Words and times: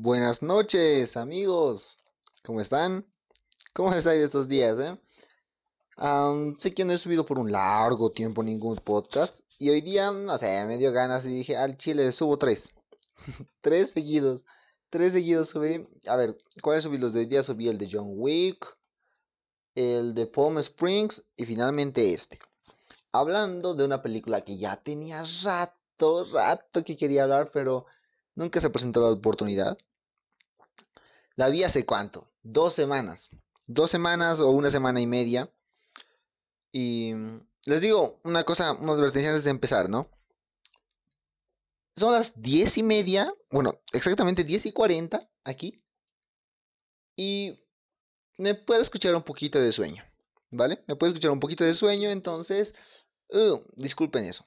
Buenas 0.00 0.42
noches, 0.42 1.16
amigos. 1.16 1.96
¿Cómo 2.44 2.60
están? 2.60 3.04
¿Cómo 3.72 3.92
estáis 3.92 4.22
estos 4.22 4.46
días, 4.46 4.78
eh? 4.78 4.96
sé 6.58 6.70
que 6.70 6.84
no 6.84 6.92
he 6.92 6.98
subido 6.98 7.26
por 7.26 7.40
un 7.40 7.50
largo 7.50 8.12
tiempo 8.12 8.44
ningún 8.44 8.76
podcast. 8.76 9.40
Y 9.58 9.70
hoy 9.70 9.80
día, 9.80 10.12
no 10.12 10.38
sé, 10.38 10.64
me 10.66 10.78
dio 10.78 10.92
ganas 10.92 11.24
y 11.24 11.30
dije, 11.30 11.56
al 11.56 11.76
chile 11.76 12.12
subo 12.12 12.38
tres. 12.38 12.72
tres 13.60 13.90
seguidos. 13.90 14.44
Tres 14.88 15.14
seguidos 15.14 15.48
subí. 15.48 15.88
A 16.06 16.14
ver, 16.14 16.38
¿cuáles 16.62 16.84
subí 16.84 16.96
los 16.96 17.12
de 17.12 17.18
hoy 17.18 17.26
día? 17.26 17.42
Subí 17.42 17.66
el 17.66 17.78
de 17.78 17.88
John 17.90 18.06
Wick, 18.08 18.78
el 19.74 20.14
de 20.14 20.28
Palm 20.28 20.58
Springs 20.58 21.24
y 21.36 21.44
finalmente 21.44 22.14
este. 22.14 22.38
Hablando 23.10 23.74
de 23.74 23.84
una 23.84 24.00
película 24.00 24.44
que 24.44 24.58
ya 24.58 24.76
tenía 24.76 25.24
rato, 25.42 26.24
rato 26.32 26.84
que 26.84 26.96
quería 26.96 27.24
hablar, 27.24 27.50
pero 27.52 27.84
Nunca 28.38 28.60
se 28.60 28.70
presentó 28.70 29.00
la 29.00 29.10
oportunidad. 29.10 29.76
La 31.38 31.50
vi 31.50 31.62
hace 31.62 31.86
cuánto? 31.86 32.32
Dos 32.42 32.74
semanas. 32.74 33.30
Dos 33.68 33.90
semanas 33.90 34.40
o 34.40 34.50
una 34.50 34.72
semana 34.72 35.00
y 35.00 35.06
media. 35.06 35.48
Y 36.72 37.14
les 37.64 37.80
digo 37.80 38.18
una 38.24 38.42
cosa, 38.42 38.72
una 38.72 38.94
advertencia 38.94 39.30
antes 39.30 39.44
de 39.44 39.50
empezar, 39.50 39.88
¿no? 39.88 40.10
Son 41.96 42.10
las 42.10 42.32
diez 42.34 42.76
y 42.76 42.82
media, 42.82 43.32
bueno, 43.52 43.80
exactamente 43.92 44.42
diez 44.42 44.66
y 44.66 44.72
cuarenta 44.72 45.30
aquí. 45.44 45.80
Y 47.14 47.64
me 48.36 48.56
puedo 48.56 48.82
escuchar 48.82 49.14
un 49.14 49.22
poquito 49.22 49.60
de 49.60 49.70
sueño, 49.70 50.02
¿vale? 50.50 50.82
Me 50.88 50.96
puedo 50.96 51.12
escuchar 51.12 51.30
un 51.30 51.38
poquito 51.38 51.62
de 51.62 51.74
sueño, 51.74 52.10
entonces, 52.10 52.74
uh, 53.28 53.60
disculpen 53.76 54.24
eso. 54.24 54.44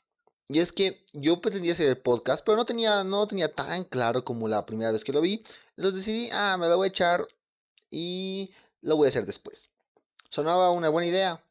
Y 0.51 0.59
es 0.59 0.73
que 0.73 1.05
yo 1.13 1.39
pretendía 1.39 1.71
hacer 1.71 1.87
el 1.87 1.97
podcast, 1.97 2.45
pero 2.45 2.57
no 2.57 2.65
tenía, 2.65 3.05
no 3.05 3.25
tenía 3.25 3.53
tan 3.53 3.85
claro 3.85 4.25
como 4.25 4.49
la 4.49 4.65
primera 4.65 4.91
vez 4.91 5.05
que 5.05 5.13
lo 5.13 5.21
vi. 5.21 5.41
Entonces 5.77 6.05
decidí, 6.05 6.29
ah, 6.33 6.57
me 6.59 6.67
lo 6.67 6.75
voy 6.75 6.87
a 6.87 6.89
echar 6.89 7.25
y 7.89 8.51
lo 8.81 8.97
voy 8.97 9.05
a 9.05 9.09
hacer 9.09 9.25
después. 9.25 9.69
Sonaba 10.29 10.71
una 10.71 10.89
buena 10.89 11.07
idea, 11.07 11.41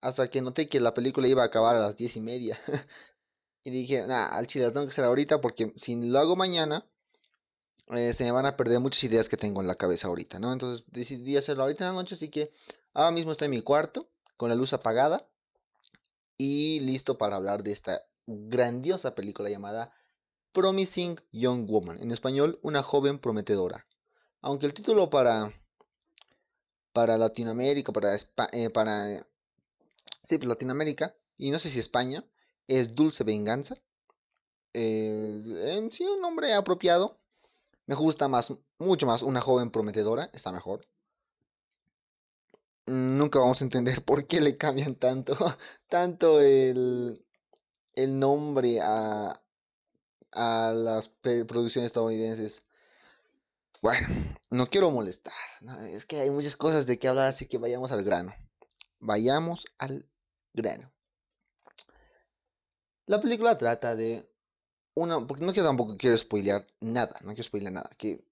hasta 0.00 0.26
que 0.26 0.42
noté 0.42 0.68
que 0.68 0.80
la 0.80 0.92
película 0.92 1.28
iba 1.28 1.44
a 1.44 1.46
acabar 1.46 1.76
a 1.76 1.80
las 1.80 1.94
diez 1.94 2.16
y 2.16 2.20
media. 2.20 2.58
y 3.62 3.70
dije, 3.70 4.04
nah, 4.08 4.26
al 4.26 4.48
chile 4.48 4.64
lo 4.64 4.72
tengo 4.72 4.86
que 4.86 4.92
hacer 4.92 5.04
ahorita 5.04 5.40
porque 5.40 5.72
si 5.76 5.94
lo 5.94 6.18
hago 6.18 6.34
mañana, 6.34 6.84
eh, 7.94 8.12
se 8.12 8.24
me 8.24 8.32
van 8.32 8.46
a 8.46 8.56
perder 8.56 8.80
muchas 8.80 9.04
ideas 9.04 9.28
que 9.28 9.36
tengo 9.36 9.60
en 9.60 9.68
la 9.68 9.76
cabeza 9.76 10.08
ahorita, 10.08 10.40
¿no? 10.40 10.52
Entonces 10.52 10.84
decidí 10.88 11.36
hacerlo 11.36 11.62
ahorita 11.62 11.84
en 11.84 11.94
la 11.94 12.02
noche, 12.02 12.16
así 12.16 12.28
que 12.28 12.50
ahora 12.92 13.12
mismo 13.12 13.30
estoy 13.30 13.44
en 13.46 13.52
mi 13.52 13.62
cuarto, 13.62 14.08
con 14.36 14.48
la 14.48 14.56
luz 14.56 14.72
apagada 14.72 15.28
y 16.36 16.80
listo 16.80 17.18
para 17.18 17.36
hablar 17.36 17.62
de 17.62 17.70
esta 17.70 18.02
grandiosa 18.28 19.14
película 19.14 19.48
llamada 19.48 19.92
Promising 20.52 21.18
Young 21.32 21.66
Woman, 21.66 21.98
en 22.00 22.10
español 22.10 22.58
Una 22.62 22.82
joven 22.82 23.18
prometedora. 23.18 23.86
Aunque 24.40 24.66
el 24.66 24.74
título 24.74 25.10
para 25.10 25.52
para 26.92 27.16
Latinoamérica, 27.16 27.92
para 27.92 28.14
eh, 28.16 28.70
para 28.70 29.26
sí, 30.22 30.36
pues, 30.38 30.48
Latinoamérica 30.48 31.14
y 31.36 31.50
no 31.50 31.58
sé 31.58 31.70
si 31.70 31.78
España 31.78 32.24
es 32.66 32.94
Dulce 32.94 33.24
Venganza. 33.24 33.76
Eh, 34.74 35.88
sí, 35.92 36.04
un 36.04 36.20
nombre 36.20 36.52
apropiado. 36.54 37.18
Me 37.86 37.94
gusta 37.94 38.28
más, 38.28 38.52
mucho 38.78 39.06
más 39.06 39.22
una 39.22 39.40
joven 39.40 39.70
prometedora, 39.70 40.28
está 40.34 40.52
mejor. 40.52 40.86
Nunca 42.86 43.38
vamos 43.38 43.60
a 43.60 43.64
entender 43.64 44.02
por 44.04 44.26
qué 44.26 44.40
le 44.40 44.58
cambian 44.58 44.94
tanto, 44.96 45.34
tanto 45.88 46.40
el, 46.40 47.24
el 47.98 48.16
nombre 48.16 48.80
a, 48.80 49.42
a 50.30 50.72
las 50.72 51.08
producciones 51.08 51.88
estadounidenses. 51.88 52.62
Bueno, 53.82 54.08
no 54.50 54.70
quiero 54.70 54.92
molestar. 54.92 55.34
es 55.90 56.06
que 56.06 56.20
hay 56.20 56.30
muchas 56.30 56.54
cosas 56.54 56.86
de 56.86 56.98
qué 56.98 57.08
hablar, 57.08 57.26
así 57.26 57.46
que 57.46 57.58
vayamos 57.58 57.90
al 57.90 58.04
grano. 58.04 58.32
Vayamos 59.00 59.66
al 59.78 60.08
grano. 60.54 60.92
La 63.06 63.20
película 63.20 63.58
trata 63.58 63.96
de 63.96 64.30
una. 64.94 65.26
Porque 65.26 65.44
no 65.44 65.52
quiero 65.52 65.68
tampoco 65.68 65.96
quiero 65.96 66.16
spoilear 66.16 66.68
nada. 66.80 67.16
No 67.22 67.30
quiero 67.30 67.44
spoilear 67.44 67.72
nada. 67.72 67.90
Que 67.98 68.24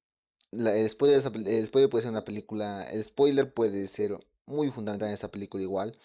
el, 0.53 0.89
spoiler, 0.89 1.23
el 1.47 1.67
spoiler 1.67 1.91
puede 1.91 2.03
ser 2.03 2.13
una 2.13 2.25
película. 2.25 2.85
El 2.85 3.03
spoiler 3.03 3.53
puede 3.53 3.89
ser 3.89 4.17
muy 4.47 4.71
fundamental 4.71 5.09
en 5.09 5.15
esa 5.15 5.31
película 5.31 5.63
igual. 5.65 5.99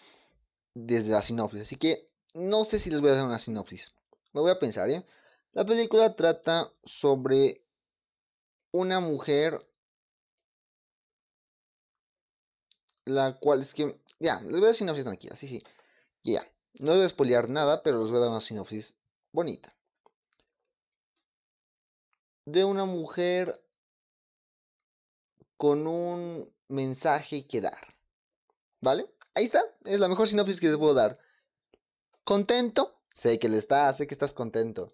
Desde 0.74 1.10
la 1.10 1.22
sinopsis. 1.22 1.62
Así 1.62 1.76
que 1.76 2.11
no 2.34 2.64
sé 2.64 2.78
si 2.78 2.90
les 2.90 3.00
voy 3.00 3.10
a 3.10 3.12
hacer 3.12 3.24
una 3.24 3.38
sinopsis. 3.38 3.94
Me 4.32 4.40
voy 4.40 4.50
a 4.50 4.58
pensar, 4.58 4.88
¿eh? 4.90 5.04
La 5.52 5.64
película 5.64 6.16
trata 6.16 6.72
sobre 6.84 7.64
una 8.70 9.00
mujer. 9.00 9.66
La 13.04 13.38
cual 13.38 13.60
es 13.60 13.74
que. 13.74 14.00
Ya, 14.18 14.40
les 14.40 14.52
voy 14.52 14.62
a 14.62 14.66
dar 14.66 14.74
sinopsis 14.74 15.04
tranquila, 15.04 15.36
sí, 15.36 15.46
sí. 15.46 15.62
Ya. 16.22 16.42
No 16.74 16.92
les 16.92 16.96
voy 16.96 17.06
a 17.06 17.08
spoilear 17.08 17.48
nada, 17.48 17.82
pero 17.82 18.00
les 18.00 18.10
voy 18.10 18.18
a 18.18 18.22
dar 18.22 18.30
una 18.30 18.40
sinopsis 18.40 18.94
bonita. 19.32 19.76
De 22.46 22.64
una 22.64 22.84
mujer 22.84 23.62
con 25.56 25.86
un 25.86 26.52
mensaje 26.68 27.46
que 27.46 27.60
dar. 27.60 27.96
¿Vale? 28.80 29.06
Ahí 29.34 29.44
está. 29.44 29.62
Es 29.84 30.00
la 30.00 30.08
mejor 30.08 30.28
sinopsis 30.28 30.60
que 30.60 30.68
les 30.68 30.78
puedo 30.78 30.94
dar. 30.94 31.18
¿Contento? 32.24 33.00
Sé 33.14 33.38
que 33.38 33.48
le 33.48 33.58
estás, 33.58 33.96
sé 33.96 34.06
que 34.06 34.14
estás 34.14 34.32
contento. 34.32 34.92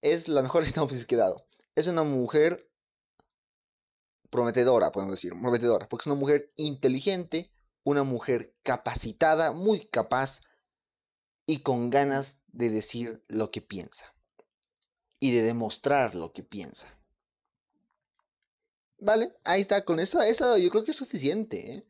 Es 0.00 0.28
la 0.28 0.42
mejor 0.42 0.64
sinopsis 0.66 1.06
que 1.06 1.14
he 1.14 1.18
dado. 1.18 1.46
Es 1.74 1.86
una 1.86 2.02
mujer 2.02 2.68
prometedora, 4.30 4.92
podemos 4.92 5.16
decir, 5.16 5.32
prometedora, 5.32 5.88
porque 5.88 6.04
es 6.04 6.06
una 6.06 6.20
mujer 6.20 6.52
inteligente, 6.56 7.50
una 7.84 8.02
mujer 8.02 8.54
capacitada, 8.62 9.52
muy 9.52 9.86
capaz 9.86 10.40
y 11.46 11.62
con 11.62 11.90
ganas 11.90 12.38
de 12.46 12.70
decir 12.70 13.24
lo 13.28 13.50
que 13.50 13.60
piensa 13.60 14.14
y 15.20 15.34
de 15.34 15.42
demostrar 15.42 16.14
lo 16.14 16.32
que 16.32 16.42
piensa. 16.42 16.98
Vale, 18.98 19.34
ahí 19.44 19.60
está, 19.60 19.84
con 19.84 20.00
eso, 20.00 20.22
eso 20.22 20.56
yo 20.56 20.70
creo 20.70 20.84
que 20.84 20.92
es 20.92 20.96
suficiente. 20.96 21.74
¿eh? 21.74 21.86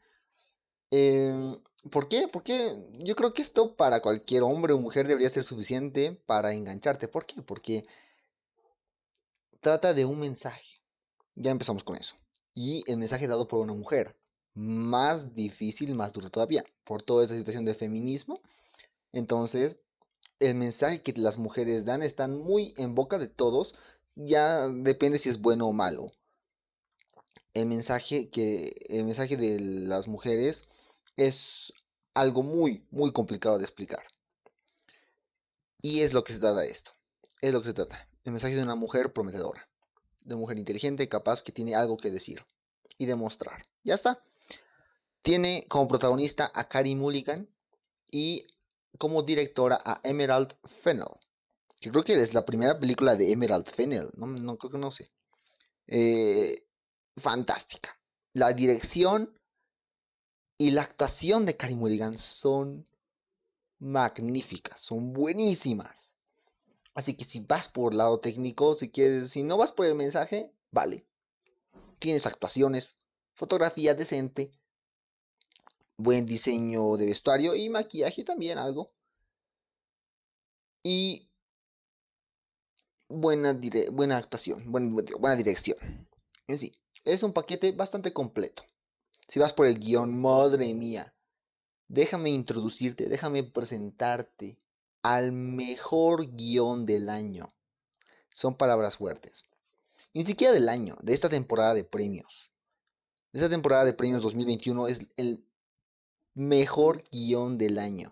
Eh, 0.91 1.59
¿Por 1.91 2.09
qué? 2.09 2.29
Porque 2.29 2.77
yo 2.99 3.17
creo 3.17 3.35
que 3.35 3.43
esto 3.43 3.75
para 3.75 4.01
cualquier 4.01 4.45
hombre 4.45 4.73
o 4.73 4.79
mujer 4.79 5.07
debería 5.09 5.31
ser 5.31 5.43
suficiente 5.43 6.13
para 6.27 6.53
engancharte. 6.53 7.09
¿Por 7.09 7.27
qué? 7.27 7.43
Porque 7.43 7.85
trata 9.61 9.93
de 9.93 10.05
un 10.05 10.21
mensaje. 10.21 10.81
Ya 11.35 11.51
empezamos 11.51 11.83
con 11.83 11.97
eso. 11.97 12.15
Y 12.55 12.85
el 12.87 12.99
mensaje 12.99 13.27
dado 13.27 13.49
por 13.49 13.61
una 13.61 13.73
mujer. 13.73 14.17
Más 14.55 15.35
difícil, 15.35 15.95
más 15.95 16.13
duro 16.13 16.31
todavía. 16.31 16.65
Por 16.85 17.03
toda 17.03 17.25
esa 17.25 17.37
situación 17.37 17.65
de 17.65 17.75
feminismo. 17.75 18.41
Entonces, 19.13 19.77
el 20.39 20.55
mensaje 20.55 21.03
que 21.03 21.15
las 21.15 21.39
mujeres 21.39 21.85
dan 21.85 22.03
están 22.03 22.39
muy 22.39 22.75
en 22.77 22.95
boca 22.95 23.19
de 23.19 23.29
todos. 23.29 23.75
Ya 24.15 24.69
depende 24.69 25.19
si 25.19 25.31
es 25.31 25.41
bueno 25.41 25.67
o 25.67 25.73
malo. 25.73 26.13
El 27.55 27.67
mensaje 27.67 28.29
que. 28.31 28.73
El 28.89 29.05
mensaje 29.07 29.37
de 29.37 29.59
las 29.59 30.07
mujeres 30.07 30.69
es 31.17 31.73
algo 32.15 32.43
muy, 32.43 32.87
muy 32.91 33.13
complicado 33.13 33.59
de 33.59 33.65
explicar. 33.65 34.03
Y 35.81 36.01
es 36.01 36.13
lo 36.13 36.25
que 36.25 36.33
se 36.33 36.39
trata 36.39 36.61
de 36.61 36.71
esto. 36.71 36.93
Es 37.41 37.53
lo 37.53 37.61
que 37.61 37.69
se 37.69 37.75
trata. 37.75 38.09
El 38.25 38.33
mensaje 38.33 38.55
de 38.55 38.63
una 38.63 38.77
mujer 38.77 39.13
prometedora. 39.13 39.69
De 40.21 40.37
mujer 40.37 40.59
inteligente, 40.59 41.09
capaz, 41.09 41.43
que 41.43 41.53
tiene 41.53 41.75
algo 41.75 41.97
que 41.97 42.11
decir. 42.11 42.45
Y 42.99 43.07
demostrar. 43.07 43.63
Ya 43.83 43.95
está. 43.95 44.23
Tiene 45.23 45.65
como 45.69 45.89
protagonista 45.89 46.51
a 46.55 46.69
Carrie 46.69 46.95
Mulligan. 46.95 47.49
Y 48.11 48.47
como 48.99 49.23
directora 49.23 49.81
a 49.85 50.01
Emerald 50.05 50.55
Fennell. 50.65 51.19
Yo 51.81 51.91
creo 51.91 52.05
que 52.05 52.15
es 52.15 52.33
la 52.33 52.47
primera 52.47 52.79
película 52.79 53.17
de 53.17 53.33
Emerald 53.33 53.67
Fennell. 53.67 54.11
No, 54.15 54.27
no 54.27 54.57
creo 54.57 54.71
que 54.71 54.79
no 54.79 54.93
sé. 54.93 55.11
Eh, 55.89 56.69
fantástica. 57.17 57.99
La 58.35 58.53
dirección 58.53 59.37
y 60.63 60.71
la 60.71 60.83
actuación 60.83 61.45
de 61.45 61.57
Karim 61.57 61.81
Mulligan 61.81 62.17
son 62.17 62.87
magníficas, 63.81 64.79
son 64.81 65.13
buenísimas. 65.13 66.15
Así 66.95 67.15
que 67.15 67.25
si 67.25 67.41
vas 67.41 67.69
por 67.69 67.91
el 67.91 67.99
lado 67.99 68.21
técnico, 68.21 68.77
si 68.77 68.89
quieres, 68.89 69.31
si 69.31 69.43
no 69.43 69.57
vas 69.57 69.73
por 69.73 69.87
el 69.87 69.97
mensaje, 69.97 70.53
vale. 70.71 71.05
Tienes 71.99 72.27
actuaciones, 72.27 72.97
fotografía 73.35 73.97
decente, 73.97 74.53
buen 75.97 76.27
diseño 76.27 76.97
de 76.97 77.07
vestuario 77.07 77.57
y 77.57 77.69
maquillaje 77.69 78.23
también 78.23 78.57
algo. 78.57 78.93
Y 80.85 81.29
buena, 83.09 83.59
buena 83.91 84.17
actuación, 84.17 84.71
buena 84.71 85.35
dirección. 85.35 86.07
En 86.47 86.57
sí, 86.57 86.73
es 87.05 87.25
un 87.25 87.33
paquete 87.33 87.73
bastante 87.73 88.13
completo. 88.13 88.63
Si 89.33 89.39
vas 89.41 89.55
por 89.55 89.65
el 89.65 89.81
guion, 89.81 90.21
madre 90.21 90.75
mía, 90.75 91.15
déjame 91.89 92.29
introducirte, 92.29 93.09
déjame 93.09 93.43
presentarte 93.43 94.59
al 95.01 95.33
mejor 95.33 96.37
guion 96.37 96.85
del 96.85 97.09
año. 97.09 97.49
Son 98.29 98.59
palabras 98.59 98.99
fuertes. 98.99 99.49
ni 100.13 100.27
siquiera 100.27 100.53
del 100.53 100.69
año, 100.69 100.99
de 101.01 101.15
esta 101.15 101.31
temporada 101.31 101.73
de 101.73 101.83
premios. 101.83 102.51
De 103.33 103.39
esta 103.39 103.49
temporada 103.49 103.87
de 103.87 103.95
premios 103.95 104.23
2021 104.23 104.89
es 104.89 105.07
el 105.17 105.43
mejor 106.35 107.03
guion 107.11 107.57
del 107.57 107.79
año. 107.79 108.11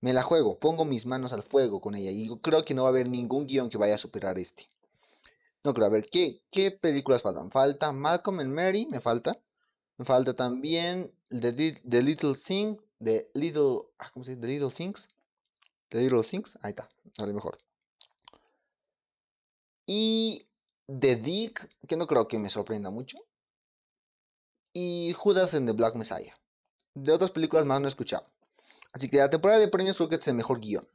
Me 0.00 0.12
la 0.12 0.22
juego, 0.22 0.60
pongo 0.60 0.84
mis 0.84 1.04
manos 1.04 1.32
al 1.32 1.42
fuego 1.42 1.80
con 1.80 1.96
ella 1.96 2.12
y 2.12 2.28
creo 2.42 2.64
que 2.64 2.74
no 2.74 2.82
va 2.82 2.90
a 2.90 2.92
haber 2.92 3.08
ningún 3.08 3.48
guion 3.48 3.68
que 3.68 3.78
vaya 3.78 3.96
a 3.96 3.98
superar 3.98 4.38
este. 4.38 4.68
No 5.64 5.74
creo, 5.74 5.88
a 5.88 5.90
ver, 5.90 6.08
¿qué, 6.08 6.44
qué 6.52 6.70
películas 6.70 7.22
faltan? 7.22 7.50
Falta 7.50 7.90
Malcolm 7.90 8.38
and 8.38 8.54
Mary, 8.54 8.86
me 8.88 9.00
falta. 9.00 9.42
Falta 10.04 10.34
también 10.34 11.12
The, 11.28 11.52
The 11.52 12.02
Little 12.02 12.34
Thing, 12.34 12.76
The 13.02 13.30
Little, 13.34 13.88
ah, 13.98 14.10
¿cómo 14.12 14.24
se? 14.24 14.36
The 14.36 14.46
Little 14.46 14.70
Things. 14.70 15.08
The 15.88 16.00
Little 16.00 16.22
Things, 16.22 16.58
ahí 16.62 16.70
está, 16.70 16.88
a 17.18 17.26
lo 17.26 17.32
mejor. 17.32 17.58
Y 19.86 20.46
The 20.86 21.16
Dick, 21.16 21.68
que 21.88 21.96
no 21.96 22.06
creo 22.06 22.28
que 22.28 22.38
me 22.38 22.50
sorprenda 22.50 22.90
mucho. 22.90 23.18
Y 24.72 25.14
Judas 25.16 25.54
en 25.54 25.64
The 25.64 25.72
Black 25.72 25.94
Messiah. 25.94 26.34
De 26.94 27.12
otras 27.12 27.30
películas 27.30 27.64
más 27.64 27.80
no 27.80 27.86
he 27.86 27.88
escuchado. 27.88 28.26
Así 28.92 29.08
que 29.08 29.18
la 29.18 29.30
temporada 29.30 29.60
de 29.60 29.68
premios 29.68 29.96
creo 29.96 30.08
que 30.08 30.16
es 30.16 30.28
el 30.28 30.34
mejor 30.34 30.60
guion. 30.60 30.86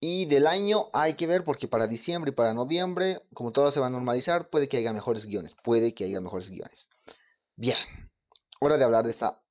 Y 0.00 0.26
del 0.26 0.46
año 0.46 0.90
hay 0.92 1.14
que 1.14 1.26
ver 1.26 1.42
porque 1.42 1.66
para 1.66 1.88
diciembre 1.88 2.30
y 2.30 2.34
para 2.34 2.54
noviembre, 2.54 3.20
como 3.34 3.50
todo 3.52 3.72
se 3.72 3.80
va 3.80 3.88
a 3.88 3.90
normalizar, 3.90 4.48
puede 4.48 4.68
que 4.68 4.76
haya 4.76 4.92
mejores 4.92 5.26
guiones. 5.26 5.56
Puede 5.62 5.94
que 5.94 6.04
haya 6.04 6.20
mejores 6.20 6.50
guiones. 6.50 6.88
Bien. 7.56 7.76
Hora 8.60 8.76
de 8.76 8.84
hablar 8.84 9.04
de 9.04 9.10
esta, 9.10 9.42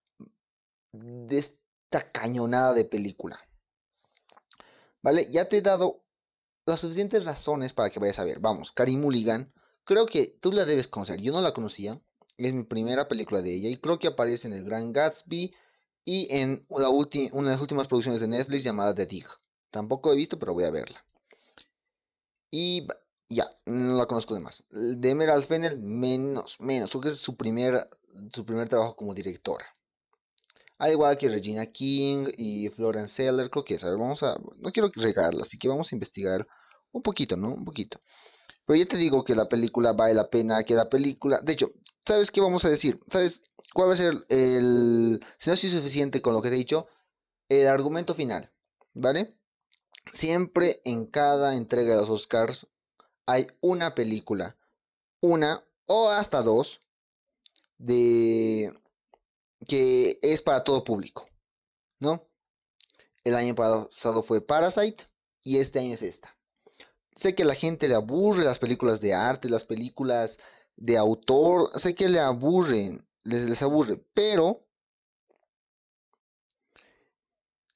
de 0.94 1.38
esta 1.38 2.11
cañonada 2.11 2.73
de 2.73 2.85
película. 2.85 3.39
¿Vale? 5.01 5.27
Ya 5.29 5.49
te 5.49 5.57
he 5.57 5.61
dado 5.61 6.03
las 6.65 6.79
suficientes 6.79 7.25
razones 7.25 7.73
para 7.73 7.89
que 7.89 7.99
vayas 7.99 8.19
a 8.19 8.23
ver. 8.23 8.39
Vamos, 8.39 8.71
Carrie 8.71 8.97
Mulligan. 8.97 9.53
Creo 9.83 10.05
que 10.05 10.38
tú 10.41 10.51
la 10.51 10.65
debes 10.65 10.88
conocer. 10.88 11.19
Yo 11.19 11.33
no 11.33 11.41
la 11.41 11.53
conocía. 11.53 12.01
Es 12.38 12.53
mi 12.53 12.63
primera 12.63 13.07
película 13.07 13.41
de 13.41 13.53
ella. 13.53 13.69
Y 13.69 13.77
creo 13.77 13.99
que 13.99 14.07
aparece 14.07 14.47
en 14.47 14.53
El 14.53 14.63
Gran 14.63 14.94
Gatsby. 14.94 15.53
Y 16.05 16.27
en 16.33 16.65
una 16.69 16.88
de 16.88 17.51
las 17.51 17.61
últimas 17.61 17.88
producciones 17.88 18.21
de 18.21 18.29
Netflix 18.29 18.63
llamada 18.63 18.95
The 18.95 19.05
Dig. 19.05 19.27
Tampoco 19.72 20.12
he 20.12 20.16
visto, 20.16 20.40
pero 20.40 20.54
voy 20.54 20.64
a 20.64 20.72
verla. 20.72 21.04
Y 22.52 22.88
ya, 23.30 23.50
no 23.66 23.98
la 23.98 24.06
conozco 24.06 24.34
de 24.34 24.40
más. 24.40 24.64
De 24.69 25.10
Emerald 25.10 25.46
Fennel, 25.46 25.80
menos, 25.80 26.60
menos. 26.60 26.90
Creo 26.92 27.02
que 27.02 27.10
es 27.10 27.18
su 27.18 27.36
primer, 27.36 27.90
su 28.34 28.46
primer 28.46 28.69
trabajo 28.69 28.96
como 28.96 29.14
directora. 29.14 29.66
Al 30.78 30.92
igual 30.92 31.18
que 31.18 31.30
Regina 31.30 31.66
King 31.66 32.28
y 32.38 32.69
Florence 32.69 33.16
Seller, 33.16 33.50
creo 33.50 33.66
que 33.66 33.75
es. 33.75 33.84
A 33.84 33.90
ver, 33.90 33.98
vamos 33.98 34.24
a. 34.24 34.38
No 34.60 34.72
quiero 34.72 34.92
regarla, 34.96 35.42
así 35.42 35.58
que 35.58 35.68
vamos 35.68 35.92
a 35.92 35.96
investigar 35.96 36.48
un 36.92 37.02
poquito, 37.02 37.36
¿no? 37.36 37.54
Un 37.54 37.66
poquito. 37.66 38.00
Pero 38.66 38.78
ya 38.78 38.86
te 38.86 38.98
digo 38.98 39.24
que 39.24 39.36
la 39.36 39.50
película 39.50 39.94
vale 39.94 40.14
la 40.14 40.30
pena, 40.30 40.64
que 40.64 40.75
la 40.75 40.90
película. 40.90 41.40
De 41.42 41.54
hecho, 41.54 41.72
¿sabes 42.06 42.31
qué 42.31 42.42
vamos 42.42 42.64
a 42.66 42.69
decir? 42.69 43.00
¿Sabes 43.12 43.42
cuál 43.74 43.90
va 43.90 43.94
a 43.94 43.98
ser 43.98 44.14
el. 44.30 45.19
Si 45.40 45.50
no 45.50 45.54
es 45.54 45.60
suficiente 45.60 46.22
con 46.22 46.34
lo 46.34 46.42
que 46.42 46.50
te 46.50 46.56
he 46.56 46.60
dicho, 46.60 46.88
el 47.50 47.68
argumento 47.68 48.14
final, 48.14 48.52
¿vale? 48.94 49.37
Siempre 50.13 50.81
en 50.86 51.06
cada 51.06 51.56
entrega 51.56 51.95
de 51.95 52.01
los 52.01 52.09
Oscars 52.09 52.68
hay 53.25 53.48
una 53.62 53.94
película, 53.95 54.57
una 55.21 55.63
o 55.86 56.09
hasta 56.09 56.42
dos, 56.42 56.80
de 57.77 58.74
que 59.68 60.19
es 60.21 60.42
para 60.42 60.63
todo 60.63 60.83
público, 60.83 61.27
¿no? 62.00 62.27
El 63.24 63.36
año 63.36 63.56
pasado 63.56 64.24
fue 64.24 64.42
Parasite 64.42 65.06
y 65.44 65.57
este 65.57 65.80
año 65.80 65.94
es 65.94 66.01
esta. 66.01 66.36
Sé 67.15 67.36
que 67.36 67.44
a 67.44 67.48
la 67.48 67.56
gente 67.56 67.88
le 67.88 67.95
aburre 67.95 68.44
las 68.44 68.59
películas 68.59 69.01
de 69.01 69.13
arte, 69.13 69.50
las 69.50 69.63
películas 69.63 70.38
de 70.75 70.98
autor, 70.98 71.71
sé 71.80 71.95
que 71.95 72.09
le 72.09 72.19
aburren, 72.19 73.07
les, 73.24 73.44
les 73.44 73.62
aburre, 73.62 74.04
pero 74.13 74.67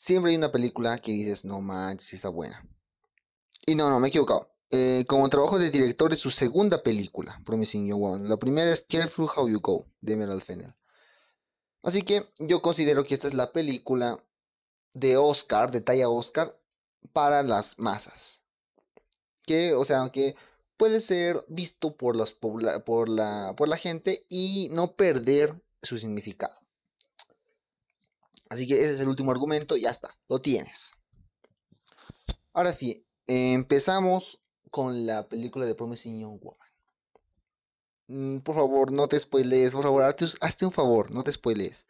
siempre 0.01 0.31
hay 0.31 0.38
una 0.38 0.51
película 0.51 0.98
que 0.98 1.12
dices, 1.12 1.45
no 1.45 1.62
manches, 1.62 2.13
está 2.13 2.30
buena. 2.30 2.68
Y 3.68 3.75
no, 3.75 3.88
no, 3.92 4.00
me 4.00 4.07
he 4.07 4.09
equivocado. 4.09 4.51
Eh, 4.71 5.06
como 5.07 5.30
trabajo 5.30 5.59
de 5.59 5.69
director 5.69 6.12
es 6.12 6.19
su 6.19 6.31
segunda 6.31 6.81
película, 6.81 7.39
Promising 7.45 7.86
Young 7.86 8.00
Woman. 8.00 8.30
La 8.30 8.38
primera 8.38 8.71
es 8.71 8.83
Careful 8.89 9.30
How 9.36 9.48
You 9.48 9.59
Go, 9.59 9.86
de 10.01 10.13
Emerald 10.13 10.42
Fennel. 10.42 10.74
Así 11.83 12.01
que 12.01 12.25
yo 12.39 12.63
considero 12.63 13.06
que 13.06 13.13
esta 13.13 13.27
es 13.27 13.36
la 13.36 13.51
película 13.51 14.24
de 14.94 15.18
Oscar, 15.18 15.69
de 15.69 15.81
talla 15.81 16.09
Oscar, 16.09 16.59
para 17.13 17.44
las 17.44 17.77
masas. 17.77 18.42
Que, 19.44 19.74
o 19.74 19.86
sea, 19.86 20.09
que 20.12 20.36
puede 20.77 21.01
ser 21.01 21.45
visto 21.47 21.95
por, 21.95 22.15
los, 22.15 22.31
por, 22.31 22.63
la, 22.63 23.56
por 23.56 23.68
la 23.69 23.77
gente 23.77 24.25
y 24.30 24.69
no 24.71 24.95
perder 24.95 25.62
su 25.83 26.00
significado. 26.00 26.56
Así 28.51 28.68
que 28.68 28.74
ese 28.74 28.95
es 28.95 29.00
el 29.00 29.07
último 29.07 29.31
argumento, 29.31 29.77
ya 29.77 29.92
está, 29.92 30.09
lo 30.27 30.42
tienes. 30.42 30.98
Ahora 32.51 32.74
sí, 32.74 33.06
empezamos 33.25 34.42
con 34.69 35.06
la 35.06 35.30
película 35.30 35.65
de 35.65 35.74
Promising 35.74 36.19
Young 36.19 36.38
Woman. 36.42 36.68
Mm, 38.07 38.39
por 38.39 38.56
favor, 38.56 38.92
no 38.92 39.07
te 39.07 39.18
spoilees, 39.18 39.71
por 39.71 39.83
favor, 39.83 40.03
hazte, 40.03 40.65
un 40.65 40.74
favor, 40.74 41.15
no 41.15 41.24
te 41.24 41.31
spoilees. 41.31 41.86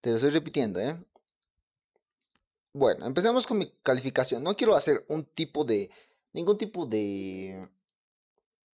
Te 0.00 0.10
lo 0.10 0.16
estoy 0.16 0.30
repitiendo, 0.30 0.80
¿eh? 0.80 1.00
Bueno, 2.72 3.06
empezamos 3.06 3.46
con 3.46 3.58
mi 3.58 3.72
calificación. 3.84 4.42
No 4.42 4.56
quiero 4.56 4.74
hacer 4.74 5.04
un 5.08 5.24
tipo 5.24 5.64
de. 5.64 5.88
ningún 6.32 6.58
tipo 6.58 6.84
de. 6.86 7.68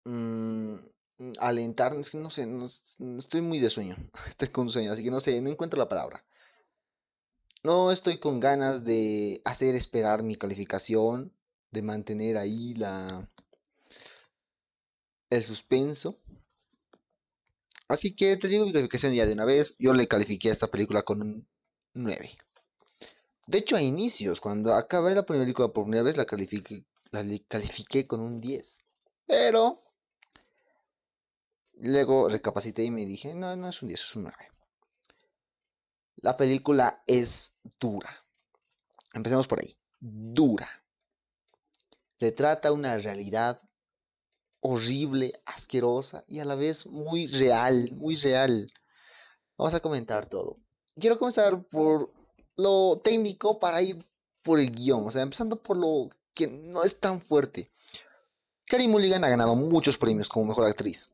Mmm, 0.03 0.75
alentar. 1.39 1.95
Es 1.95 2.11
que 2.11 2.19
no 2.19 2.29
sé, 2.29 2.45
no, 2.45 2.69
estoy 3.17 3.41
muy 3.41 3.57
de 3.59 3.71
sueño. 3.71 3.97
Estoy 4.27 4.49
con 4.49 4.69
sueño, 4.69 4.91
así 4.91 5.03
que 5.03 5.09
no 5.09 5.19
sé, 5.19 5.41
no 5.41 5.49
encuentro 5.49 5.79
la 5.79 5.89
palabra. 5.89 6.23
No 7.63 7.91
estoy 7.91 8.17
con 8.17 8.39
ganas 8.39 8.85
de 8.85 9.41
hacer 9.43 9.75
esperar 9.75 10.23
mi 10.23 10.37
calificación, 10.37 11.33
de 11.71 11.81
mantener 11.81 12.37
ahí 12.37 12.73
la 12.75 13.29
el 15.29 15.43
suspenso. 15.43 16.17
Así 17.87 18.15
que 18.15 18.37
te 18.37 18.47
digo 18.47 18.65
mi 18.65 18.71
calificación 18.71 19.13
ya 19.13 19.25
de 19.25 19.33
una 19.33 19.45
vez. 19.45 19.75
Yo 19.77 19.93
le 19.93 20.07
califiqué 20.07 20.49
a 20.49 20.53
esta 20.53 20.67
película 20.67 21.03
con 21.03 21.21
un 21.21 21.47
9. 21.93 22.37
De 23.47 23.57
hecho, 23.57 23.75
a 23.75 23.81
inicios, 23.81 24.39
cuando 24.39 24.75
acabé 24.75 25.15
la 25.15 25.25
primera 25.25 25.43
película 25.43 25.69
por 25.69 25.83
primera 25.85 26.03
vez, 26.03 26.17
la 26.17 26.25
califiqué, 26.25 26.85
la 27.11 27.25
califiqué 27.47 28.05
con 28.07 28.21
un 28.21 28.39
10. 28.39 28.81
Pero 29.25 29.83
luego 31.79 32.29
recapacité 32.29 32.83
y 32.83 32.91
me 32.91 33.05
dije, 33.05 33.33
no, 33.33 33.55
no 33.55 33.69
es 33.69 33.81
un 33.81 33.87
10, 33.87 33.99
es 33.99 34.15
un 34.15 34.23
9. 34.23 34.37
La 36.21 36.35
película 36.35 37.01
es 37.07 37.53
dura. 37.79 38.09
Empecemos 39.13 39.47
por 39.47 39.59
ahí. 39.59 39.77
Dura. 39.99 40.69
trata 42.35 42.71
una 42.71 42.97
realidad 42.97 43.61
horrible, 44.59 45.31
asquerosa 45.45 46.25
y 46.27 46.39
a 46.39 46.45
la 46.45 46.55
vez 46.55 46.85
muy 46.85 47.27
real, 47.27 47.91
muy 47.93 48.15
real. 48.15 48.71
Vamos 49.57 49.73
a 49.73 49.79
comentar 49.79 50.25
todo. 50.25 50.57
Quiero 50.99 51.17
comenzar 51.17 51.63
por 51.67 52.11
lo 52.57 52.99
técnico 53.01 53.59
para 53.59 53.81
ir 53.81 54.05
por 54.41 54.59
el 54.59 54.71
guion, 54.71 55.07
o 55.07 55.11
sea, 55.11 55.21
empezando 55.21 55.61
por 55.61 55.77
lo 55.77 56.09
que 56.33 56.47
no 56.47 56.83
es 56.83 56.99
tan 56.99 57.21
fuerte. 57.21 57.71
Carrie 58.65 58.89
Mulligan 58.89 59.23
ha 59.23 59.29
ganado 59.29 59.55
muchos 59.55 59.97
premios 59.97 60.27
como 60.27 60.45
mejor 60.45 60.65
actriz. 60.65 61.09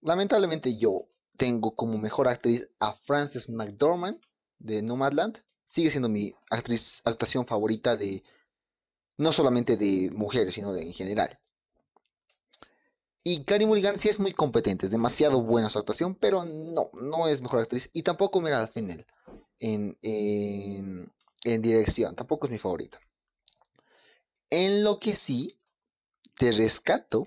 Lamentablemente 0.00 0.76
yo 0.76 1.08
tengo 1.36 1.74
como 1.74 1.98
mejor 1.98 2.28
actriz 2.28 2.68
a 2.78 2.92
Frances 2.92 3.48
McDormand 3.48 4.20
de 4.64 4.82
Nomadland. 4.82 5.44
Sigue 5.66 5.90
siendo 5.90 6.08
mi 6.08 6.34
actriz, 6.50 7.00
actuación 7.04 7.46
favorita 7.46 7.96
de 7.96 8.24
no 9.16 9.30
solamente 9.32 9.76
de 9.76 10.10
mujeres, 10.12 10.54
sino 10.54 10.72
de 10.72 10.82
en 10.82 10.92
general. 10.92 11.38
Y 13.22 13.44
Carrie 13.44 13.66
Mulligan 13.66 13.96
sí 13.96 14.08
es 14.08 14.20
muy 14.20 14.32
competente, 14.32 14.86
es 14.86 14.92
demasiado 14.92 15.42
buena 15.42 15.70
su 15.70 15.78
actuación, 15.78 16.14
pero 16.14 16.44
no, 16.44 16.90
no 16.92 17.28
es 17.28 17.40
mejor 17.40 17.60
actriz. 17.60 17.88
Y 17.92 18.02
tampoco 18.02 18.40
Meryl 18.40 18.68
Fennel 18.68 19.06
en, 19.58 19.96
en, 20.02 21.12
en 21.44 21.62
dirección, 21.62 22.14
tampoco 22.16 22.46
es 22.46 22.52
mi 22.52 22.58
favorita. 22.58 22.98
En 24.50 24.84
lo 24.84 25.00
que 25.00 25.16
sí 25.16 25.58
te 26.36 26.52
rescato 26.52 27.26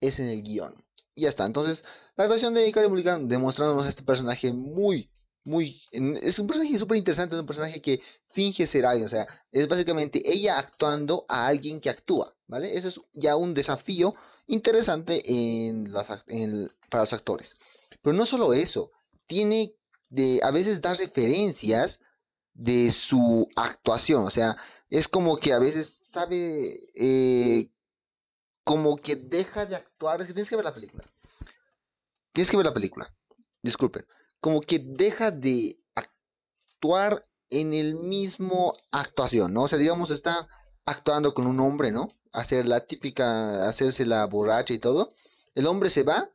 es 0.00 0.20
en 0.20 0.28
el 0.28 0.42
guion. 0.42 0.84
Y 1.14 1.22
ya 1.22 1.28
está. 1.28 1.44
Entonces, 1.44 1.84
la 2.16 2.24
actuación 2.24 2.54
de 2.54 2.70
Carrie 2.72 2.88
Mulligan 2.88 3.28
demostrándonos 3.28 3.86
este 3.86 4.02
personaje 4.02 4.52
muy, 4.52 5.10
muy... 5.44 5.82
Es 5.90 6.38
un 6.38 6.46
personaje 6.46 6.78
súper 6.78 6.96
interesante, 6.96 7.34
es 7.34 7.40
un 7.40 7.46
personaje 7.46 7.80
que 7.80 8.00
finge 8.30 8.66
ser 8.66 8.86
alguien, 8.86 9.06
o 9.06 9.10
sea, 9.10 9.26
es 9.50 9.68
básicamente 9.68 10.22
ella 10.24 10.58
actuando 10.58 11.26
a 11.28 11.46
alguien 11.46 11.80
que 11.80 11.90
actúa, 11.90 12.34
¿vale? 12.46 12.76
Eso 12.76 12.88
es 12.88 13.00
ya 13.12 13.36
un 13.36 13.54
desafío 13.54 14.14
interesante 14.46 15.22
en 15.26 15.92
para 15.92 17.02
los 17.02 17.12
actores. 17.12 17.56
Pero 18.00 18.16
no 18.16 18.26
solo 18.26 18.52
eso, 18.52 18.90
tiene 19.26 19.76
de, 20.08 20.40
a 20.42 20.50
veces 20.50 20.80
da 20.80 20.94
referencias 20.94 22.00
de 22.54 22.90
su 22.90 23.48
actuación, 23.56 24.24
o 24.24 24.30
sea, 24.30 24.56
es 24.92 25.08
como 25.08 25.38
que 25.38 25.54
a 25.54 25.58
veces 25.58 26.02
sabe, 26.12 26.90
eh, 26.94 27.70
como 28.62 28.96
que 28.96 29.16
deja 29.16 29.66
de 29.66 29.76
actuar. 29.76 30.20
Es 30.20 30.26
que 30.26 30.34
tienes 30.34 30.50
que 30.50 30.56
ver 30.56 30.66
la 30.66 30.74
película. 30.74 31.04
Tienes 32.32 32.50
que 32.50 32.56
ver 32.56 32.66
la 32.66 32.74
película. 32.74 33.14
Disculpen. 33.62 34.06
Como 34.42 34.60
que 34.60 34.78
deja 34.78 35.30
de 35.30 35.80
actuar 35.94 37.26
en 37.48 37.72
el 37.72 37.94
mismo 37.94 38.74
actuación, 38.90 39.54
¿no? 39.54 39.62
O 39.62 39.68
sea, 39.68 39.78
digamos, 39.78 40.10
está 40.10 40.48
actuando 40.84 41.32
con 41.32 41.46
un 41.46 41.60
hombre, 41.60 41.92
¿no? 41.92 42.10
Hacer 42.32 42.66
la 42.66 42.86
típica, 42.86 43.66
hacerse 43.66 44.04
la 44.04 44.26
borracha 44.26 44.74
y 44.74 44.78
todo. 44.78 45.14
El 45.54 45.66
hombre 45.66 45.88
se 45.88 46.02
va 46.02 46.30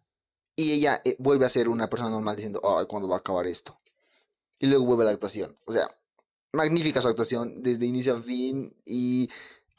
y 0.56 0.72
ella 0.72 1.02
eh, 1.06 1.16
vuelve 1.20 1.46
a 1.46 1.50
ser 1.50 1.70
una 1.70 1.90
persona 1.90 2.10
normal 2.10 2.36
diciendo, 2.36 2.62
ay, 2.64 2.86
¿cuándo 2.88 3.10
va 3.10 3.18
a 3.18 3.20
acabar 3.20 3.46
esto? 3.46 3.80
Y 4.60 4.68
luego 4.68 4.86
vuelve 4.86 5.04
a 5.04 5.08
la 5.08 5.12
actuación. 5.12 5.58
O 5.66 5.74
sea, 5.74 5.90
magnífica 6.54 7.02
su 7.02 7.08
actuación 7.10 7.62
desde 7.62 7.86
inicio 7.86 8.16
a 8.16 8.22
fin. 8.22 8.76
Y 8.86 9.30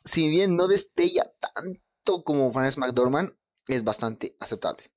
si 0.04 0.28
bien 0.28 0.56
no 0.56 0.68
destella 0.68 1.32
tanto 1.40 2.24
como 2.24 2.52
Frances 2.52 2.78
McDormand, 2.78 3.32
es 3.68 3.84
bastante 3.84 4.36
aceptable. 4.40 4.90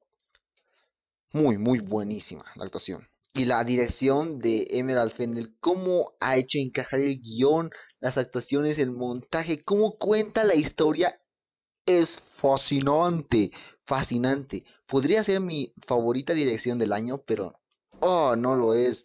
Muy, 1.34 1.58
muy 1.58 1.80
buenísima 1.80 2.44
la 2.56 2.66
actuación. 2.66 3.11
Y 3.34 3.46
la 3.46 3.64
dirección 3.64 4.40
de 4.40 4.68
Emerald 4.72 5.12
Fennel, 5.12 5.56
cómo 5.60 6.14
ha 6.20 6.36
hecho 6.36 6.58
encajar 6.60 7.00
el 7.00 7.22
guion, 7.22 7.72
las 8.00 8.18
actuaciones, 8.18 8.78
el 8.78 8.92
montaje, 8.92 9.64
cómo 9.64 9.98
cuenta 9.98 10.44
la 10.44 10.56
historia, 10.56 11.22
es 11.86 12.20
fascinante, 12.20 13.52
fascinante. 13.86 14.66
Podría 14.88 15.24
ser 15.24 15.40
mi 15.40 15.74
favorita 15.78 16.34
dirección 16.34 16.78
del 16.78 16.94
año, 16.94 17.24
pero 17.26 17.60
oh, 18.00 18.36
no 18.36 18.56
lo 18.56 18.74
es. 18.74 19.04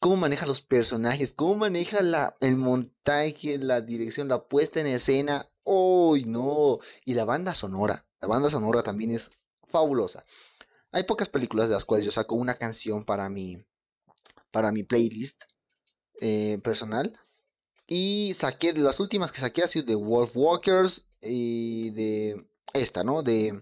Cómo 0.00 0.16
maneja 0.16 0.46
los 0.46 0.60
personajes, 0.60 1.32
cómo 1.32 1.54
maneja 1.54 2.02
la, 2.02 2.36
el 2.40 2.56
montaje, 2.56 3.58
la 3.58 3.80
dirección, 3.80 4.28
la 4.28 4.44
puesta 4.48 4.80
en 4.80 4.88
escena. 4.88 5.50
¡Oh, 5.62 6.16
no! 6.26 6.78
Y 7.04 7.14
la 7.14 7.24
banda 7.24 7.54
sonora. 7.54 8.06
La 8.20 8.28
banda 8.28 8.50
sonora 8.50 8.82
también 8.82 9.12
es 9.12 9.30
fabulosa. 9.68 10.24
Hay 10.94 11.02
pocas 11.02 11.28
películas 11.28 11.68
de 11.68 11.74
las 11.74 11.84
cuales 11.84 12.06
yo 12.06 12.12
saco 12.12 12.36
una 12.36 12.54
canción 12.54 13.04
para 13.04 13.28
mi, 13.28 13.58
para 14.52 14.70
mi 14.70 14.84
playlist 14.84 15.42
eh, 16.20 16.58
personal. 16.62 17.18
Y 17.88 18.36
saqué, 18.38 18.72
las 18.74 19.00
últimas 19.00 19.32
que 19.32 19.40
saqué 19.40 19.64
ha 19.64 19.68
sido 19.68 19.86
de 19.86 19.96
Wolf 19.96 20.36
Walkers 20.36 21.04
y 21.20 21.90
de 21.90 22.46
esta, 22.72 23.02
¿no? 23.02 23.24
De 23.24 23.60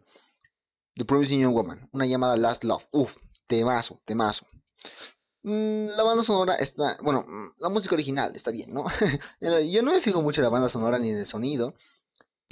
The 0.94 1.06
Promising 1.06 1.40
Young 1.40 1.54
Woman, 1.54 1.88
una 1.92 2.04
llamada 2.04 2.36
Last 2.36 2.64
Love. 2.64 2.86
Uf, 2.90 3.16
temazo, 3.46 4.02
temazo. 4.04 4.46
Mm, 5.42 5.86
la 5.96 6.02
banda 6.02 6.22
sonora 6.22 6.56
está, 6.56 6.98
bueno, 7.02 7.24
mm, 7.26 7.54
la 7.60 7.70
música 7.70 7.94
original 7.94 8.36
está 8.36 8.50
bien, 8.50 8.74
¿no? 8.74 8.84
yo 9.70 9.82
no 9.82 9.92
me 9.92 10.00
fijo 10.00 10.20
mucho 10.20 10.42
en 10.42 10.44
la 10.44 10.50
banda 10.50 10.68
sonora 10.68 10.98
ni 10.98 11.08
en 11.08 11.16
el 11.16 11.26
sonido 11.26 11.74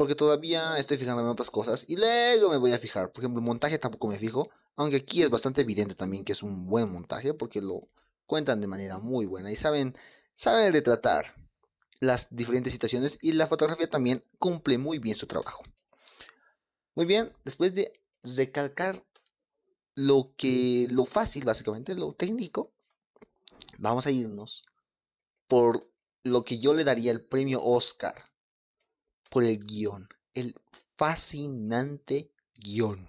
porque 0.00 0.14
todavía 0.14 0.78
estoy 0.78 0.96
fijándome 0.96 1.28
en 1.28 1.32
otras 1.32 1.50
cosas 1.50 1.84
y 1.86 1.96
luego 1.96 2.48
me 2.48 2.56
voy 2.56 2.72
a 2.72 2.78
fijar. 2.78 3.12
Por 3.12 3.22
ejemplo, 3.22 3.40
el 3.40 3.44
montaje 3.44 3.78
tampoco 3.78 4.08
me 4.08 4.16
fijo, 4.16 4.48
aunque 4.76 4.96
aquí 4.96 5.22
es 5.22 5.30
bastante 5.30 5.60
evidente 5.62 5.94
también 5.94 6.24
que 6.24 6.32
es 6.32 6.42
un 6.42 6.66
buen 6.66 6.92
montaje 6.92 7.34
porque 7.34 7.60
lo 7.60 7.88
cuentan 8.26 8.60
de 8.60 8.66
manera 8.66 8.98
muy 8.98 9.26
buena 9.26 9.50
y 9.50 9.56
saben, 9.56 9.96
saben 10.34 10.72
retratar 10.72 11.34
las 12.00 12.28
diferentes 12.30 12.72
situaciones 12.72 13.18
y 13.20 13.32
la 13.32 13.46
fotografía 13.46 13.88
también 13.88 14.24
cumple 14.38 14.78
muy 14.78 14.98
bien 14.98 15.16
su 15.16 15.26
trabajo. 15.26 15.62
Muy 16.94 17.06
bien, 17.06 17.32
después 17.44 17.74
de 17.74 17.92
recalcar 18.22 19.04
lo 19.94 20.32
que 20.36 20.86
lo 20.90 21.04
fácil 21.04 21.44
básicamente, 21.44 21.94
lo 21.94 22.14
técnico, 22.14 22.72
vamos 23.78 24.06
a 24.06 24.10
irnos 24.10 24.64
por 25.46 25.90
lo 26.22 26.44
que 26.44 26.58
yo 26.58 26.74
le 26.74 26.84
daría 26.84 27.12
el 27.12 27.24
premio 27.24 27.62
Oscar 27.62 28.30
por 29.30 29.44
el 29.44 29.58
guion, 29.58 30.08
el 30.34 30.54
fascinante 30.96 32.32
guion. 32.54 33.08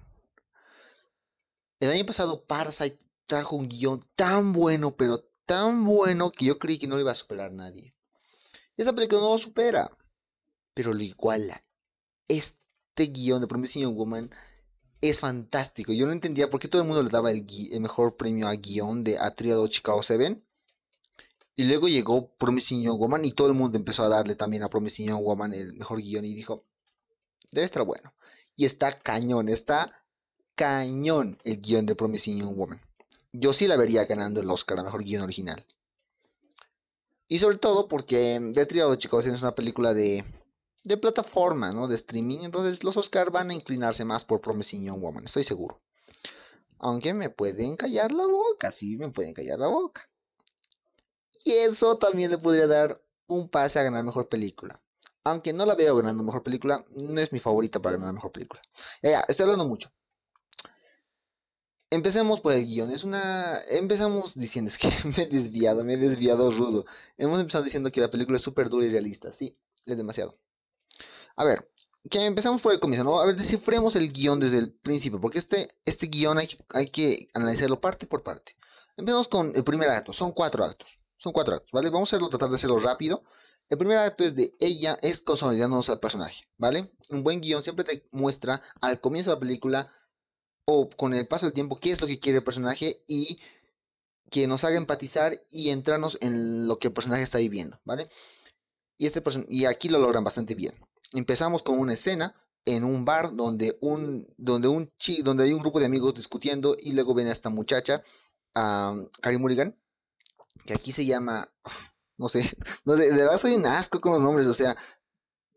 El 1.81 1.89
año 1.89 2.05
pasado 2.05 2.45
Parasite 2.45 2.99
trajo 3.25 3.55
un 3.55 3.67
guion 3.67 4.05
tan 4.15 4.53
bueno, 4.53 4.95
pero 4.95 5.25
tan 5.47 5.83
bueno 5.83 6.31
que 6.31 6.45
yo 6.45 6.59
creí 6.59 6.77
que 6.77 6.85
no 6.85 6.93
lo 6.93 7.01
iba 7.01 7.11
a 7.11 7.15
superar 7.15 7.51
nadie. 7.51 7.95
Esta 8.77 8.93
película 8.93 9.19
no 9.19 9.31
lo 9.31 9.37
supera, 9.39 9.89
pero 10.75 10.93
lo 10.93 11.01
iguala. 11.01 11.59
Este 12.27 13.07
guion 13.07 13.41
de 13.41 13.47
Promising 13.47 13.81
Young 13.81 13.95
Woman 13.95 14.29
es 15.01 15.19
fantástico. 15.19 15.91
Yo 15.91 16.05
no 16.05 16.13
entendía 16.13 16.51
por 16.51 16.59
qué 16.59 16.67
todo 16.67 16.83
el 16.83 16.87
mundo 16.87 17.01
le 17.01 17.09
daba 17.09 17.31
el, 17.31 17.47
mejor 17.79 18.15
premio 18.15 18.47
a 18.47 18.53
guion 18.53 19.03
de 19.03 19.17
Atriado 19.17 19.65
Chicago 19.67 20.03
7 20.03 20.39
y 21.55 21.63
luego 21.63 21.87
llegó 21.87 22.31
Promising 22.35 22.83
Young 22.83 22.99
Woman 22.99 23.25
y 23.25 23.31
todo 23.31 23.47
el 23.47 23.55
mundo 23.55 23.79
empezó 23.79 24.03
a 24.03 24.09
darle 24.09 24.35
también 24.35 24.61
a 24.61 24.69
Promising 24.69 25.07
Young 25.07 25.23
Woman 25.23 25.55
el 25.55 25.73
mejor 25.73 25.99
guion 25.99 26.25
y 26.25 26.35
dijo, 26.35 26.63
debe 27.49 27.65
estar 27.65 27.83
bueno. 27.83 28.13
Y 28.55 28.65
está 28.65 28.99
cañón, 28.99 29.49
está 29.49 30.00
cañón 30.61 31.39
el 31.43 31.59
guion 31.59 31.87
de 31.87 31.95
Promising 31.95 32.37
Young 32.37 32.55
Woman. 32.55 32.79
Yo 33.33 33.51
sí 33.51 33.65
la 33.65 33.77
vería 33.77 34.05
ganando 34.05 34.41
el 34.41 34.49
Oscar 34.51 34.77
a 34.77 34.83
mejor 34.83 35.03
guion 35.03 35.23
original. 35.23 35.65
Y 37.27 37.39
sobre 37.39 37.57
todo 37.57 37.87
porque 37.87 38.39
The 38.53 38.67
Triado 38.67 38.91
de 38.91 38.99
Chicos 38.99 39.25
es 39.25 39.41
una 39.41 39.55
película 39.55 39.95
de, 39.95 40.23
de 40.83 40.97
plataforma, 40.97 41.73
¿no? 41.73 41.87
De 41.87 41.95
streaming. 41.95 42.41
Entonces 42.43 42.83
los 42.83 42.95
Oscars 42.95 43.31
van 43.31 43.49
a 43.49 43.55
inclinarse 43.55 44.05
más 44.05 44.23
por 44.23 44.39
Promising 44.39 44.83
Young 44.83 45.01
Woman, 45.01 45.25
estoy 45.25 45.45
seguro. 45.45 45.81
Aunque 46.77 47.15
me 47.15 47.31
pueden 47.31 47.75
callar 47.75 48.11
la 48.11 48.27
boca, 48.27 48.69
sí, 48.69 48.97
me 48.97 49.09
pueden 49.09 49.33
callar 49.33 49.57
la 49.57 49.67
boca. 49.67 50.11
Y 51.43 51.53
eso 51.53 51.97
también 51.97 52.29
le 52.29 52.37
podría 52.37 52.67
dar 52.67 53.01
un 53.25 53.49
pase 53.49 53.79
a 53.79 53.83
ganar 53.83 54.03
mejor 54.03 54.29
película. 54.29 54.79
Aunque 55.23 55.53
no 55.53 55.65
la 55.65 55.73
veo 55.73 55.95
ganando 55.95 56.21
mejor 56.21 56.43
película, 56.43 56.85
no 56.91 57.19
es 57.19 57.31
mi 57.31 57.39
favorita 57.39 57.81
para 57.81 57.97
ganar 57.97 58.13
mejor 58.13 58.31
película. 58.31 58.61
Ya, 59.01 59.21
estoy 59.21 59.45
hablando 59.45 59.67
mucho. 59.67 59.91
Empecemos 61.91 62.39
por 62.39 62.53
el 62.53 62.65
guion. 62.65 62.91
Es 62.91 63.03
una. 63.03 63.59
Empezamos 63.69 64.35
diciendo, 64.35 64.69
es 64.69 64.77
que 64.77 64.87
me 65.15 65.23
he 65.23 65.27
desviado, 65.27 65.83
me 65.83 65.93
he 65.93 65.97
desviado 65.97 66.49
rudo. 66.49 66.85
Hemos 67.17 67.39
empezado 67.39 67.65
diciendo 67.65 67.91
que 67.91 67.99
la 67.99 68.09
película 68.09 68.37
es 68.37 68.43
súper 68.43 68.69
dura 68.69 68.85
y 68.85 68.91
realista. 68.91 69.33
Sí, 69.33 69.57
es 69.85 69.97
demasiado. 69.97 70.39
A 71.35 71.43
ver, 71.43 71.69
que 72.09 72.25
empezamos 72.25 72.61
por 72.61 72.71
el 72.73 72.79
comienzo, 72.79 73.03
¿no? 73.03 73.19
A 73.19 73.25
ver, 73.25 73.35
descifremos 73.35 73.95
el 73.97 74.11
guion 74.13 74.39
desde 74.39 74.57
el 74.57 74.71
principio, 74.71 75.19
porque 75.19 75.39
este, 75.39 75.67
este 75.85 76.07
guion 76.07 76.37
hay, 76.37 76.49
hay 76.69 76.87
que 76.87 77.29
analizarlo 77.33 77.81
parte 77.81 78.07
por 78.07 78.23
parte. 78.23 78.55
Empezamos 78.95 79.27
con 79.27 79.51
el 79.53 79.63
primer 79.63 79.89
acto, 79.89 80.13
son 80.13 80.31
cuatro 80.31 80.63
actos. 80.63 80.87
Son 81.17 81.33
cuatro 81.33 81.55
actos, 81.55 81.71
¿vale? 81.71 81.89
Vamos 81.89 82.07
a 82.07 82.15
hacerlo, 82.15 82.29
tratar 82.29 82.49
de 82.49 82.55
hacerlo 82.55 82.79
rápido. 82.79 83.23
El 83.69 83.77
primer 83.77 83.97
acto 83.97 84.23
es 84.23 84.33
de 84.35 84.55
ella 84.59 84.97
es 85.01 85.21
consolidándonos 85.21 85.89
al 85.89 85.99
personaje, 85.99 86.45
¿vale? 86.57 86.93
Un 87.09 87.23
buen 87.23 87.41
guion 87.41 87.63
siempre 87.63 87.85
te 87.85 88.07
muestra 88.11 88.61
al 88.81 88.99
comienzo 89.01 89.29
de 89.29 89.35
la 89.35 89.39
película 89.39 89.91
con 90.95 91.13
el 91.13 91.27
paso 91.27 91.45
del 91.45 91.53
tiempo 91.53 91.79
qué 91.79 91.91
es 91.91 92.01
lo 92.01 92.07
que 92.07 92.19
quiere 92.19 92.39
el 92.39 92.43
personaje 92.43 93.03
y 93.07 93.39
que 94.29 94.47
nos 94.47 94.63
haga 94.63 94.77
empatizar 94.77 95.43
y 95.49 95.69
entrarnos 95.69 96.17
en 96.21 96.67
lo 96.67 96.79
que 96.79 96.87
el 96.87 96.93
personaje 96.93 97.23
está 97.23 97.37
viviendo, 97.37 97.79
¿vale? 97.83 98.09
Y, 98.97 99.05
este 99.05 99.21
aquí 99.67 99.89
lo 99.89 99.99
logran 99.99 100.23
bastante 100.23 100.55
bien. 100.55 100.73
Empezamos 101.13 101.63
con 101.63 101.77
una 101.77 101.93
escena 101.93 102.35
en 102.65 102.83
un 102.83 103.03
bar 103.03 103.35
donde 103.35 103.77
un 103.81 104.27
donde 104.37 104.67
un 104.67 104.91
chi, 104.97 105.21
donde 105.21 105.43
hay 105.43 105.53
un 105.53 105.61
grupo 105.61 105.79
de 105.79 105.87
amigos 105.87 106.15
discutiendo 106.15 106.77
y 106.79 106.93
luego 106.93 107.13
viene 107.13 107.31
esta 107.31 107.49
muchacha, 107.49 108.03
um, 108.55 109.07
Carrie 109.21 109.39
Mulligan, 109.39 109.75
que 110.65 110.73
aquí 110.73 110.91
se 110.91 111.05
llama, 111.05 111.51
no 112.17 112.29
sé, 112.29 112.43
no 112.85 112.95
sé, 112.95 113.11
de 113.11 113.17
verdad 113.17 113.39
soy 113.39 113.55
un 113.55 113.65
asco 113.65 113.99
con 113.99 114.13
los 114.13 114.21
nombres, 114.21 114.47
o 114.47 114.53
sea, 114.53 114.77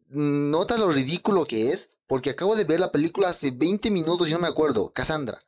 notas 0.09 0.81
lo 0.81 0.91
ridículo 0.91 1.47
que 1.47 1.73
es, 1.73 1.91
porque 2.07 2.31
acabo 2.31 2.57
de 2.57 2.65
ver 2.65 2.81
la 2.81 2.93
película 2.93 3.29
hace 3.29 3.51
20 3.51 3.91
minutos 3.91 4.29
y 4.29 4.33
no 4.33 4.39
me 4.39 4.49
acuerdo, 4.49 4.93
Cassandra, 4.93 5.43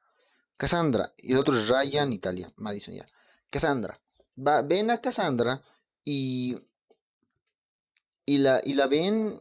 Cassandra, 0.56 1.12
y 1.18 1.32
el 1.32 1.38
otro 1.38 1.56
es 1.56 1.68
Ryan, 1.68 2.12
Italia, 2.12 2.52
Madison 2.56 2.94
ya, 2.94 3.06
Cassandra, 3.50 4.00
Va, 4.38 4.62
ven 4.62 4.90
a 4.90 5.00
Cassandra 5.00 5.62
y, 6.04 6.58
y, 8.26 8.38
la, 8.38 8.60
y 8.64 8.74
la 8.74 8.86
ven 8.86 9.40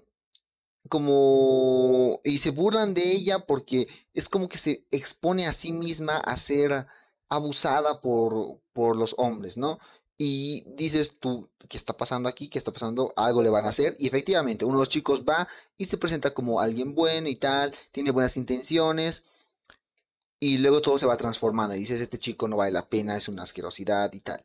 como 0.90 2.22
y 2.24 2.40
se 2.40 2.52
burlan 2.52 2.94
de 2.94 3.12
ella 3.12 3.40
porque 3.40 3.88
es 4.14 4.30
como 4.30 4.48
que 4.48 4.58
se 4.58 4.86
expone 4.92 5.48
a 5.48 5.54
sí 5.54 5.72
misma 5.74 6.18
a 6.18 6.38
ser 6.38 6.86
abusada 7.28 8.02
por, 8.02 8.62
por 8.72 8.96
los 8.96 9.16
hombres, 9.18 9.58
¿no? 9.58 9.80
Y 10.18 10.64
dices 10.76 11.18
tú, 11.20 11.50
¿qué 11.68 11.78
está 11.78 11.98
pasando 11.98 12.30
aquí? 12.30 12.48
¿Qué 12.48 12.58
está 12.58 12.72
pasando? 12.72 13.14
Algo 13.18 13.42
le 13.42 13.50
van 13.50 13.66
a 13.66 13.70
hacer. 13.70 13.96
Y 14.00 14.08
efectivamente, 14.08 14.64
uno 14.64 14.78
de 14.78 14.82
los 14.82 14.90
chicos 14.90 15.24
va 15.28 15.48
y 15.78 15.86
se 15.86 15.98
presenta 15.98 16.34
como 16.34 16.62
alguien 16.62 16.96
bueno 16.96 17.28
y 17.28 17.36
tal, 17.36 17.76
tiene 17.92 18.12
buenas 18.12 18.38
intenciones. 18.38 19.26
Y 20.40 20.60
luego 20.60 20.82
todo 20.82 20.98
se 21.00 21.06
va 21.06 21.18
transformando. 21.18 21.76
Y 21.76 21.80
dices, 21.80 22.02
este 22.02 22.20
chico 22.20 22.48
no 22.48 22.58
vale 22.58 22.72
la 22.72 22.88
pena, 22.88 23.18
es 23.18 23.28
una 23.28 23.44
asquerosidad 23.44 24.14
y 24.14 24.22
tal. 24.22 24.42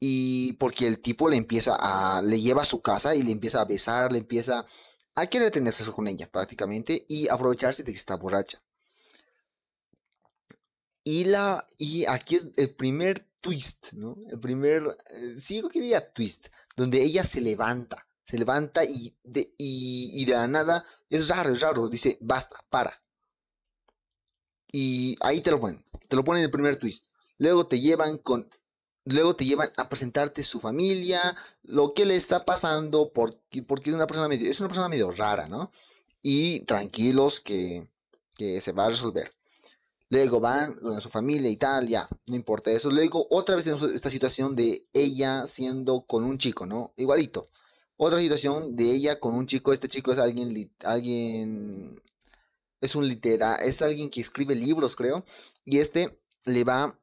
Y 0.00 0.54
porque 0.54 0.88
el 0.88 1.00
tipo 1.00 1.28
le 1.28 1.36
empieza 1.36 1.76
a, 1.78 2.22
le 2.22 2.40
lleva 2.40 2.62
a 2.62 2.64
su 2.66 2.80
casa 2.82 3.14
y 3.14 3.22
le 3.22 3.32
empieza 3.32 3.60
a 3.60 3.66
besar, 3.66 4.12
le 4.12 4.18
empieza 4.18 4.66
a 5.14 5.26
querer 5.26 5.50
tener 5.50 5.72
sexo 5.72 5.92
con 5.94 6.08
ella 6.08 6.30
prácticamente 6.30 7.04
y 7.08 7.28
aprovecharse 7.28 7.82
de 7.82 7.92
que 7.92 7.98
está 7.98 8.16
borracha. 8.16 8.62
Y, 11.04 11.24
la, 11.24 11.66
y 11.78 12.06
aquí 12.06 12.36
es 12.36 12.46
el 12.56 12.70
primer 12.70 13.26
twist, 13.42 13.92
¿no? 13.92 14.16
El 14.30 14.40
primer, 14.40 14.84
eh, 15.10 15.34
sí, 15.36 15.60
yo 15.60 15.68
quería 15.68 16.12
twist, 16.12 16.48
donde 16.76 17.02
ella 17.02 17.24
se 17.24 17.40
levanta 17.42 18.06
Se 18.24 18.38
levanta 18.38 18.84
y 18.84 19.14
de, 19.24 19.54
y, 19.58 20.24
de 20.24 20.32
la 20.32 20.48
nada, 20.48 20.84
es 21.10 21.28
raro, 21.28 21.50
es 21.52 21.60
raro, 21.60 21.88
dice, 21.88 22.18
basta, 22.22 22.56
para. 22.70 23.02
Y 24.72 25.16
ahí 25.20 25.42
te 25.42 25.50
lo 25.50 25.60
ponen, 25.60 25.84
te 26.08 26.16
lo 26.16 26.24
ponen 26.24 26.40
en 26.40 26.44
el 26.46 26.50
primer 26.50 26.76
twist. 26.76 27.06
Luego 27.38 27.66
te 27.66 27.80
llevan 27.80 28.18
con 28.18 28.48
luego 29.04 29.34
te 29.36 29.44
llevan 29.44 29.70
a 29.76 29.88
presentarte 29.88 30.44
su 30.44 30.60
familia, 30.60 31.36
lo 31.62 31.94
que 31.94 32.04
le 32.06 32.16
está 32.16 32.44
pasando, 32.44 33.12
porque, 33.12 33.62
porque 33.62 33.90
es 33.90 33.96
una 33.96 34.06
persona 34.06 34.28
medio, 34.28 34.50
es 34.50 34.60
una 34.60 34.68
persona 34.68 34.88
medio 34.88 35.10
rara, 35.12 35.48
¿no? 35.48 35.72
Y 36.22 36.60
tranquilos 36.60 37.40
que, 37.40 37.88
que 38.36 38.60
se 38.60 38.72
va 38.72 38.86
a 38.86 38.90
resolver. 38.90 39.34
Luego 40.12 40.40
van 40.40 40.74
con 40.74 41.00
su 41.00 41.08
familia 41.08 41.48
y 41.48 41.56
tal, 41.56 41.88
ya, 41.88 42.06
no 42.26 42.36
importa 42.36 42.70
eso. 42.70 42.90
Luego 42.90 43.26
otra 43.30 43.56
vez 43.56 43.64
tenemos 43.64 43.90
esta 43.94 44.10
situación 44.10 44.54
de 44.54 44.86
ella 44.92 45.46
siendo 45.48 46.04
con 46.04 46.24
un 46.24 46.36
chico, 46.36 46.66
¿no? 46.66 46.92
Igualito. 46.98 47.48
Otra 47.96 48.18
situación 48.20 48.76
de 48.76 48.90
ella 48.90 49.18
con 49.18 49.34
un 49.34 49.46
chico. 49.46 49.72
Este 49.72 49.88
chico 49.88 50.12
es 50.12 50.18
alguien, 50.18 50.70
alguien, 50.84 52.02
es 52.82 52.94
un 52.94 53.08
litera, 53.08 53.54
es 53.54 53.80
alguien 53.80 54.10
que 54.10 54.20
escribe 54.20 54.54
libros, 54.54 54.96
creo. 54.96 55.24
Y 55.64 55.78
este 55.78 56.20
le 56.44 56.62
va 56.64 57.00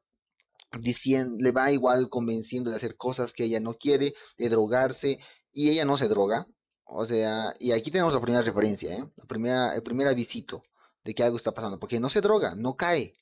diciendo, 0.78 1.34
le 1.40 1.50
va 1.50 1.72
igual 1.72 2.10
convenciendo 2.10 2.70
de 2.70 2.76
hacer 2.76 2.96
cosas 2.96 3.32
que 3.32 3.42
ella 3.42 3.58
no 3.58 3.74
quiere, 3.74 4.14
de 4.38 4.48
drogarse. 4.48 5.18
Y 5.52 5.70
ella 5.70 5.84
no 5.84 5.98
se 5.98 6.06
droga. 6.06 6.46
O 6.84 7.04
sea, 7.06 7.56
y 7.58 7.72
aquí 7.72 7.90
tenemos 7.90 8.14
la 8.14 8.20
primera 8.20 8.44
referencia, 8.44 8.94
¿eh? 8.94 9.04
La 9.16 9.24
primera, 9.24 9.74
el 9.74 9.82
primer 9.82 10.06
avisito 10.06 10.62
de 11.04 11.14
que 11.14 11.22
algo 11.22 11.36
está 11.36 11.52
pasando, 11.52 11.78
porque 11.78 12.00
no 12.00 12.08
se 12.08 12.20
droga, 12.20 12.54
no 12.54 12.76
cae. 12.76 13.14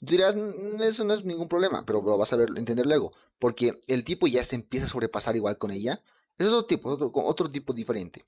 Tú 0.00 0.06
dirás, 0.06 0.34
eso 0.80 1.04
no 1.04 1.14
es 1.14 1.24
ningún 1.24 1.48
problema, 1.48 1.86
pero 1.86 2.02
lo 2.02 2.18
vas 2.18 2.32
a 2.32 2.36
ver, 2.36 2.50
entender 2.56 2.86
luego, 2.86 3.12
porque 3.38 3.80
el 3.86 4.04
tipo 4.04 4.26
ya 4.26 4.42
se 4.42 4.56
empieza 4.56 4.86
a 4.86 4.88
sobrepasar 4.88 5.36
igual 5.36 5.58
con 5.58 5.70
ella. 5.70 6.02
es 6.38 6.48
otro 6.48 6.66
tipo, 6.66 6.90
otro, 6.90 7.12
otro 7.14 7.50
tipo 7.50 7.72
diferente. 7.72 8.24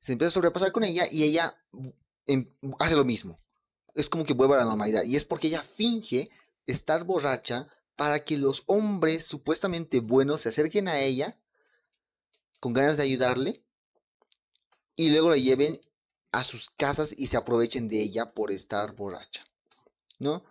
Se 0.00 0.12
empieza 0.12 0.28
a 0.28 0.34
sobrepasar 0.34 0.72
con 0.72 0.84
ella 0.84 1.06
y 1.10 1.24
ella 1.24 1.56
em, 2.26 2.48
hace 2.78 2.94
lo 2.94 3.04
mismo. 3.04 3.40
Es 3.94 4.08
como 4.08 4.24
que 4.24 4.34
vuelve 4.34 4.54
a 4.54 4.58
la 4.58 4.64
normalidad. 4.64 5.04
Y 5.04 5.16
es 5.16 5.24
porque 5.24 5.48
ella 5.48 5.62
finge 5.62 6.30
estar 6.66 7.04
borracha 7.04 7.68
para 7.96 8.24
que 8.24 8.38
los 8.38 8.62
hombres 8.66 9.24
supuestamente 9.24 10.00
buenos 10.00 10.42
se 10.42 10.48
acerquen 10.48 10.88
a 10.88 11.00
ella 11.00 11.38
con 12.60 12.72
ganas 12.72 12.96
de 12.96 13.02
ayudarle 13.02 13.62
y 14.96 15.10
luego 15.10 15.30
la 15.30 15.36
lleven 15.36 15.80
a 16.34 16.42
sus 16.42 16.70
casas 16.70 17.14
y 17.16 17.28
se 17.28 17.36
aprovechen 17.36 17.88
de 17.88 18.02
ella 18.02 18.32
por 18.32 18.50
estar 18.50 18.94
borracha, 18.94 19.44
¿no? 20.18 20.44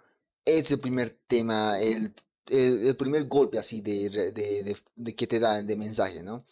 Es 0.46 0.72
el 0.72 0.80
primer 0.80 1.20
tema, 1.28 1.80
el, 1.80 2.16
el, 2.48 2.96
primer 2.96 3.28
golpe 3.28 3.60
así 3.60 3.82
de, 3.82 4.10
de, 4.10 4.78
de, 4.96 5.16
que 5.16 5.28
te 5.28 5.40
da 5.40 5.62
de 5.62 5.75
mensaje, 5.75 6.24
¿no? 6.24 6.46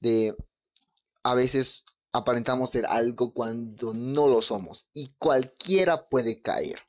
De 0.00 0.34
a 1.22 1.34
veces 1.34 1.84
aparentamos 2.12 2.70
ser 2.70 2.86
algo 2.86 3.34
cuando 3.34 3.92
no 3.92 4.28
lo 4.28 4.40
somos 4.40 4.88
y 4.94 5.14
cualquiera 5.18 6.08
puede 6.08 6.40
caer. 6.40 6.80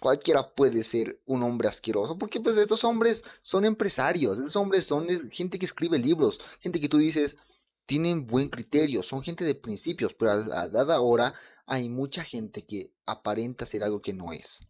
Cualquiera 0.00 0.54
puede 0.54 0.82
ser 0.82 1.20
un 1.26 1.42
hombre 1.42 1.68
asqueroso, 1.68 2.18
porque 2.18 2.40
pues 2.40 2.56
estos 2.56 2.82
hombres 2.84 3.24
son 3.42 3.64
empresarios, 3.64 4.38
estos 4.38 4.56
hombres 4.56 4.84
son 4.84 5.06
gente 5.30 5.58
que 5.58 5.66
escribe 5.66 5.98
libros, 5.98 6.40
gente 6.60 6.80
que 6.80 6.88
tú 6.88 6.98
dices, 6.98 7.36
tienen 7.86 8.26
buen 8.26 8.48
criterio, 8.48 9.02
son 9.02 9.22
gente 9.22 9.44
de 9.44 9.54
principios, 9.54 10.14
pero 10.14 10.32
a, 10.32 10.68
dada 10.68 11.00
hora 11.00 11.34
hay 11.66 11.88
mucha 11.88 12.24
gente 12.24 12.64
que 12.64 12.92
aparenta 13.06 13.66
ser 13.66 13.84
algo 13.84 14.00
que 14.00 14.12
no 14.12 14.32
es. 14.32 14.60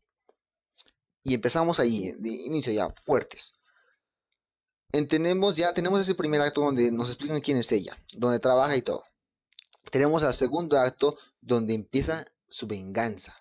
Y 1.25 1.35
empezamos 1.35 1.79
ahí, 1.79 2.13
de 2.19 2.31
inicio 2.31 2.73
ya, 2.73 2.91
fuertes. 3.05 3.53
Entendemos 4.93 5.57
ya, 5.57 5.73
tenemos 5.73 6.01
ese 6.01 6.15
primer 6.15 6.41
acto 6.41 6.63
donde 6.63 6.91
nos 6.93 7.09
explican 7.09 7.41
quién 7.41 7.57
es 7.57 7.71
ella, 7.73 7.97
donde 8.13 8.41
trabaja 8.41 8.77
y 8.77 8.83
todo. 8.83 9.05
Tenemos 9.91 10.23
el 10.23 10.33
segundo 10.33 10.79
acto 10.79 11.17
donde 11.41 11.75
empieza 11.75 12.25
su 12.49 12.67
venganza. 12.67 13.37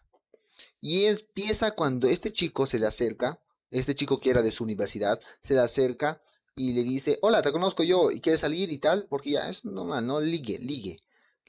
Y 0.79 1.05
empieza 1.05 1.71
cuando 1.71 2.07
este 2.07 2.31
chico 2.31 2.65
se 2.65 2.79
le 2.79 2.87
acerca, 2.87 3.41
este 3.69 3.95
chico 3.95 4.19
que 4.19 4.29
era 4.29 4.41
de 4.41 4.51
su 4.51 4.63
universidad, 4.63 5.19
se 5.41 5.53
le 5.53 5.61
acerca 5.61 6.21
y 6.55 6.73
le 6.73 6.83
dice, 6.83 7.17
hola, 7.21 7.41
te 7.41 7.51
conozco 7.51 7.83
yo 7.83 8.11
y 8.11 8.21
quieres 8.21 8.41
salir 8.41 8.71
y 8.71 8.77
tal, 8.77 9.07
porque 9.09 9.31
ya 9.31 9.49
es 9.49 9.65
normal, 9.65 10.05
¿no? 10.05 10.19
Ligue, 10.19 10.59
ligue. 10.59 10.97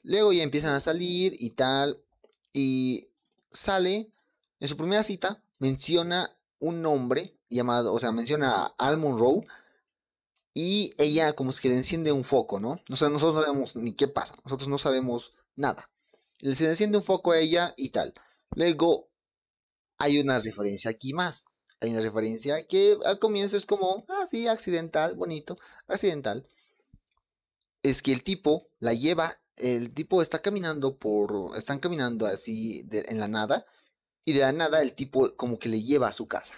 Luego 0.03 0.33
ya 0.33 0.43
empiezan 0.43 0.73
a 0.73 0.79
salir 0.79 1.35
y 1.39 1.51
tal, 1.51 2.01
y 2.51 3.09
sale, 3.51 4.11
en 4.59 4.67
su 4.67 4.77
primera 4.77 5.03
cita, 5.03 5.41
menciona 5.59 6.35
un 6.59 6.81
nombre 6.81 7.37
llamado, 7.49 7.93
o 7.93 7.99
sea, 7.99 8.11
menciona 8.11 8.63
a 8.63 8.75
Al 8.77 8.97
Monroe, 8.97 9.45
y 10.53 10.93
ella 10.97 11.33
como 11.33 11.49
es 11.49 11.59
que 11.59 11.69
le 11.69 11.75
enciende 11.75 12.11
un 12.11 12.23
foco, 12.23 12.59
¿no? 12.59 12.79
O 12.89 12.95
sea, 12.95 13.09
nosotros 13.09 13.35
no 13.35 13.41
sabemos 13.41 13.75
ni 13.75 13.93
qué 13.93 14.07
pasa, 14.07 14.35
nosotros 14.43 14.69
no 14.69 14.77
sabemos 14.77 15.33
nada. 15.55 15.89
Le 16.39 16.51
enciende 16.51 16.97
un 16.97 17.03
foco 17.03 17.31
a 17.31 17.39
ella 17.39 17.73
y 17.77 17.89
tal. 17.89 18.13
Luego 18.55 19.09
hay 19.97 20.19
una 20.19 20.39
referencia 20.39 20.91
aquí 20.91 21.13
más 21.13 21.47
hay 21.83 21.91
una 21.91 21.99
referencia 21.99 22.65
que 22.65 22.97
al 23.05 23.19
comienzo 23.19 23.57
es 23.57 23.65
como, 23.65 24.05
ah, 24.07 24.25
sí, 24.25 24.47
accidental, 24.47 25.15
bonito, 25.15 25.57
accidental. 25.87 26.47
Es 27.83 28.01
que 28.01 28.13
el 28.13 28.23
tipo 28.23 28.69
la 28.79 28.93
lleva, 28.93 29.37
el 29.57 29.93
tipo 29.93 30.21
está 30.21 30.41
caminando 30.41 30.97
por, 30.97 31.57
están 31.57 31.79
caminando 31.79 32.25
así 32.25 32.87
en 32.89 33.19
la 33.19 33.27
nada, 33.27 33.65
y 34.23 34.31
de 34.31 34.39
la 34.39 34.53
nada 34.53 34.81
el 34.81 34.95
tipo 34.95 35.35
como 35.35 35.59
que 35.59 35.67
le 35.67 35.81
lleva 35.83 36.07
a 36.07 36.13
su 36.13 36.25
casa. 36.25 36.53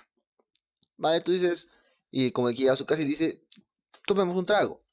Vale, 0.97 1.21
tú 1.21 1.31
dices, 1.31 1.69
y 2.11 2.29
como 2.29 2.49
que 2.49 2.53
lleva 2.53 2.73
a 2.73 2.77
su 2.77 2.85
casa 2.85 3.01
y 3.01 3.05
dice, 3.05 3.41
tomemos 4.05 4.37
un 4.37 4.45
trago. 4.45 4.83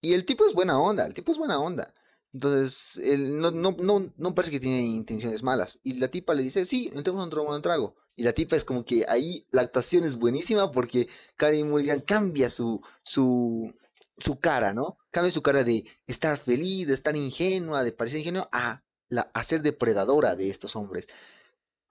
Y 0.00 0.14
el 0.14 0.24
tipo 0.24 0.46
es 0.46 0.54
buena 0.54 0.80
onda, 0.80 1.04
el 1.04 1.12
tipo 1.12 1.30
es 1.30 1.36
buena 1.36 1.60
onda. 1.60 1.92
Entonces, 2.32 2.96
él 3.04 3.38
no, 3.38 3.50
no, 3.50 3.76
no, 3.78 4.12
no 4.16 4.34
parece 4.34 4.50
que 4.50 4.60
tiene 4.60 4.80
intenciones 4.80 5.42
malas. 5.42 5.78
Y 5.82 5.94
la 5.94 6.08
tipa 6.08 6.32
le 6.32 6.42
dice, 6.42 6.64
sí, 6.64 6.90
entremos 6.94 7.30
un 7.34 7.62
trago. 7.62 7.96
Y 8.18 8.24
la 8.24 8.32
tipa 8.32 8.56
es 8.56 8.64
como 8.64 8.84
que 8.84 9.06
ahí 9.08 9.46
la 9.52 9.62
actuación 9.62 10.02
es 10.02 10.16
buenísima 10.16 10.72
porque 10.72 11.08
Karen 11.36 11.70
Mulligan 11.70 12.00
cambia 12.00 12.50
su, 12.50 12.82
su, 13.04 13.72
su 14.18 14.40
cara, 14.40 14.74
¿no? 14.74 14.98
Cambia 15.12 15.30
su 15.30 15.40
cara 15.40 15.62
de 15.62 15.84
estar 16.08 16.36
feliz, 16.36 16.88
de 16.88 16.94
estar 16.94 17.14
ingenua, 17.14 17.84
de 17.84 17.92
parecer 17.92 18.18
ingenua, 18.18 18.48
a, 18.50 18.82
la, 19.08 19.30
ser 19.46 19.62
depredadora 19.62 20.34
de 20.34 20.50
estos 20.50 20.74
hombres. 20.74 21.06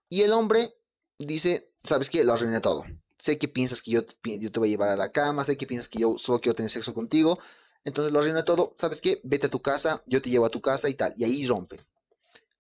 Y 0.10 0.24
el 0.24 0.34
hombre 0.34 0.76
dice, 1.18 1.72
¿sabes 1.86 2.10
qué? 2.10 2.26
Lo 2.26 2.34
arruiné 2.34 2.60
todo. 2.60 2.84
Sé 3.18 3.38
que 3.38 3.48
piensas 3.48 3.82
que 3.82 3.92
yo, 3.92 4.02
yo 4.26 4.52
te 4.52 4.60
voy 4.60 4.68
a 4.68 4.72
llevar 4.72 4.90
a 4.90 4.98
la 4.98 5.14
cama, 5.14 5.46
sé 5.46 5.56
que 5.56 5.66
piensas 5.66 5.88
que 5.88 6.00
yo 6.00 6.18
solo 6.18 6.42
quiero 6.42 6.58
tener 6.58 6.70
sexo 6.70 6.94
contigo. 6.94 7.40
Entonces 7.86 8.12
lo 8.12 8.20
arruiné 8.20 8.44
todo. 8.44 8.76
¿Sabes 8.78 9.00
qué? 9.00 9.22
Vete 9.24 9.48
a 9.48 9.50
tu 9.50 9.62
casa, 9.62 10.04
yo 10.08 10.22
te 10.22 10.30
llevo 10.30 10.46
a 10.46 10.52
tu 10.52 10.60
casa 10.60 10.90
y 10.90 10.94
tal. 10.94 11.14
Y 11.18 11.24
ahí 11.24 11.48
rompen. 11.48 11.80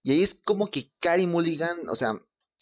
Y 0.03 0.11
ahí 0.13 0.23
es 0.23 0.37
como 0.45 0.69
que 0.69 0.89
Karen 1.01 1.29
Mulligan, 1.29 1.89
o 1.89 1.95
sea, 1.97 2.17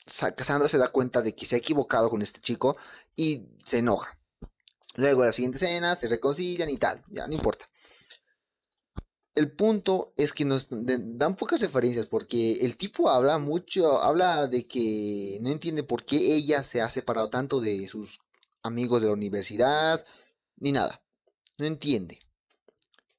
Cassandra 0.05 0.67
se 0.67 0.77
da 0.77 0.89
cuenta 0.89 1.21
de 1.21 1.35
que 1.35 1.45
se 1.45 1.55
ha 1.55 1.59
equivocado 1.59 2.09
con 2.09 2.21
este 2.21 2.39
chico 2.39 2.77
y 3.15 3.47
se 3.65 3.79
enoja. 3.79 4.19
Luego 4.95 5.21
de 5.21 5.27
la 5.27 5.33
siguiente 5.33 5.57
escena 5.57 5.95
se 5.95 6.07
reconcilian 6.07 6.69
y 6.69 6.77
tal, 6.77 7.03
ya 7.09 7.27
no 7.27 7.33
importa. 7.33 7.65
El 9.33 9.51
punto 9.51 10.13
es 10.15 10.31
que 10.31 10.45
nos 10.45 10.67
dan 10.69 11.35
pocas 11.35 11.59
referencias 11.59 12.07
porque 12.07 12.65
el 12.65 12.77
tipo 12.77 13.09
habla 13.09 13.37
mucho, 13.37 14.01
habla 14.01 14.47
de 14.47 14.65
que 14.65 15.39
no 15.41 15.49
entiende 15.49 15.83
por 15.83 16.05
qué 16.05 16.35
ella 16.35 16.63
se 16.63 16.81
ha 16.81 16.89
separado 16.89 17.29
tanto 17.29 17.59
de 17.59 17.87
sus 17.89 18.21
amigos 18.63 19.01
de 19.01 19.07
la 19.07 19.13
universidad, 19.13 20.05
ni 20.57 20.71
nada. 20.71 21.01
No 21.57 21.65
entiende. 21.65 22.19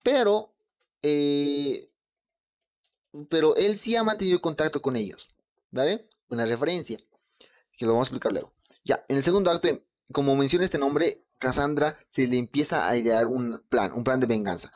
Pero, 0.03 0.55
eh, 1.03 1.90
pero 3.29 3.55
él 3.57 3.79
sí 3.79 3.94
ha 3.96 4.03
mantenido 4.03 4.40
contacto 4.40 4.81
con 4.81 4.96
ellos, 4.96 5.29
¿vale? 5.70 6.09
Una 6.28 6.46
referencia, 6.46 6.98
que 7.76 7.86
lo 7.86 7.92
vamos 7.92 8.06
a 8.06 8.10
explicar 8.10 8.32
luego. 8.32 8.52
Ya, 8.84 9.04
en 9.08 9.16
el 9.16 9.24
segundo 9.24 9.50
acto, 9.50 9.68
como 10.12 10.36
menciona 10.36 10.64
este 10.64 10.78
nombre, 10.78 11.24
Cassandra 11.38 11.98
se 12.08 12.26
le 12.26 12.38
empieza 12.38 12.88
a 12.88 12.96
idear 12.96 13.26
un 13.26 13.62
plan, 13.68 13.92
un 13.92 14.04
plan 14.04 14.20
de 14.20 14.26
venganza. 14.26 14.72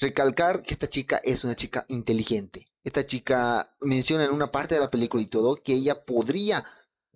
Recalcar 0.00 0.62
que 0.62 0.74
esta 0.74 0.88
chica 0.88 1.20
es 1.22 1.44
una 1.44 1.54
chica 1.54 1.84
inteligente. 1.88 2.66
Esta 2.82 3.06
chica 3.06 3.74
menciona 3.80 4.24
en 4.24 4.32
una 4.32 4.50
parte 4.50 4.74
de 4.74 4.80
la 4.80 4.90
película 4.90 5.22
y 5.22 5.26
todo 5.26 5.56
que 5.56 5.74
ella 5.74 6.04
podría 6.04 6.64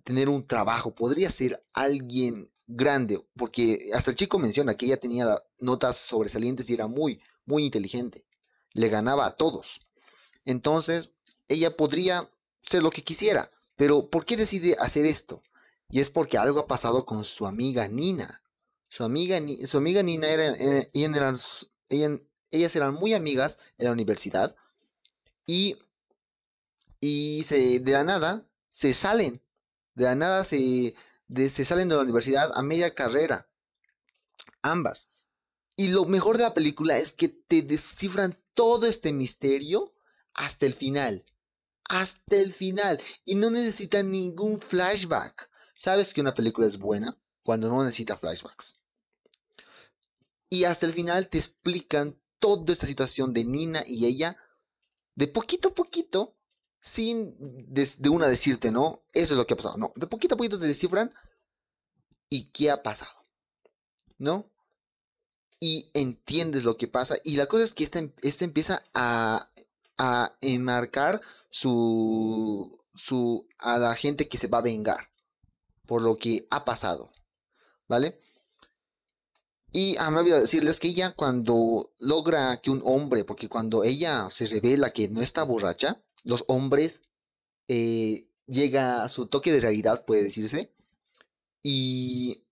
tener 0.03 0.29
un 0.29 0.45
trabajo, 0.45 0.95
podría 0.95 1.29
ser 1.29 1.65
alguien 1.73 2.49
grande, 2.67 3.19
porque 3.35 3.89
hasta 3.93 4.11
el 4.11 4.17
chico 4.17 4.39
menciona 4.39 4.75
que 4.75 4.85
ella 4.85 4.97
tenía 4.97 5.41
notas 5.59 5.97
sobresalientes 5.97 6.69
y 6.69 6.75
era 6.75 6.87
muy, 6.87 7.21
muy 7.45 7.65
inteligente. 7.65 8.25
Le 8.73 8.89
ganaba 8.89 9.25
a 9.25 9.35
todos. 9.35 9.81
Entonces, 10.45 11.11
ella 11.47 11.75
podría 11.75 12.29
ser 12.61 12.83
lo 12.83 12.91
que 12.91 13.03
quisiera. 13.03 13.51
Pero, 13.77 14.09
¿por 14.09 14.25
qué 14.25 14.35
decide 14.35 14.75
hacer 14.79 15.05
esto? 15.05 15.41
Y 15.89 16.01
es 16.01 16.09
porque 16.09 16.37
algo 16.37 16.59
ha 16.59 16.67
pasado 16.67 17.05
con 17.05 17.23
su 17.23 17.47
amiga 17.47 17.87
Nina. 17.87 18.43
Su 18.89 19.03
amiga, 19.03 19.39
su 19.67 19.77
amiga 19.77 20.03
Nina 20.03 20.27
era, 20.27 20.47
eh, 20.49 20.89
ellas 22.51 22.75
eran 22.75 22.93
muy 22.93 23.13
amigas 23.13 23.59
en 23.77 23.85
la 23.85 23.91
universidad 23.91 24.55
y, 25.45 25.77
y 26.99 27.43
se, 27.45 27.79
de 27.79 27.91
la 27.91 28.03
nada 28.03 28.45
se 28.71 28.93
salen, 28.93 29.41
de 29.95 30.03
la 30.05 30.15
nada 30.15 30.43
se, 30.43 30.95
se 31.35 31.65
salen 31.65 31.89
de 31.89 31.95
la 31.95 32.01
universidad 32.01 32.51
a 32.55 32.61
media 32.61 32.93
carrera, 32.93 33.49
ambas. 34.61 35.09
Y 35.75 35.89
lo 35.89 36.05
mejor 36.05 36.37
de 36.37 36.43
la 36.43 36.53
película 36.53 36.97
es 36.97 37.13
que 37.13 37.29
te 37.29 37.61
descifran 37.61 38.41
todo 38.53 38.87
este 38.87 39.13
misterio 39.13 39.93
hasta 40.33 40.65
el 40.65 40.73
final. 40.73 41.23
Hasta 41.89 42.37
el 42.37 42.53
final. 42.53 43.01
Y 43.25 43.35
no 43.35 43.49
necesitan 43.49 44.11
ningún 44.11 44.59
flashback. 44.59 45.49
¿Sabes 45.75 46.13
que 46.13 46.21
una 46.21 46.33
película 46.33 46.67
es 46.67 46.77
buena? 46.77 47.17
Cuando 47.43 47.69
no 47.69 47.83
necesita 47.83 48.17
flashbacks. 48.17 48.73
Y 50.49 50.63
hasta 50.63 50.85
el 50.85 50.93
final 50.93 51.29
te 51.29 51.37
explican 51.37 52.19
toda 52.39 52.73
esta 52.73 52.87
situación 52.87 53.33
de 53.33 53.45
Nina 53.45 53.83
y 53.85 54.05
ella. 54.05 54.37
De 55.15 55.27
poquito 55.27 55.69
a 55.69 55.73
poquito. 55.73 56.35
Sin 56.79 57.35
de, 57.39 57.89
de 57.97 58.09
una 58.09 58.27
decirte, 58.27 58.71
no, 58.71 59.03
eso 59.11 59.33
es 59.33 59.37
lo 59.37 59.47
que 59.47 59.55
ha 59.55 59.57
pasado. 59.57 59.77
No, 59.77 59.91
de 59.95 60.07
poquito 60.07 60.35
a 60.35 60.37
poquito 60.37 60.59
te 60.59 60.67
descifran. 60.67 61.13
¿Y 62.29 62.51
qué 62.51 62.71
ha 62.71 62.83
pasado? 62.83 63.11
¿No? 64.17 64.51
y 65.59 65.89
entiendes 65.93 66.63
lo 66.63 66.77
que 66.77 66.87
pasa. 66.87 67.17
Y 67.23 67.35
la 67.35 67.47
cosa 67.47 67.63
es 67.63 67.73
que 67.73 67.83
esta, 67.83 68.07
esta 68.21 68.45
empieza 68.45 68.83
a, 68.93 69.49
a 69.97 70.37
enmarcar 70.41 71.21
su, 71.49 72.79
su, 72.93 73.47
a 73.57 73.77
la 73.77 73.95
gente 73.95 74.27
que 74.27 74.37
se 74.37 74.47
va 74.47 74.59
a 74.59 74.61
vengar 74.61 75.09
por 75.85 76.01
lo 76.01 76.17
que 76.17 76.47
ha 76.51 76.65
pasado. 76.65 77.11
¿Vale? 77.87 78.19
Y 79.71 79.97
a 79.97 80.07
ah, 80.07 80.11
me 80.11 80.23
decirles 80.23 80.79
que 80.79 80.89
ella 80.89 81.13
cuando 81.13 81.93
logra 81.99 82.61
que 82.61 82.71
un 82.71 82.81
hombre, 82.85 83.23
porque 83.23 83.49
cuando 83.49 83.83
ella 83.83 84.29
se 84.31 84.45
revela 84.47 84.91
que 84.91 85.07
no 85.09 85.21
está 85.21 85.43
borracha, 85.43 86.01
los 86.23 86.43
hombres 86.47 87.01
eh, 87.67 88.27
llega 88.45 89.03
a 89.03 89.09
su 89.09 89.27
toque 89.27 89.51
de 89.51 89.59
realidad, 89.59 90.05
puede 90.05 90.23
decirse, 90.23 90.73
y 91.63 92.43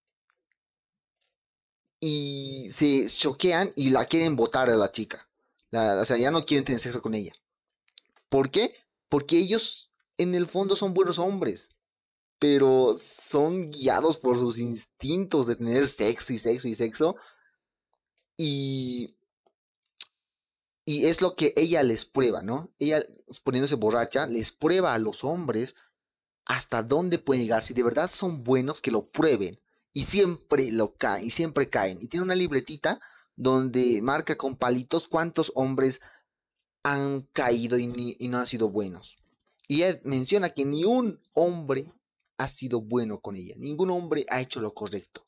y 1.99 2.69
se 2.71 3.07
choquean 3.07 3.73
y 3.75 3.89
la 3.89 4.05
quieren 4.05 4.35
votar 4.35 4.69
a 4.69 4.75
la 4.75 4.91
chica. 4.91 5.27
O 5.71 6.05
sea, 6.05 6.17
ya 6.17 6.31
no 6.31 6.45
quieren 6.45 6.65
tener 6.65 6.81
sexo 6.81 7.01
con 7.01 7.13
ella. 7.13 7.33
¿Por 8.29 8.51
qué? 8.51 8.75
Porque 9.09 9.37
ellos 9.37 9.91
en 10.17 10.35
el 10.35 10.47
fondo 10.47 10.75
son 10.75 10.93
buenos 10.93 11.19
hombres, 11.19 11.71
pero 12.39 12.97
son 12.99 13.71
guiados 13.71 14.17
por 14.17 14.37
sus 14.37 14.57
instintos 14.57 15.47
de 15.47 15.55
tener 15.55 15.87
sexo 15.87 16.33
y 16.33 16.39
sexo 16.39 16.67
y 16.67 16.75
sexo. 16.75 17.15
Y, 18.37 19.15
y 20.85 21.05
es 21.05 21.21
lo 21.21 21.35
que 21.35 21.53
ella 21.55 21.83
les 21.83 22.05
prueba, 22.05 22.41
¿no? 22.41 22.73
Ella 22.79 23.03
poniéndose 23.43 23.75
borracha, 23.75 24.27
les 24.27 24.51
prueba 24.51 24.93
a 24.93 24.99
los 24.99 25.23
hombres 25.23 25.75
hasta 26.45 26.83
dónde 26.83 27.19
pueden 27.19 27.43
llegar. 27.43 27.63
Si 27.63 27.73
de 27.73 27.83
verdad 27.83 28.09
son 28.09 28.43
buenos, 28.43 28.81
que 28.81 28.91
lo 28.91 29.09
prueben 29.09 29.59
y 29.93 30.05
siempre 30.05 30.71
lo 30.71 30.93
caen, 30.95 31.25
y 31.25 31.31
siempre 31.31 31.69
caen. 31.69 31.99
Y 32.01 32.07
tiene 32.07 32.23
una 32.23 32.35
libretita 32.35 32.99
donde 33.35 34.01
marca 34.01 34.35
con 34.37 34.55
palitos 34.55 35.07
cuántos 35.07 35.51
hombres 35.55 36.01
han 36.83 37.21
caído 37.33 37.77
y, 37.77 38.15
y 38.19 38.27
no 38.27 38.37
han 38.37 38.47
sido 38.47 38.69
buenos. 38.69 39.17
Y 39.67 39.83
ella 39.83 39.99
menciona 40.03 40.49
que 40.49 40.65
ni 40.65 40.85
un 40.85 41.19
hombre 41.33 41.91
ha 42.37 42.47
sido 42.47 42.81
bueno 42.81 43.21
con 43.21 43.35
ella, 43.35 43.55
ningún 43.57 43.89
hombre 43.89 44.25
ha 44.29 44.41
hecho 44.41 44.61
lo 44.61 44.73
correcto. 44.73 45.25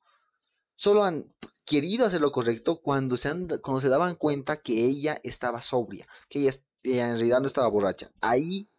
Solo 0.76 1.04
han 1.04 1.34
querido 1.65 2.06
hacer 2.06 2.22
lo 2.22 2.32
correcto 2.32 2.82
cuando 2.82 3.17
se, 3.17 3.30
cuando 3.62 3.82
se 3.82 3.89
daban 3.89 4.15
cuenta 4.15 4.62
que 4.62 4.86
ella 4.86 5.20
estaba 5.24 5.62
sobria, 5.62 6.08
que 6.30 6.39
ella, 6.39 6.54
en 6.84 7.17
realidad 7.17 7.41
no 7.41 7.48
estaba 7.48 7.67
borracha. 7.67 8.12
Ahí 8.22 8.70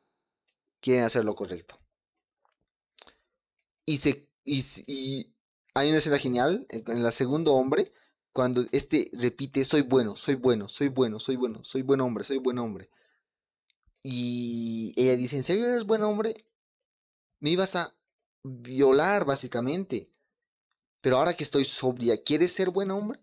quieren 0.81 1.05
hacer 1.05 1.25
lo 1.25 1.35
correcto. 1.35 1.79
Y, 3.85 3.99
se, 3.99 4.29
y, 4.45 5.35
hay 5.75 5.88
una 5.88 5.99
escena 5.99 6.19
genial 6.19 6.67
en 6.71 7.03
la 7.03 7.11
segundo 7.11 7.55
hombre, 7.55 7.93
cuando 8.33 8.64
este 8.73 9.11
repite, 9.14 9.64
soy 9.64 9.83
bueno, 9.83 10.17
soy 10.17 10.35
bueno, 10.37 10.69
soy 10.69 10.88
bueno, 10.88 11.21
soy 11.21 11.37
bueno, 11.37 11.64
soy 11.64 11.83
buen 11.83 12.01
hombre, 12.01 12.25
soy 12.25 12.38
buen 12.38 12.59
hombre. 12.59 12.91
Y 14.03 14.95
ella 14.97 15.17
dice, 15.17 15.37
¿en 15.37 15.45
serio 15.45 15.67
eres 15.67 15.85
buen 15.85 16.03
hombre? 16.03 16.35
Me 17.41 17.51
ibas 17.51 17.77
a 17.77 17.95
violar, 18.43 19.25
básicamente. 19.25 20.11
Pero 21.01 21.19
ahora 21.19 21.35
que 21.35 21.45
estoy 21.45 21.64
sobria, 21.64 22.23
¿quieres 22.23 22.53
ser 22.53 22.71
buen 22.71 22.91
hombre? 22.91 23.21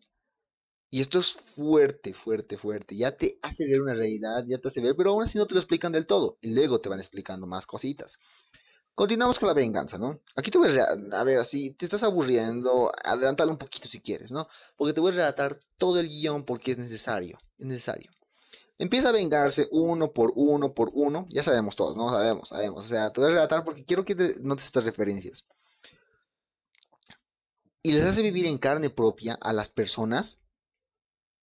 Y 0.91 1.01
esto 1.01 1.19
es 1.19 1.33
fuerte, 1.33 2.13
fuerte, 2.13 2.57
fuerte. 2.57 2.95
Ya 2.95 3.17
te 3.17 3.37
hace 3.41 3.67
ver 3.67 3.81
una 3.81 3.95
realidad, 3.95 4.45
ya 4.47 4.59
te 4.59 4.69
hace 4.69 4.81
ver, 4.81 4.95
pero 4.95 5.11
aún 5.11 5.23
así 5.23 5.37
no 5.37 5.45
te 5.45 5.53
lo 5.53 5.59
explican 5.59 5.91
del 5.91 6.07
todo. 6.07 6.37
Y 6.41 6.51
luego 6.53 6.79
te 6.79 6.89
van 6.89 6.99
explicando 6.99 7.47
más 7.47 7.65
cositas. 7.67 8.17
Continuamos 8.95 9.37
con 9.39 9.47
la 9.47 9.53
venganza, 9.53 9.97
¿no? 9.97 10.21
Aquí 10.37 10.49
te 10.49 10.57
voy 10.57 10.69
a, 10.79 11.19
a 11.19 11.23
ver, 11.25 11.39
así 11.39 11.73
te 11.73 11.85
estás 11.85 12.03
aburriendo, 12.03 12.93
adelántalo 13.03 13.51
un 13.51 13.57
poquito 13.57 13.89
si 13.89 13.99
quieres, 13.99 14.31
¿no? 14.31 14.47
Porque 14.77 14.93
te 14.93 15.01
voy 15.01 15.11
a 15.11 15.15
relatar 15.15 15.59
todo 15.77 15.99
el 15.99 16.07
guion 16.07 16.45
porque 16.45 16.71
es 16.71 16.77
necesario, 16.77 17.37
es 17.57 17.65
necesario. 17.65 18.09
Empieza 18.77 19.09
a 19.09 19.11
vengarse 19.11 19.67
uno 19.71 20.13
por 20.13 20.31
uno 20.35 20.73
por 20.73 20.91
uno, 20.93 21.27
ya 21.29 21.43
sabemos 21.43 21.75
todos, 21.75 21.97
¿no? 21.97 22.09
Sabemos, 22.09 22.49
sabemos. 22.49 22.85
O 22.85 22.87
sea, 22.87 23.11
te 23.11 23.19
voy 23.19 23.29
a 23.29 23.33
relatar 23.33 23.65
porque 23.65 23.83
quiero 23.83 24.05
que 24.05 24.15
te 24.15 24.39
notes 24.39 24.65
estas 24.65 24.85
referencias. 24.85 25.45
Y 27.83 27.91
les 27.91 28.03
hace 28.05 28.21
vivir 28.21 28.45
en 28.47 28.57
carne 28.57 28.89
propia 28.89 29.37
a 29.41 29.53
las 29.53 29.69
personas 29.69 30.39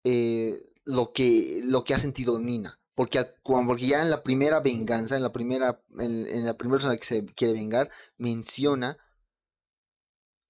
eh, 0.02 0.66
lo, 0.84 1.12
que, 1.12 1.60
lo 1.64 1.84
que 1.84 1.94
ha 1.94 1.98
sentido 1.98 2.38
Nina. 2.40 2.80
Porque, 2.94 3.24
porque 3.42 3.86
ya 3.88 4.02
en 4.02 4.10
la 4.10 4.22
primera 4.22 4.60
venganza, 4.60 5.16
en 5.16 5.22
la 5.22 5.32
primera, 5.32 5.82
en, 5.98 6.46
la 6.46 6.54
primera 6.54 6.76
persona 6.76 6.96
que 6.96 7.04
se 7.04 7.26
quiere 7.26 7.52
vengar, 7.52 7.90
menciona 8.18 8.98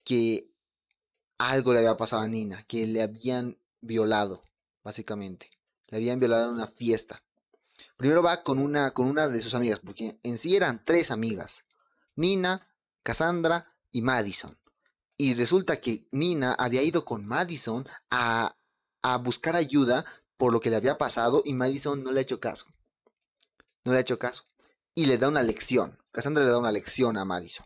que 0.03 0.51
algo 1.39 1.73
le 1.73 1.79
había 1.79 1.97
pasado 1.97 2.21
a 2.21 2.27
Nina, 2.27 2.63
que 2.67 2.85
le 2.85 3.01
habían 3.01 3.57
violado, 3.81 4.43
básicamente. 4.83 5.49
Le 5.87 5.97
habían 5.97 6.19
violado 6.19 6.49
en 6.49 6.55
una 6.55 6.67
fiesta. 6.67 7.23
Primero 7.97 8.21
va 8.21 8.43
con 8.43 8.59
una, 8.59 8.91
con 8.91 9.07
una 9.07 9.27
de 9.27 9.41
sus 9.41 9.55
amigas, 9.55 9.79
porque 9.83 10.19
en 10.21 10.37
sí 10.37 10.55
eran 10.55 10.83
tres 10.85 11.09
amigas. 11.09 11.63
Nina, 12.15 12.69
Cassandra 13.01 13.73
y 13.91 14.03
Madison. 14.03 14.57
Y 15.17 15.33
resulta 15.33 15.81
que 15.81 16.07
Nina 16.11 16.53
había 16.53 16.83
ido 16.83 17.05
con 17.05 17.25
Madison 17.25 17.87
a, 18.11 18.55
a 19.01 19.17
buscar 19.17 19.55
ayuda 19.55 20.05
por 20.37 20.53
lo 20.53 20.59
que 20.59 20.69
le 20.69 20.75
había 20.75 20.97
pasado 20.97 21.41
y 21.45 21.53
Madison 21.53 22.03
no 22.03 22.11
le 22.11 22.19
ha 22.19 22.23
hecho 22.23 22.39
caso. 22.39 22.67
No 23.83 23.91
le 23.91 23.99
ha 23.99 24.01
hecho 24.01 24.19
caso. 24.19 24.43
Y 24.93 25.05
le 25.05 25.17
da 25.17 25.27
una 25.27 25.43
lección. 25.43 25.97
Cassandra 26.11 26.43
le 26.43 26.49
da 26.49 26.57
una 26.57 26.71
lección 26.71 27.17
a 27.17 27.25
Madison. 27.25 27.65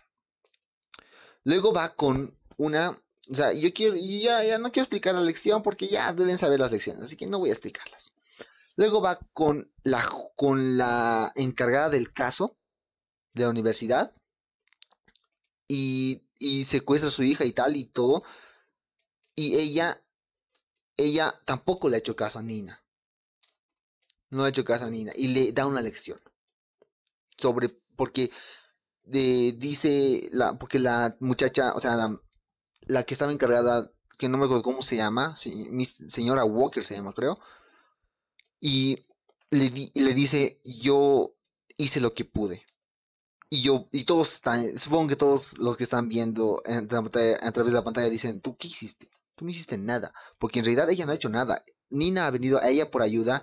Luego 1.43 1.73
va 1.73 1.95
con 1.95 2.37
una... 2.57 3.01
O 3.31 3.35
sea, 3.35 3.53
yo 3.53 3.71
quiero, 3.73 3.95
ya, 3.95 4.43
ya 4.43 4.57
no 4.57 4.71
quiero 4.71 4.83
explicar 4.83 5.13
la 5.13 5.21
lección 5.21 5.61
porque 5.61 5.87
ya 5.87 6.11
deben 6.13 6.39
saber 6.39 6.59
las 6.59 6.71
lecciones, 6.71 7.03
así 7.03 7.15
que 7.15 7.27
no 7.27 7.37
voy 7.37 7.49
a 7.49 7.53
explicarlas. 7.53 8.11
Luego 8.75 9.01
va 9.01 9.19
con 9.33 9.71
la, 9.83 10.03
con 10.35 10.77
la 10.77 11.31
encargada 11.35 11.89
del 11.89 12.11
caso 12.11 12.57
de 13.33 13.43
la 13.43 13.49
universidad 13.49 14.15
y, 15.67 16.23
y 16.39 16.65
secuestra 16.65 17.09
a 17.09 17.11
su 17.11 17.23
hija 17.23 17.45
y 17.45 17.51
tal 17.51 17.75
y 17.75 17.85
todo. 17.85 18.23
Y 19.35 19.57
ella 19.57 20.01
ella 20.99 21.33
tampoco 21.45 21.89
le 21.89 21.95
ha 21.95 21.99
hecho 21.99 22.15
caso 22.15 22.39
a 22.39 22.43
Nina. 22.43 22.83
No 24.29 24.43
ha 24.43 24.49
hecho 24.49 24.63
caso 24.63 24.85
a 24.85 24.89
Nina. 24.89 25.11
Y 25.15 25.29
le 25.29 25.51
da 25.51 25.65
una 25.65 25.81
lección. 25.81 26.19
Sobre, 27.37 27.69
porque 27.95 28.29
dice, 29.05 30.29
la, 30.31 30.57
porque 30.59 30.79
la 30.79 31.15
muchacha, 31.19 31.73
o 31.73 31.79
sea, 31.79 32.19
la, 32.81 33.03
que 33.03 33.13
estaba 33.13 33.31
encargada, 33.31 33.91
que 34.17 34.29
no 34.29 34.37
me 34.37 34.45
acuerdo 34.45 34.63
cómo 34.63 34.81
se 34.81 34.97
llama, 34.97 35.35
mi 35.69 35.85
señora 35.85 36.43
Walker 36.43 36.85
se 36.85 36.95
llama, 36.95 37.13
creo. 37.13 37.39
Y 38.59 39.07
le, 39.49 39.91
le 39.93 40.13
dice, 40.13 40.61
yo 40.63 41.35
hice 41.77 42.01
lo 42.01 42.13
que 42.13 42.25
pude. 42.25 42.65
Y 43.49 43.63
yo, 43.63 43.87
y 43.91 44.03
todos 44.03 44.33
están, 44.33 44.77
supongo 44.77 45.07
que 45.07 45.15
todos 45.15 45.57
los 45.57 45.75
que 45.75 45.83
están 45.85 46.07
viendo 46.07 46.61
a 46.65 46.85
través 46.85 47.41
de 47.41 47.71
la 47.71 47.83
pantalla 47.83 48.09
dicen, 48.09 48.41
¿tú 48.41 48.55
qué 48.57 48.67
hiciste? 48.67 49.09
Tú 49.39 49.45
no 49.45 49.51
hiciste 49.51 49.77
nada, 49.77 50.13
porque 50.37 50.59
en 50.59 50.65
realidad 50.65 50.89
ella 50.89 51.05
no 51.05 51.13
ha 51.13 51.15
hecho 51.15 51.29
nada. 51.29 51.63
Nina 51.89 52.27
ha 52.27 52.31
venido 52.31 52.59
a 52.59 52.67
ella 52.67 52.91
por 52.91 53.01
ayuda 53.01 53.41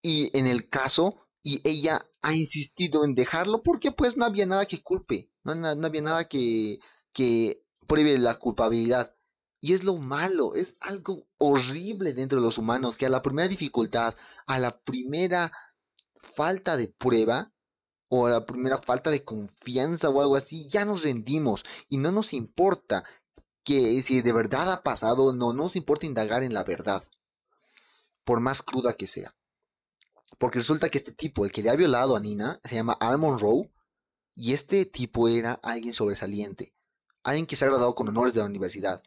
y 0.00 0.36
en 0.38 0.46
el 0.46 0.68
caso, 0.68 1.26
y 1.42 1.60
ella 1.68 2.06
ha 2.22 2.34
insistido 2.34 3.04
en 3.04 3.16
dejarlo 3.16 3.64
porque 3.64 3.90
pues 3.90 4.16
no 4.16 4.24
había 4.24 4.46
nada 4.46 4.64
que 4.64 4.80
culpe, 4.80 5.26
no, 5.42 5.56
no 5.56 5.86
había 5.86 6.02
nada 6.02 6.28
que, 6.28 6.78
que 7.12 7.64
pruebe 7.88 8.16
la 8.18 8.36
culpabilidad. 8.36 9.16
Y 9.60 9.74
es 9.74 9.82
lo 9.82 9.96
malo, 9.96 10.54
es 10.54 10.76
algo 10.80 11.26
horrible 11.38 12.14
dentro 12.14 12.38
de 12.38 12.46
los 12.46 12.58
humanos, 12.58 12.96
que 12.96 13.06
a 13.06 13.10
la 13.10 13.22
primera 13.22 13.48
dificultad, 13.48 14.14
a 14.46 14.58
la 14.58 14.80
primera 14.80 15.52
falta 16.20 16.76
de 16.76 16.88
prueba, 16.88 17.52
o 18.14 18.26
a 18.26 18.30
la 18.30 18.44
primera 18.44 18.76
falta 18.76 19.08
de 19.08 19.24
confianza 19.24 20.10
o 20.10 20.20
algo 20.20 20.36
así, 20.36 20.68
ya 20.68 20.84
nos 20.84 21.02
rendimos 21.02 21.64
y 21.88 21.96
no 21.96 22.12
nos 22.12 22.34
importa 22.34 23.04
que 23.64 24.02
si 24.02 24.22
de 24.22 24.32
verdad 24.32 24.72
ha 24.72 24.82
pasado, 24.82 25.32
no 25.32 25.52
nos 25.52 25.76
importa 25.76 26.06
indagar 26.06 26.42
en 26.42 26.54
la 26.54 26.64
verdad, 26.64 27.04
por 28.24 28.40
más 28.40 28.62
cruda 28.62 28.94
que 28.94 29.06
sea. 29.06 29.34
Porque 30.38 30.58
resulta 30.58 30.88
que 30.88 30.98
este 30.98 31.12
tipo, 31.12 31.44
el 31.44 31.52
que 31.52 31.62
le 31.62 31.70
ha 31.70 31.76
violado 31.76 32.16
a 32.16 32.20
Nina, 32.20 32.60
se 32.64 32.74
llama 32.74 32.96
Almond 33.00 33.40
Rowe, 33.40 33.70
y 34.34 34.54
este 34.54 34.86
tipo 34.86 35.28
era 35.28 35.52
alguien 35.62 35.94
sobresaliente, 35.94 36.74
alguien 37.22 37.46
que 37.46 37.56
se 37.56 37.64
ha 37.64 37.68
graduado 37.68 37.94
con 37.94 38.08
honores 38.08 38.34
de 38.34 38.40
la 38.40 38.46
universidad. 38.46 39.02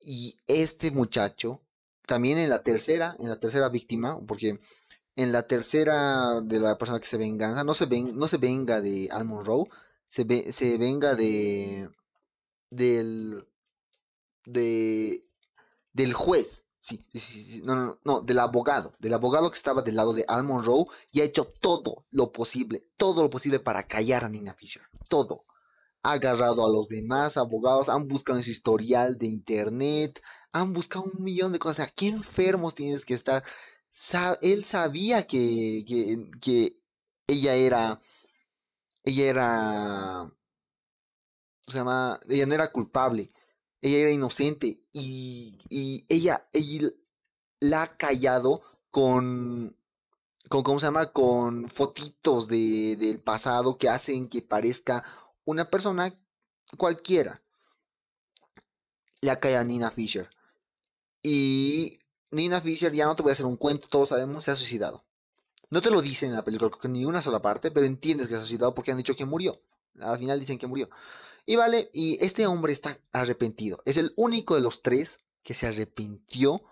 Y 0.00 0.38
este 0.46 0.90
muchacho, 0.90 1.62
también 2.06 2.38
en 2.38 2.48
la 2.48 2.62
tercera, 2.62 3.16
en 3.18 3.28
la 3.28 3.40
tercera 3.40 3.68
víctima, 3.68 4.18
porque 4.26 4.60
en 5.16 5.32
la 5.32 5.46
tercera 5.46 6.40
de 6.40 6.60
la 6.60 6.78
persona 6.78 7.00
que 7.00 7.08
se 7.08 7.16
venga, 7.16 7.64
no 7.64 7.74
se, 7.74 7.86
venga 8.36 8.80
de 8.80 9.08
Almond 9.10 9.46
Row, 9.46 9.68
se, 10.06 10.52
se 10.52 10.78
venga 10.78 11.16
de 11.16 11.90
del 12.76 13.48
de 14.44 15.26
del 15.92 16.12
juez 16.12 16.66
Sí, 16.86 17.04
no, 17.64 17.74
no, 17.74 17.98
no, 18.04 18.20
del 18.20 18.38
abogado, 18.38 18.94
del 19.00 19.14
abogado 19.14 19.50
que 19.50 19.56
estaba 19.56 19.82
del 19.82 19.96
lado 19.96 20.12
de 20.12 20.24
Almond 20.28 20.64
Rowe 20.64 20.86
y 21.10 21.20
ha 21.20 21.24
hecho 21.24 21.46
todo 21.60 22.06
lo 22.10 22.30
posible, 22.30 22.88
todo 22.96 23.24
lo 23.24 23.28
posible 23.28 23.58
para 23.58 23.88
callar 23.88 24.22
a 24.24 24.28
Nina 24.28 24.54
Fisher, 24.54 24.84
todo. 25.08 25.46
Ha 26.04 26.12
agarrado 26.12 26.64
a 26.64 26.70
los 26.70 26.86
demás 26.86 27.36
abogados, 27.36 27.88
han 27.88 28.06
buscado 28.06 28.38
en 28.38 28.44
su 28.44 28.52
historial 28.52 29.18
de 29.18 29.26
internet, 29.26 30.22
han 30.52 30.72
buscado 30.72 31.06
un 31.12 31.24
millón 31.24 31.50
de 31.50 31.58
cosas. 31.58 31.90
¿Qué 31.90 32.06
enfermos 32.06 32.76
tienes 32.76 33.04
que 33.04 33.14
estar? 33.14 33.42
él 34.40 34.64
sabía 34.64 35.26
que, 35.26 35.84
que, 35.88 36.30
que 36.40 36.74
ella 37.26 37.54
era, 37.54 38.00
ella 39.02 39.24
era, 39.24 40.32
se 41.66 41.78
llama, 41.78 42.20
ella 42.28 42.46
no 42.46 42.54
era 42.54 42.70
culpable 42.72 43.32
ella 43.86 43.98
era 43.98 44.10
inocente 44.10 44.80
y, 44.92 45.58
ella, 46.08 46.48
ella 46.52 46.90
la 47.60 47.82
ha 47.82 47.96
callado 47.96 48.62
con, 48.90 49.76
con, 50.48 50.62
¿cómo 50.62 50.80
se 50.80 50.86
llama? 50.86 51.12
Con 51.12 51.68
fotitos 51.68 52.48
de, 52.48 52.96
del 52.96 53.20
pasado 53.20 53.78
que 53.78 53.88
hacen 53.88 54.28
que 54.28 54.42
parezca 54.42 55.04
una 55.44 55.70
persona 55.70 56.18
cualquiera. 56.76 57.42
La 59.20 59.40
calla 59.40 59.64
Nina 59.64 59.90
Fisher. 59.90 60.30
Y 61.22 61.98
Nina 62.30 62.60
Fisher, 62.60 62.92
ya 62.92 63.06
no 63.06 63.16
te 63.16 63.22
voy 63.22 63.30
a 63.30 63.32
hacer 63.34 63.46
un 63.46 63.56
cuento, 63.56 63.88
todos 63.88 64.10
sabemos, 64.10 64.44
se 64.44 64.50
ha 64.50 64.56
suicidado. 64.56 65.04
No 65.70 65.80
te 65.80 65.90
lo 65.90 66.00
dicen 66.00 66.30
en 66.30 66.36
la 66.36 66.44
película, 66.44 66.70
ni 66.88 67.04
una 67.04 67.22
sola 67.22 67.42
parte, 67.42 67.70
pero 67.70 67.86
entiendes 67.86 68.28
que 68.28 68.34
se 68.34 68.38
ha 68.38 68.44
suicidado 68.44 68.74
porque 68.74 68.92
han 68.92 68.98
dicho 68.98 69.16
que 69.16 69.24
murió. 69.24 69.60
Al 70.00 70.18
final 70.18 70.38
dicen 70.38 70.58
que 70.58 70.66
murió. 70.66 70.88
Y 71.46 71.54
vale, 71.54 71.90
y 71.92 72.22
este 72.24 72.46
hombre 72.46 72.72
está 72.72 72.98
arrepentido. 73.12 73.80
Es 73.84 73.96
el 73.96 74.12
único 74.16 74.56
de 74.56 74.60
los 74.60 74.82
tres 74.82 75.18
que 75.44 75.54
se 75.54 75.68
arrepintió 75.68 76.64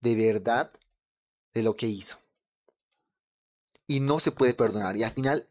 de 0.00 0.16
verdad 0.16 0.72
de 1.52 1.62
lo 1.62 1.76
que 1.76 1.86
hizo. 1.86 2.18
Y 3.86 4.00
no 4.00 4.18
se 4.18 4.32
puede 4.32 4.54
perdonar. 4.54 4.96
Y 4.96 5.02
al 5.02 5.12
final, 5.12 5.48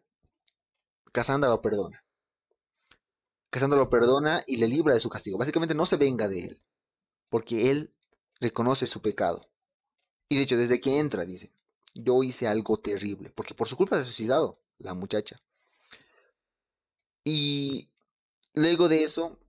Cassandra 1.12 1.52
lo 1.52 1.62
perdona. 1.62 2.04
Cassandra 3.52 3.78
lo 3.78 3.92
perdona 3.92 4.44
y 4.48 4.58
le 4.58 4.68
libra 4.68 4.96
de 4.96 5.00
su 5.00 5.10
castigo. 5.10 5.38
Básicamente 5.38 5.76
no 5.76 5.86
se 5.86 5.98
venga 5.98 6.28
de 6.28 6.46
él. 6.46 6.60
Porque 7.30 7.70
él 7.70 7.94
reconoce 8.42 8.88
su 8.88 9.04
pecado. 9.04 9.48
Y 10.30 10.38
de 10.38 10.42
hecho, 10.42 10.58
desde 10.58 10.82
que 10.82 10.98
entra, 10.98 11.26
dice, 11.26 11.52
yo 11.94 12.24
hice 12.24 12.48
algo 12.48 12.78
terrible. 12.78 13.30
Porque 13.30 13.54
por 13.54 13.68
su 13.68 13.78
culpa 13.78 13.98
se 13.98 14.02
ha 14.02 14.06
suicidado 14.06 14.58
la 14.80 14.96
muchacha. 14.96 15.40
Y 17.24 17.90
luego 18.54 18.90
de 18.90 19.04
eso, 19.04 19.40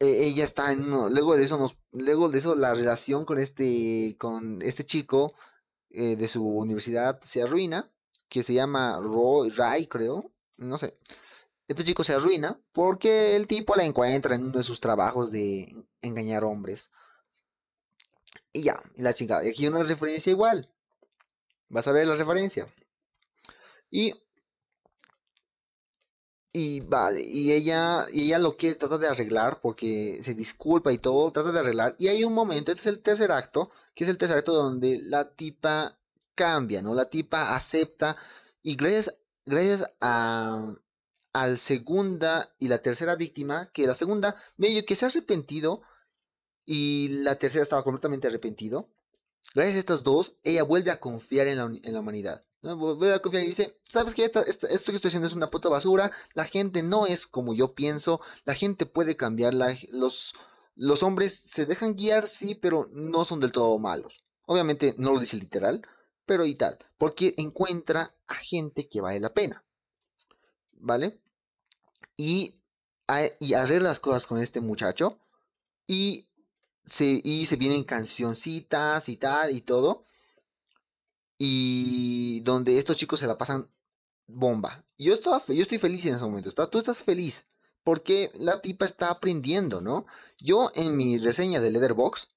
e, 0.00 0.26
ella 0.26 0.44
está 0.44 0.72
en 0.72 0.90
luego 0.90 1.36
de 1.36 1.44
eso 1.44 1.58
nos, 1.58 1.76
luego 1.92 2.28
de 2.28 2.38
eso 2.38 2.54
la 2.54 2.74
relación 2.74 3.24
con 3.24 3.38
este, 3.38 4.16
con 4.18 4.62
este 4.62 4.84
chico 4.84 5.34
eh, 5.90 6.16
de 6.16 6.28
su 6.28 6.46
universidad 6.46 7.20
se 7.22 7.42
arruina, 7.42 7.90
que 8.28 8.42
se 8.42 8.54
llama 8.54 8.98
Roy, 9.00 9.50
Ray, 9.50 9.86
creo, 9.86 10.32
no 10.56 10.78
sé. 10.78 10.98
Este 11.68 11.84
chico 11.84 12.04
se 12.04 12.12
arruina 12.14 12.60
porque 12.72 13.36
el 13.36 13.46
tipo 13.46 13.74
la 13.74 13.84
encuentra 13.84 14.34
en 14.34 14.44
uno 14.44 14.58
de 14.58 14.64
sus 14.64 14.80
trabajos 14.80 15.30
de 15.30 15.74
engañar 16.02 16.44
hombres. 16.44 16.90
Y 18.52 18.62
ya, 18.62 18.82
y 18.94 19.02
la 19.02 19.14
chingada. 19.14 19.44
Y 19.44 19.50
aquí 19.50 19.66
una 19.66 19.82
referencia 19.82 20.30
igual. 20.30 20.70
Vas 21.68 21.86
a 21.88 21.92
ver 21.92 22.06
la 22.06 22.16
referencia. 22.16 22.72
Y 23.90 24.14
y 26.56 26.80
vale, 26.82 27.20
y 27.20 27.50
ella, 27.52 28.06
y 28.12 28.26
ella 28.26 28.38
lo 28.38 28.56
quiere, 28.56 28.76
trata 28.76 28.96
de 28.96 29.08
arreglar 29.08 29.60
porque 29.60 30.20
se 30.22 30.34
disculpa 30.34 30.92
y 30.92 30.98
todo, 30.98 31.32
trata 31.32 31.50
de 31.50 31.58
arreglar. 31.58 31.96
Y 31.98 32.06
hay 32.06 32.22
un 32.22 32.32
momento, 32.32 32.70
este 32.70 32.82
es 32.82 32.86
el 32.94 33.02
tercer 33.02 33.32
acto, 33.32 33.72
que 33.92 34.04
es 34.04 34.10
el 34.10 34.18
tercer 34.18 34.38
acto 34.38 34.52
donde 34.54 35.00
la 35.02 35.32
tipa 35.32 35.98
cambia, 36.36 36.80
¿no? 36.80 36.94
La 36.94 37.10
tipa 37.10 37.56
acepta 37.56 38.16
y 38.62 38.76
gracias, 38.76 39.16
gracias 39.44 39.90
a 40.00 40.74
al 41.32 41.58
segunda 41.58 42.54
y 42.60 42.68
la 42.68 42.78
tercera 42.78 43.16
víctima, 43.16 43.70
que 43.72 43.88
la 43.88 43.94
segunda 43.94 44.36
medio 44.56 44.86
que 44.86 44.94
se 44.94 45.06
ha 45.06 45.08
arrepentido 45.08 45.82
y 46.64 47.08
la 47.08 47.36
tercera 47.36 47.64
estaba 47.64 47.82
completamente 47.82 48.28
arrepentido. 48.28 48.88
Gracias 49.54 49.76
a 49.76 49.80
estas 49.80 50.04
dos, 50.04 50.36
ella 50.44 50.62
vuelve 50.62 50.92
a 50.92 51.00
confiar 51.00 51.48
en 51.48 51.56
la, 51.56 51.64
en 51.64 51.92
la 51.92 52.00
humanidad. 52.00 52.42
Voy 52.72 53.10
a 53.10 53.18
confiar 53.18 53.44
y 53.44 53.48
dice, 53.48 53.78
¿sabes 53.84 54.14
qué? 54.14 54.24
Esto, 54.24 54.40
que 54.46 54.74
estoy 54.74 54.96
haciendo 54.96 55.28
es 55.28 55.34
una 55.34 55.50
puta 55.50 55.68
basura. 55.68 56.10
La 56.32 56.46
gente 56.46 56.82
no 56.82 57.06
es 57.06 57.26
como 57.26 57.52
yo 57.52 57.74
pienso. 57.74 58.22
La 58.46 58.54
gente 58.54 58.86
puede 58.86 59.16
cambiar. 59.16 59.52
los, 59.52 60.34
los 60.74 61.02
hombres 61.02 61.42
se 61.46 61.66
dejan 61.66 61.94
guiar, 61.94 62.26
sí, 62.26 62.54
pero 62.54 62.88
no 62.92 63.26
son 63.26 63.40
del 63.40 63.52
todo 63.52 63.78
malos. 63.78 64.24
Obviamente 64.46 64.94
no 64.96 65.12
lo 65.12 65.20
dice 65.20 65.36
literal, 65.36 65.82
pero 66.24 66.46
y 66.46 66.54
tal. 66.54 66.78
Porque 66.96 67.34
encuentra 67.36 68.14
a 68.26 68.34
gente 68.36 68.88
que 68.88 69.02
vale 69.02 69.20
la 69.20 69.34
pena. 69.34 69.62
¿Vale? 70.72 71.20
Y, 72.16 72.62
y 73.40 73.54
arregla 73.54 73.90
las 73.90 74.00
cosas 74.00 74.26
con 74.26 74.40
este 74.40 74.62
muchacho. 74.62 75.18
Y 75.86 76.28
se, 76.86 77.20
y 77.22 77.44
se 77.44 77.56
vienen 77.56 77.84
cancioncitas 77.84 79.10
y 79.10 79.18
tal 79.18 79.50
y 79.54 79.60
todo 79.60 80.06
y 81.38 82.40
donde 82.40 82.78
estos 82.78 82.96
chicos 82.96 83.20
se 83.20 83.26
la 83.26 83.38
pasan 83.38 83.68
bomba. 84.26 84.84
Yo, 84.98 85.14
estaba, 85.14 85.42
yo 85.46 85.62
estoy 85.62 85.78
feliz 85.78 86.04
en 86.06 86.14
ese 86.14 86.24
momento. 86.24 86.50
Tú 86.68 86.78
estás 86.78 87.02
feliz 87.02 87.46
porque 87.82 88.30
la 88.34 88.60
tipa 88.60 88.86
está 88.86 89.10
aprendiendo, 89.10 89.80
¿no? 89.80 90.06
Yo 90.38 90.70
en 90.74 90.96
mi 90.96 91.18
reseña 91.18 91.60
de 91.60 91.70
Leatherbox 91.70 92.30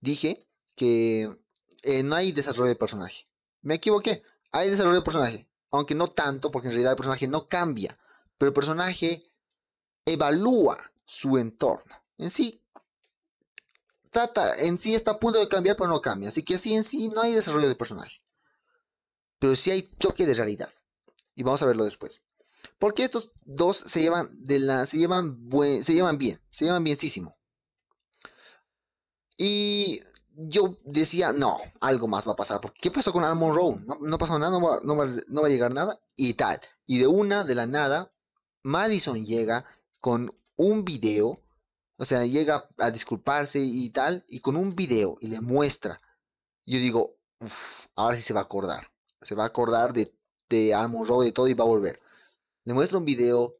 dije 0.00 0.46
que 0.74 1.36
eh, 1.82 2.02
no 2.02 2.16
hay 2.16 2.32
desarrollo 2.32 2.68
de 2.68 2.76
personaje. 2.76 3.28
Me 3.62 3.74
equivoqué. 3.74 4.22
Hay 4.50 4.70
desarrollo 4.70 4.96
de 4.96 5.02
personaje. 5.02 5.48
Aunque 5.70 5.94
no 5.94 6.08
tanto, 6.08 6.50
porque 6.50 6.68
en 6.68 6.72
realidad 6.72 6.92
el 6.92 6.96
personaje 6.96 7.28
no 7.28 7.48
cambia. 7.48 7.98
Pero 8.38 8.48
el 8.48 8.54
personaje 8.54 9.22
evalúa 10.06 10.90
su 11.04 11.38
entorno. 11.38 11.94
En 12.16 12.30
sí, 12.30 12.62
trata, 14.10 14.56
en 14.56 14.78
sí 14.78 14.94
está 14.94 15.12
a 15.12 15.20
punto 15.20 15.38
de 15.38 15.48
cambiar, 15.48 15.76
pero 15.76 15.90
no 15.90 16.00
cambia. 16.00 16.30
Así 16.30 16.42
que 16.42 16.54
así 16.54 16.74
en 16.74 16.84
sí 16.84 17.08
no 17.08 17.20
hay 17.20 17.34
desarrollo 17.34 17.68
de 17.68 17.76
personaje 17.76 18.22
pero 19.38 19.54
sí 19.56 19.70
hay 19.70 19.90
choque 19.98 20.26
de 20.26 20.34
realidad. 20.34 20.72
Y 21.34 21.42
vamos 21.42 21.62
a 21.62 21.66
verlo 21.66 21.84
después. 21.84 22.22
Porque 22.78 23.04
estos 23.04 23.32
dos 23.44 23.76
se 23.76 24.00
llevan 24.00 24.28
de 24.32 24.58
la 24.58 24.86
se 24.86 24.98
llevan 24.98 25.48
se 25.82 25.94
llevan 25.94 26.18
bien, 26.18 26.40
se 26.50 26.64
llevan 26.64 26.84
bienísimo. 26.84 27.36
Y 29.36 30.02
yo 30.34 30.78
decía, 30.84 31.32
no, 31.32 31.58
algo 31.80 32.08
más 32.08 32.26
va 32.26 32.32
a 32.32 32.36
pasar. 32.36 32.60
Porque, 32.60 32.80
¿Qué 32.80 32.90
pasó 32.90 33.12
con 33.12 33.24
Almond 33.24 33.54
Rowe? 33.54 33.80
No, 33.86 33.98
no 34.00 34.18
pasó 34.18 34.38
nada, 34.38 34.50
no 34.50 34.60
va, 34.60 34.80
no, 34.82 34.96
va, 34.96 35.46
a 35.46 35.50
llegar 35.50 35.72
nada. 35.72 36.00
Y 36.16 36.34
tal. 36.34 36.60
Y 36.86 36.98
de 36.98 37.06
una, 37.06 37.44
de 37.44 37.54
la 37.54 37.66
nada, 37.66 38.12
Madison 38.64 39.24
llega 39.24 39.64
con 40.00 40.36
un 40.56 40.84
video. 40.84 41.40
O 41.96 42.04
sea, 42.04 42.24
llega 42.26 42.68
a 42.78 42.90
disculparse 42.90 43.60
y 43.60 43.90
tal. 43.90 44.24
Y 44.28 44.40
con 44.40 44.56
un 44.56 44.74
video. 44.74 45.16
Y 45.20 45.28
le 45.28 45.40
muestra. 45.40 45.98
Yo 46.66 46.78
digo, 46.78 47.16
ahora 47.94 48.16
sí 48.16 48.22
se 48.22 48.34
va 48.34 48.40
a 48.40 48.44
acordar 48.44 48.88
se 49.22 49.34
va 49.34 49.44
a 49.44 49.48
acordar 49.48 49.92
de, 49.92 50.14
de 50.48 50.74
Almond 50.74 51.26
y 51.26 51.32
todo 51.32 51.48
y 51.48 51.54
va 51.54 51.64
a 51.64 51.68
volver. 51.68 52.00
Le 52.64 52.74
muestra 52.74 52.98
un 52.98 53.04
video 53.04 53.56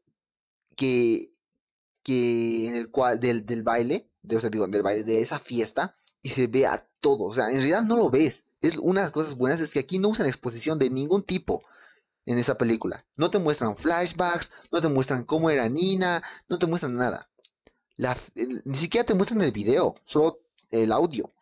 que, 0.75 1.33
que 2.03 2.67
en 2.67 2.75
el 2.75 2.91
cual, 2.91 3.19
del, 3.19 3.45
del 3.45 3.63
baile, 3.63 4.09
de, 4.21 4.37
o 4.37 4.39
sea, 4.39 4.49
digo, 4.49 4.67
del 4.67 4.83
baile, 4.83 5.03
de 5.03 5.21
esa 5.21 5.39
fiesta, 5.39 5.95
y 6.21 6.29
se 6.29 6.47
ve 6.47 6.65
a 6.65 6.87
todo. 6.99 7.25
O 7.25 7.33
sea, 7.33 7.47
en 7.49 7.55
realidad 7.55 7.83
no 7.83 7.97
lo 7.97 8.09
ves. 8.09 8.45
Es 8.61 8.77
una 8.77 9.01
de 9.01 9.05
las 9.05 9.13
cosas 9.13 9.35
buenas 9.35 9.61
es 9.61 9.71
que 9.71 9.79
aquí 9.79 9.99
no 9.99 10.09
usan 10.09 10.27
exposición 10.27 10.79
de 10.79 10.89
ningún 10.89 11.23
tipo 11.23 11.61
en 12.25 12.37
esa 12.37 12.57
película. 12.57 13.05
No 13.15 13.31
te 13.31 13.39
muestran 13.39 13.77
flashbacks, 13.77 14.51
no 14.71 14.81
te 14.81 14.89
muestran 14.89 15.23
cómo 15.23 15.49
era 15.49 15.67
Nina, 15.69 16.21
no 16.47 16.59
te 16.59 16.67
muestran 16.67 16.95
nada. 16.95 17.29
La, 17.95 18.17
ni 18.35 18.77
siquiera 18.77 19.05
te 19.05 19.13
muestran 19.13 19.41
el 19.41 19.51
video, 19.51 19.95
solo 20.05 20.39
el 20.71 20.91
audio. 20.91 21.33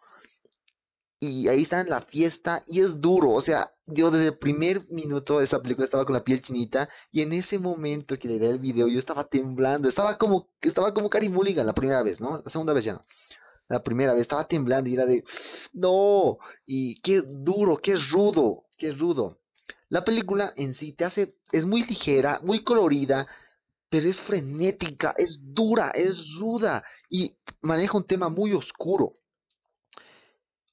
Y 1.20 1.48
ahí 1.48 1.64
está 1.64 1.82
en 1.82 1.90
la 1.90 2.02
fiesta 2.02 2.64
y 2.68 2.82
es 2.82 3.02
duro. 3.02 3.32
O 3.32 3.42
sea, 3.42 3.74
yo 3.88 4.12
desde 4.12 4.28
el 4.28 4.38
primer 4.38 4.88
minuto 4.90 5.40
de 5.40 5.46
esa 5.46 5.62
película 5.62 5.86
estaba 5.86 6.06
con 6.06 6.14
la 6.14 6.24
piel 6.24 6.42
chinita 6.42 6.90
y 7.12 7.22
en 7.22 7.34
ese 7.34 7.58
momento 7.58 8.20
que 8.20 8.28
le 8.28 8.38
di 8.38 8.46
el 8.46 8.60
video 8.60 8.88
yo 8.88 9.00
estaba 9.00 9.24
temblando. 9.24 9.90
Estaba 9.90 10.18
como, 10.18 10.50
estaba 10.62 10.94
como 10.94 11.10
Cari 11.10 11.30
Mulligan 11.30 11.66
la 11.66 11.74
primera 11.74 12.04
vez, 12.04 12.22
¿no? 12.22 12.42
La 12.44 12.52
segunda 12.52 12.74
vez 12.74 12.84
ya 12.84 12.94
no. 12.94 13.02
La 13.68 13.84
primera 13.84 14.14
vez 14.14 14.22
estaba 14.22 14.48
temblando 14.48 14.90
y 14.90 14.94
era 14.94 15.06
de, 15.06 15.24
no, 15.74 16.38
y 16.66 17.02
qué 17.02 17.22
duro, 17.22 17.78
qué 17.78 17.96
rudo, 17.96 18.66
qué 18.78 18.92
rudo. 18.94 19.40
La 19.90 20.04
película 20.06 20.54
en 20.56 20.74
sí 20.74 20.94
te 20.94 21.04
hace, 21.06 21.38
es 21.52 21.66
muy 21.66 21.84
ligera, 21.84 22.40
muy 22.44 22.64
colorida, 22.64 23.28
pero 23.90 24.10
es 24.10 24.22
frenética, 24.22 25.14
es 25.18 25.54
dura, 25.54 25.92
es 25.92 26.36
ruda 26.36 26.84
y 27.10 27.38
maneja 27.62 27.98
un 27.98 28.06
tema 28.06 28.30
muy 28.30 28.54
oscuro. 28.54 29.14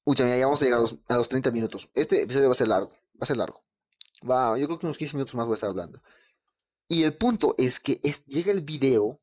Uy, 0.07 0.15
ya 0.15 0.45
vamos 0.45 0.61
a 0.61 0.65
llegar 0.65 0.79
a 1.07 1.17
los, 1.17 1.29
30 1.29 1.49
minutos. 1.49 1.89
Este 1.95 2.21
episodio 2.21 2.47
va 2.47 2.51
a 2.51 2.55
ser 2.55 2.67
largo, 2.67 2.91
va 2.91 3.21
a 3.21 3.25
ser 3.25 3.37
largo. 3.37 3.63
Yo 4.21 4.67
creo 4.67 4.77
que 4.77 4.85
unos 4.85 4.99
15 4.99 5.15
minutos 5.15 5.33
más 5.33 5.47
voy 5.47 5.53
a 5.53 5.55
estar 5.55 5.69
hablando. 5.71 6.01
Y 6.87 7.03
el 7.03 7.15
punto 7.15 7.55
es 7.57 7.79
que 7.79 7.95
llega 8.27 8.51
el 8.51 8.61
video 8.61 9.19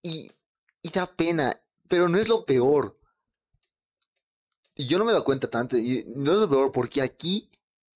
y, 0.00 0.32
y 0.80 0.88
da 0.88 1.06
pena, 1.06 1.60
pero 1.86 2.08
no 2.08 2.18
es 2.18 2.28
lo 2.28 2.46
peor. 2.46 2.98
Y 4.74 4.86
yo 4.86 4.98
no 4.98 5.04
me 5.04 5.12
doy 5.12 5.22
cuenta 5.22 5.50
tanto, 5.50 5.76
y 5.76 6.04
no 6.16 6.32
es 6.32 6.38
lo 6.38 6.48
peor 6.48 6.72
porque 6.72 7.02
aquí 7.02 7.50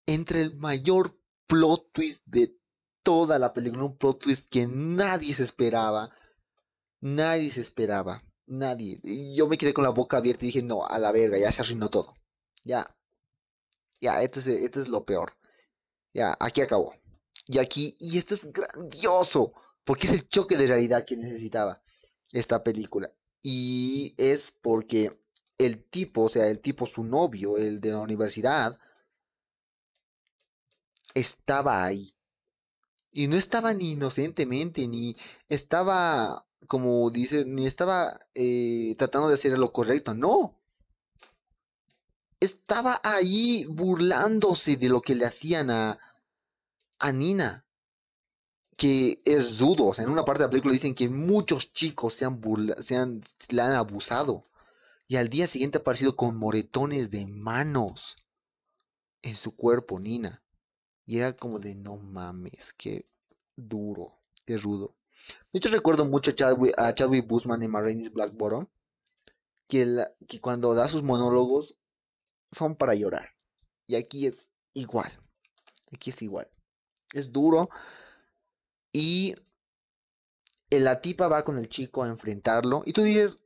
entra 0.05 0.41
el 0.41 0.57
mayor 0.57 1.19
plot 1.47 1.91
twist 1.93 2.23
de 2.27 2.55
toda 3.03 3.39
la 3.39 3.55
película, 3.55 3.85
un 3.85 3.97
plot 3.97 4.23
twist 4.25 4.51
que 4.51 4.67
nadie 4.67 5.35
se 5.35 5.45
esperaba. 5.45 6.11
Nadie 7.01 7.51
se 7.51 7.63
esperaba. 7.63 8.23
Nadie. 8.49 9.01
Yo 9.35 9.47
me 9.49 9.59
quedé 9.59 9.75
con 9.75 9.85
la 9.85 9.91
boca 9.91 10.17
abierta 10.17 10.45
y 10.45 10.49
dije, 10.49 10.63
no, 10.63 10.87
a 10.87 10.99
la 10.99 11.13
verga, 11.13 11.39
ya 11.39 11.53
se 11.53 11.63
arruinó 11.63 11.89
todo. 11.91 12.15
Ya. 12.65 12.97
Ya, 14.01 14.23
esto 14.23 14.41
es, 14.41 14.47
esto 14.47 14.81
es 14.81 14.89
lo 14.89 15.05
peor. 15.05 15.37
Ya, 16.15 16.37
aquí 16.41 16.61
acabó. 16.61 16.95
Y 17.47 17.59
aquí, 17.59 17.97
y 17.99 18.19
esto 18.19 18.35
es 18.35 18.51
grandioso, 18.53 19.53
porque 19.85 20.07
es 20.07 20.13
el 20.13 20.29
choque 20.29 20.57
de 20.57 20.67
realidad 20.67 21.05
que 21.05 21.17
necesitaba 21.17 21.83
esta 22.33 22.63
película. 22.63 23.13
Y 23.43 24.15
es 24.19 24.51
porque 24.51 25.19
el 25.59 25.85
tipo, 25.85 26.25
o 26.25 26.29
sea, 26.29 26.47
el 26.49 26.61
tipo, 26.61 26.87
su 26.87 27.05
novio, 27.05 27.57
el 27.59 27.81
de 27.81 27.91
la 27.91 28.01
universidad, 28.01 28.79
estaba 31.15 31.85
ahí. 31.85 32.15
Y 33.11 33.27
no 33.29 33.37
estaba 33.37 33.75
ni 33.75 33.93
inocentemente, 33.93 34.87
ni 34.87 35.17
estaba, 35.49 36.47
como 36.67 37.11
dice, 37.11 37.45
ni 37.47 37.67
estaba 37.67 38.21
eh, 38.35 38.95
tratando 38.99 39.29
de 39.29 39.35
hacer 39.35 39.57
lo 39.59 39.73
correcto, 39.73 40.15
no. 40.15 40.61
Estaba 42.41 43.01
ahí 43.03 43.65
burlándose 43.67 44.77
de 44.77 44.89
lo 44.89 45.01
que 45.01 45.15
le 45.15 45.25
hacían 45.25 45.71
a, 45.71 45.99
a 46.99 47.13
Nina. 47.13 47.65
Que 48.77 49.23
es 49.25 49.59
rudo. 49.61 49.87
O 49.87 49.95
sea, 49.95 50.05
en 50.05 50.11
una 50.11 50.25
parte 50.25 50.43
de 50.43 50.47
la 50.47 50.51
película 50.51 50.73
dicen 50.73 50.95
que 50.95 51.09
muchos 51.09 51.73
chicos 51.73 52.15
se 52.15 52.25
han, 52.25 52.41
se 52.79 52.97
han, 52.97 53.23
le 53.49 53.63
han 53.63 53.73
abusado. 53.73 54.49
Y 55.09 55.17
al 55.17 55.31
día 55.31 55.47
siguiente 55.47 55.79
ha 55.79 55.81
aparecido 55.81 56.15
con 56.17 56.37
moretones 56.37 57.11
de 57.11 57.27
manos 57.27 58.17
en 59.23 59.37
su 59.37 59.57
cuerpo, 59.57 59.99
Nina. 59.99 60.43
Y 61.07 61.19
era 61.19 61.35
como 61.35 61.59
de 61.59 61.75
no 61.75 61.97
mames, 61.97 62.75
qué 62.75 63.09
duro, 63.57 64.19
qué 64.45 64.59
rudo. 64.59 64.98
Hecho, 65.53 65.71
recuerdo 65.71 66.05
mucho 66.05 66.31
a 66.31 66.35
Chadwick, 66.35 66.79
a 66.79 66.95
Chadwick 66.95 67.27
Boseman 67.27 67.63
en 67.63 67.71
Marines 67.71 68.13
Black 68.13 68.33
Bottom. 68.35 68.67
Que, 69.67 70.07
que 70.27 70.41
cuando 70.41 70.75
da 70.75 70.89
sus 70.89 71.03
monólogos 71.03 71.77
son 72.53 72.77
para 72.77 72.95
llorar. 72.95 73.35
Y 73.87 73.97
aquí 73.97 74.27
es 74.27 74.49
igual. 74.75 75.11
Aquí 75.93 76.11
es 76.11 76.23
igual. 76.23 76.49
Es 77.13 77.33
duro. 77.33 77.71
Y 78.93 79.35
la 80.71 81.01
tipa 81.01 81.29
va 81.29 81.45
con 81.45 81.59
el 81.59 81.69
chico 81.69 82.03
a 82.03 82.09
enfrentarlo. 82.09 82.83
Y 82.85 82.93
tú 82.93 83.03
dices, 83.03 83.39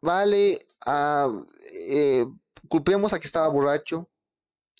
vale, 0.00 0.66
uh, 0.86 1.44
eh, 1.72 2.26
culpemos 2.68 3.12
a 3.12 3.18
que 3.18 3.26
estaba 3.26 3.48
borracho. 3.48 4.08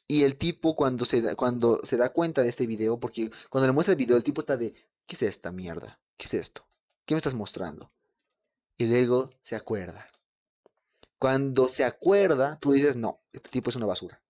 Y 0.09 0.22
el 0.22 0.37
tipo 0.37 0.76
cuando 0.76 1.04
se, 1.04 1.20
da, 1.20 1.35
cuando 1.35 1.80
se 1.85 1.96
da 1.96 2.12
cuenta 2.12 2.42
de 2.42 2.48
este 2.48 2.66
video, 2.66 3.00
porque 3.00 3.30
cuando 3.50 3.66
le 3.66 3.72
muestra 3.72 3.92
el 3.92 3.98
video, 3.98 4.16
el 4.16 4.22
tipo 4.22 4.40
está 4.40 4.56
de, 4.56 4.72
¿qué 5.06 5.16
es 5.16 5.22
esta 5.22 5.50
mierda? 5.50 5.98
¿Qué 6.16 6.26
es 6.26 6.35
esto? 6.35 6.66
¿Qué 7.05 7.14
me 7.14 7.18
estás 7.18 7.35
mostrando? 7.35 7.92
Y 8.76 8.87
luego 8.87 9.31
se 9.42 9.57
acuerda. 9.57 10.11
Cuando 11.18 11.68
se 11.68 11.85
acuerda, 11.85 12.59
tú 12.61 12.72
dices, 12.72 12.96
no, 12.96 13.20
este 13.33 13.48
tipo 13.50 13.70
es 13.70 13.76
una 13.76 13.87
basura. 13.87 14.22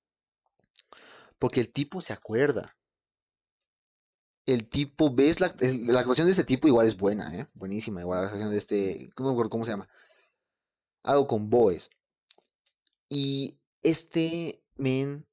Porque 1.38 1.61
el 1.61 1.72
tipo 1.72 2.01
se 2.01 2.12
acuerda. 2.12 2.77
El 4.46 4.68
tipo, 4.68 5.12
ves 5.12 5.40
la, 5.40 5.55
la 5.59 5.99
actuación 5.99 6.27
de 6.27 6.31
este 6.33 6.44
tipo 6.44 6.68
igual 6.68 6.87
es 6.87 6.96
buena, 6.96 7.35
¿eh? 7.35 7.49
Buenísima, 7.55 8.01
igual 8.01 8.20
la 8.20 8.27
actuación 8.27 8.51
de 8.51 8.59
este, 8.59 9.11
no 9.18 9.27
me 9.27 9.33
acuerdo 9.33 9.51
cómo 9.51 9.64
se 9.64 9.72
llama. 9.72 9.88
Algo 11.03 11.27
con 11.27 11.51
Boes. 11.51 11.90
Y 13.09 13.59
este 13.83 14.62
men 14.77 15.27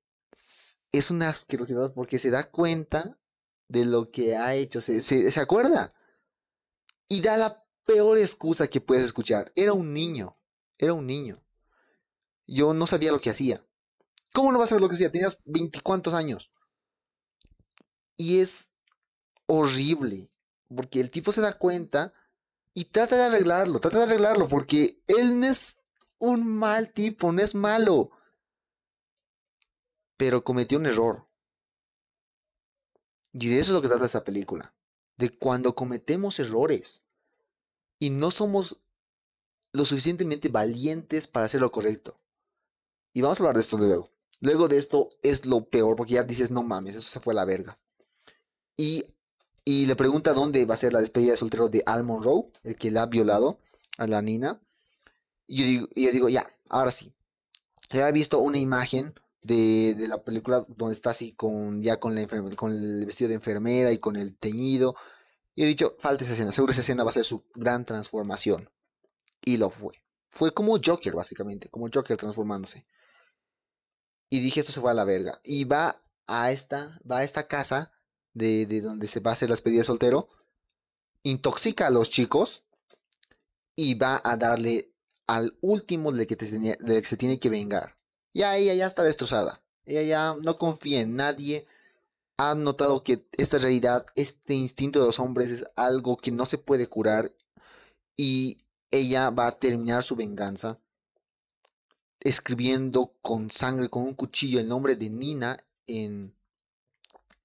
es 0.92 1.12
una 1.12 1.30
asquerosidad 1.30 1.94
porque 1.94 2.20
se 2.20 2.30
da 2.30 2.50
cuenta 2.50 3.18
de 3.68 3.86
lo 3.86 4.12
que 4.12 4.36
ha 4.36 4.54
hecho, 4.56 4.82
se, 4.82 5.02
se, 5.02 5.40
acuerda. 5.40 5.92
Y 7.08 7.22
da 7.22 7.38
la 7.38 7.64
peor 7.86 8.18
excusa 8.18 8.68
que 8.68 8.82
puedes 8.82 9.04
escuchar. 9.06 9.52
Era 9.56 9.74
un 9.74 9.94
niño, 9.94 10.34
era 10.78 10.94
un 10.94 11.06
niño. 11.06 11.44
Yo 12.46 12.74
no 12.74 12.88
sabía 12.88 13.12
lo 13.12 13.22
que 13.22 13.30
hacía. 13.30 13.66
¿Cómo 14.34 14.52
no 14.52 14.60
vas 14.60 14.70
a 14.70 14.72
saber 14.72 14.82
lo 14.82 14.90
que 14.90 14.96
hacía? 14.96 15.12
Tenías 15.12 15.42
veinticuantos 15.46 16.14
años. 16.14 16.52
Y 18.18 18.40
es 18.40 18.70
horrible, 19.46 20.32
porque 20.76 21.00
el 21.00 21.12
tipo 21.12 21.32
se 21.32 21.42
da 21.42 21.58
cuenta 21.58 22.14
y 22.74 22.86
trata 22.86 23.16
de 23.18 23.24
arreglarlo, 23.24 23.80
trata 23.80 24.00
de 24.00 24.04
arreglarlo, 24.06 24.48
porque 24.48 25.02
él 25.08 25.40
no 25.40 25.48
es 25.48 25.78
un 26.18 26.48
mal 26.48 26.92
tipo, 26.92 27.32
no 27.32 27.42
es 27.42 27.54
malo 27.54 28.12
pero 30.24 30.42
cometió 30.44 30.78
un 30.78 30.86
error. 30.86 31.28
Y 33.34 33.50
de 33.50 33.60
eso 33.60 33.72
es 33.72 33.76
lo 33.76 33.82
que 33.82 33.90
trata 33.90 34.06
esta 34.06 34.24
película. 34.24 34.74
De 35.18 35.30
cuando 35.30 35.76
cometemos 35.76 36.40
errores 36.40 37.02
y 38.00 38.10
no 38.10 38.32
somos 38.32 38.80
lo 39.72 39.86
suficientemente 39.86 40.50
valientes 40.50 41.28
para 41.28 41.46
hacer 41.46 41.62
lo 41.62 41.72
correcto. 41.72 42.16
Y 43.14 43.22
vamos 43.22 43.40
a 43.40 43.44
hablar 43.44 43.56
de 43.56 43.62
esto 43.62 43.78
luego. 43.78 44.10
Luego 44.40 44.68
de 44.68 44.78
esto 44.78 45.10
es 45.22 45.46
lo 45.46 45.66
peor, 45.66 45.96
porque 45.96 46.14
ya 46.14 46.24
dices, 46.24 46.52
no 46.52 46.64
mames, 46.64 46.96
eso 46.96 47.10
se 47.10 47.20
fue 47.20 47.34
a 47.34 47.36
la 47.36 47.46
verga. 47.46 47.80
Y, 48.76 49.06
y 49.64 49.86
le 49.86 49.96
pregunta 49.96 50.34
dónde 50.34 50.66
va 50.66 50.74
a 50.74 50.78
ser 50.78 50.94
la 50.94 51.00
despedida 51.00 51.32
de 51.32 51.38
soltero 51.38 51.70
de 51.70 51.84
Al 51.86 52.04
Monroe, 52.04 52.46
el 52.64 52.76
que 52.76 52.92
la 52.92 53.04
ha 53.04 53.06
violado 53.06 53.58
a 53.98 54.06
la 54.08 54.22
Nina. 54.22 54.60
Y 55.48 55.80
yo 55.80 56.12
digo, 56.12 56.30
ya, 56.30 56.52
ahora 56.68 56.92
sí. 56.92 57.14
Ya 57.90 58.10
he 58.10 58.12
visto 58.12 58.40
una 58.40 58.58
imagen 58.58 59.14
de, 59.44 59.96
de, 59.96 60.08
la 60.08 60.24
película 60.24 60.66
donde 60.68 60.96
está 60.96 61.12
así 61.12 61.34
con 61.34 61.82
ya 61.82 62.00
con, 62.00 62.16
la 62.16 62.28
con 62.56 62.72
el 62.72 63.06
vestido 63.06 63.30
de 63.30 63.36
enfermera 63.36 63.92
y 63.92 63.98
con 63.98 64.16
el 64.16 64.36
teñido. 64.36 64.96
Y 65.56 65.64
he 65.64 65.68
dicho, 65.68 65.96
falta 66.00 66.24
esa 66.24 66.34
escena, 66.34 66.52
seguro 66.52 66.72
esa 66.72 66.82
escena 66.82 67.04
va 67.04 67.12
a 67.12 67.14
ser 67.14 67.26
su 67.26 67.44
gran 67.54 67.86
transformación. 67.86 68.70
Y 69.46 69.58
lo 69.58 69.70
fue. 69.70 70.02
Fue 70.30 70.52
como 70.52 70.80
Joker, 70.84 71.14
básicamente, 71.14 71.70
como 71.70 71.90
Joker 71.94 72.18
transformándose. 72.18 72.84
Y 74.30 74.40
dije, 74.40 74.62
esto 74.62 74.72
se 74.72 74.82
fue 74.82 74.90
a 74.90 74.96
la 74.96 75.04
verga. 75.04 75.40
Y 75.44 75.66
va 75.66 76.02
a 76.26 76.52
esta, 76.52 77.00
va 77.10 77.20
a 77.20 77.24
esta 77.24 77.48
casa 77.48 77.92
de, 78.34 78.66
de 78.66 78.82
donde 78.82 79.08
se 79.08 79.20
va 79.20 79.32
a 79.32 79.34
hacer 79.34 79.50
la 79.50 79.54
despedida 79.54 79.82
de 79.82 79.86
soltero. 79.86 80.30
Intoxica 81.22 81.88
a 81.88 81.92
los 81.92 82.10
chicos. 82.10 82.64
Y 83.76 83.96
va 83.96 84.22
a 84.24 84.38
darle 84.38 84.92
al 85.28 85.58
último 85.62 86.12
de 86.12 86.26
que, 86.26 86.36
de 86.36 87.02
que 87.02 87.08
se 87.08 87.18
tiene 87.18 87.40
que 87.40 87.50
vengar. 87.50 87.96
Ya 88.34 88.58
ella 88.58 88.74
ya 88.74 88.88
está 88.88 89.04
destrozada. 89.04 89.62
Ella 89.86 90.04
ya 90.04 90.36
no 90.42 90.58
confía 90.58 91.02
en 91.02 91.16
nadie. 91.16 91.68
Ha 92.38 92.56
notado 92.56 93.04
que 93.04 93.28
esta 93.34 93.58
realidad, 93.60 94.06
este 94.16 94.56
instinto 94.56 95.00
de 95.00 95.06
los 95.06 95.20
hombres 95.20 95.52
es 95.52 95.66
algo 95.76 96.18
que 96.18 96.32
no 96.32 96.46
se 96.46 96.58
puede 96.58 96.88
curar. 96.88 97.32
Y 98.18 98.60
ella 98.92 99.30
va 99.30 99.48
a 99.48 99.60
terminar 99.60 100.04
su 100.04 100.16
venganza 100.16 100.80
escribiendo 102.20 103.14
con 103.22 103.52
sangre, 103.52 103.90
con 103.90 104.04
un 104.04 104.14
cuchillo, 104.14 104.60
el 104.60 104.68
nombre 104.70 104.96
de 104.96 105.10
Nina 105.10 105.58
en, 105.88 106.34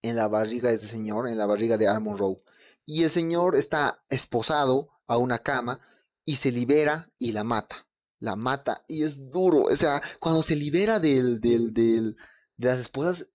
en 0.02 0.16
la 0.16 0.28
barriga 0.28 0.70
de 0.70 0.76
ese 0.76 0.86
señor, 0.86 1.28
en 1.28 1.36
la 1.36 1.46
barriga 1.46 1.76
de 1.76 1.88
Al 1.88 2.00
Monroe. 2.00 2.40
Y 2.86 3.02
el 3.02 3.10
señor 3.10 3.56
está 3.56 4.04
esposado 4.08 4.88
a 5.06 5.18
una 5.18 5.40
cama 5.40 5.80
y 6.24 6.36
se 6.36 6.52
libera 6.52 7.10
y 7.18 7.32
la 7.32 7.44
mata 7.44 7.87
la 8.20 8.36
mata 8.36 8.84
y 8.88 9.02
es 9.02 9.30
duro. 9.30 9.62
O 9.62 9.76
sea, 9.76 10.02
cuando 10.20 10.42
se 10.42 10.56
libera 10.56 11.00
del, 11.00 11.40
del, 11.40 11.72
del, 11.72 12.16
de 12.56 12.68
las 12.68 12.78
esposas, 12.78 13.28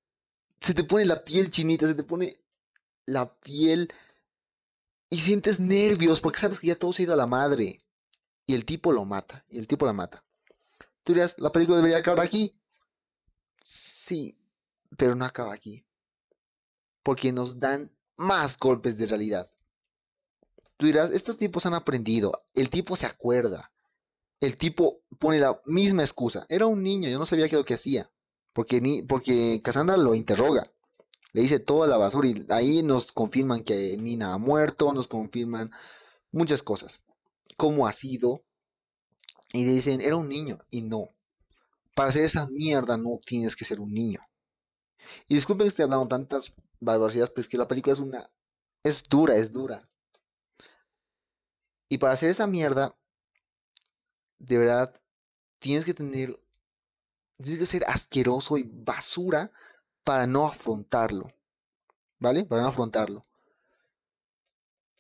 se 0.60 0.74
te 0.74 0.84
pone 0.84 1.06
la 1.06 1.24
piel 1.24 1.52
chinita, 1.52 1.88
se 1.88 1.96
te 1.96 2.04
pone 2.04 2.42
la 3.06 3.34
piel 3.40 3.92
y 5.10 5.20
sientes 5.20 5.60
nervios 5.60 6.22
porque 6.22 6.40
sabes 6.40 6.60
que 6.60 6.68
ya 6.68 6.76
todo 6.76 6.94
se 6.94 7.04
ha 7.04 7.06
ido 7.06 7.14
a 7.14 7.18
la 7.18 7.28
madre. 7.28 7.80
Y 8.46 8.56
el 8.56 8.66
tipo 8.66 8.92
lo 8.92 9.06
mata, 9.06 9.46
y 9.48 9.58
el 9.58 9.68
tipo 9.68 9.86
la 9.86 9.94
mata. 9.94 10.26
Tú 11.04 11.14
dirías, 11.14 11.40
la 11.40 11.52
película 11.52 11.78
debería 11.78 11.98
acabar 11.98 12.26
aquí. 12.26 12.60
Sí, 13.66 14.38
pero 14.98 15.16
no 15.16 15.24
acaba 15.24 15.54
aquí. 15.54 15.86
Porque 17.04 17.32
nos 17.32 17.60
dan 17.60 17.92
más 18.18 18.58
golpes 18.58 18.98
de 18.98 19.06
realidad. 19.06 19.50
Tú 20.76 20.88
dirás, 20.88 21.12
estos 21.12 21.38
tipos 21.38 21.66
han 21.66 21.74
aprendido. 21.74 22.46
El 22.54 22.70
tipo 22.70 22.96
se 22.98 23.06
acuerda 23.06 23.73
el 24.44 24.58
tipo 24.58 25.02
pone 25.20 25.39
la 25.39 25.62
misma 25.66 26.04
excusa. 26.04 26.46
Era 26.50 26.68
un 26.68 26.84
niño, 26.84 27.08
yo 27.08 27.18
no 27.18 27.26
sabía 27.26 27.48
qué 27.48 27.56
es 27.56 27.62
lo 27.62 27.66
que 27.66 27.76
hacía. 27.76 28.12
Porque, 28.52 28.82
ni, 28.82 29.02
porque 29.02 29.62
Cassandra 29.64 29.96
lo 29.96 30.16
interroga. 30.16 30.70
Le 31.32 31.44
dice 31.44 31.60
toda 31.60 31.88
la 31.88 31.96
basura 31.96 32.28
y 32.28 32.46
ahí 32.50 32.84
nos 32.84 33.14
confirman 33.14 33.64
que 33.64 33.98
Nina 33.98 34.34
ha 34.34 34.38
muerto, 34.38 34.94
nos 34.94 35.08
confirman 35.08 35.72
muchas 36.32 36.62
cosas. 36.62 37.02
Cómo 37.56 37.88
ha 37.88 37.94
sido. 37.94 38.44
Y 39.54 39.64
le 39.66 39.72
dicen, 39.72 40.02
era 40.02 40.18
un 40.18 40.28
niño. 40.28 40.58
Y 40.70 40.82
no. 40.82 41.10
Para 41.96 42.10
hacer 42.10 42.26
esa 42.26 42.48
mierda 42.48 42.98
no 42.98 43.22
tienes 43.26 43.56
que 43.56 43.64
ser 43.64 43.80
un 43.80 43.94
niño. 43.94 44.20
Y 45.30 45.36
disculpen 45.36 45.66
que 45.66 45.70
esté 45.70 45.84
hablando 45.84 46.10
tantas 46.10 46.54
barbaridades, 46.82 47.30
pero 47.30 47.41
es 47.41 47.48
que 47.48 47.58
la 47.58 47.68
película 47.70 47.94
es 47.94 48.00
una... 48.00 48.30
Es 48.84 49.04
dura, 49.04 49.38
es 49.38 49.54
dura. 49.54 49.89
Y 51.88 51.98
para 51.98 52.14
hacer 52.14 52.30
esa 52.30 52.46
mierda, 52.46 52.94
de 54.44 54.58
verdad, 54.58 55.02
tienes 55.60 55.86
que 55.86 55.94
tener... 55.94 56.39
Tienes 57.41 57.60
que 57.60 57.66
ser 57.66 57.84
asqueroso 57.88 58.58
y 58.58 58.64
basura 58.64 59.52
para 60.04 60.28
no 60.28 60.46
afrontarlo. 60.46 61.34
¿Vale? 62.20 62.46
Para 62.46 62.62
no 62.62 62.68
afrontarlo. 62.68 63.24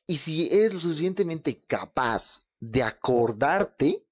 Y 0.07 0.17
si 0.17 0.47
eres 0.47 0.73
lo 0.73 0.79
suficientemente 0.79 1.63
capaz 1.65 2.45
de 2.59 2.83
acordarte 2.83 4.05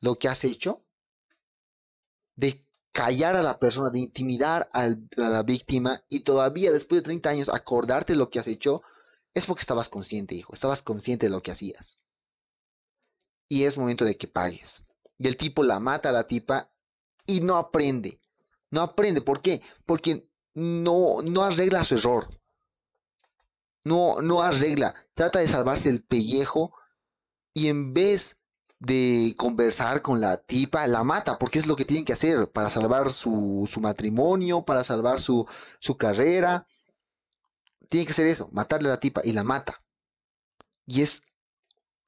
lo 0.00 0.18
que 0.18 0.28
has 0.28 0.44
hecho, 0.44 0.84
de 2.36 2.64
callar 2.92 3.36
a 3.36 3.42
la 3.42 3.58
persona, 3.58 3.90
de 3.90 4.00
intimidar 4.00 4.68
a 4.72 4.88
la 5.16 5.42
víctima 5.42 6.04
y 6.08 6.20
todavía 6.20 6.72
después 6.72 7.00
de 7.00 7.06
30 7.06 7.30
años 7.30 7.48
acordarte 7.48 8.14
lo 8.14 8.30
que 8.30 8.38
has 8.38 8.46
hecho, 8.46 8.82
es 9.34 9.46
porque 9.46 9.60
estabas 9.60 9.88
consciente, 9.88 10.34
hijo, 10.34 10.54
estabas 10.54 10.82
consciente 10.82 11.26
de 11.26 11.30
lo 11.30 11.42
que 11.42 11.52
hacías. 11.52 11.96
Y 13.50 13.64
es 13.64 13.76
momento 13.76 14.04
de 14.04 14.16
que 14.16 14.28
pagues. 14.28 14.84
Y 15.18 15.26
el 15.26 15.36
tipo 15.36 15.64
la 15.64 15.80
mata 15.80 16.08
a 16.08 16.12
la 16.12 16.26
tipa 16.26 16.70
y 17.26 17.40
no 17.40 17.56
aprende. 17.56 18.20
No 18.70 18.80
aprende. 18.80 19.20
¿Por 19.20 19.42
qué? 19.42 19.60
Porque 19.84 20.30
no, 20.54 21.20
no 21.22 21.42
arregla 21.42 21.82
su 21.82 21.96
error. 21.96 22.30
No, 23.84 24.22
no 24.22 24.40
arregla. 24.40 24.94
Trata 25.14 25.40
de 25.40 25.48
salvarse 25.48 25.88
el 25.88 26.04
pellejo 26.04 26.72
y 27.52 27.66
en 27.66 27.92
vez 27.92 28.36
de 28.78 29.34
conversar 29.36 30.00
con 30.00 30.20
la 30.20 30.38
tipa, 30.38 30.86
la 30.86 31.02
mata, 31.02 31.38
porque 31.38 31.58
es 31.58 31.66
lo 31.66 31.76
que 31.76 31.84
tienen 31.84 32.04
que 32.04 32.14
hacer 32.14 32.50
para 32.50 32.70
salvar 32.70 33.12
su, 33.12 33.68
su 33.70 33.80
matrimonio, 33.80 34.64
para 34.64 34.84
salvar 34.84 35.20
su, 35.20 35.44
su 35.80 35.96
carrera. 35.96 36.66
Tiene 37.88 38.06
que 38.06 38.12
hacer 38.12 38.28
eso, 38.28 38.48
matarle 38.52 38.88
a 38.88 38.92
la 38.92 39.00
tipa 39.00 39.22
y 39.24 39.32
la 39.32 39.42
mata. 39.42 39.82
Y 40.86 41.02
es 41.02 41.22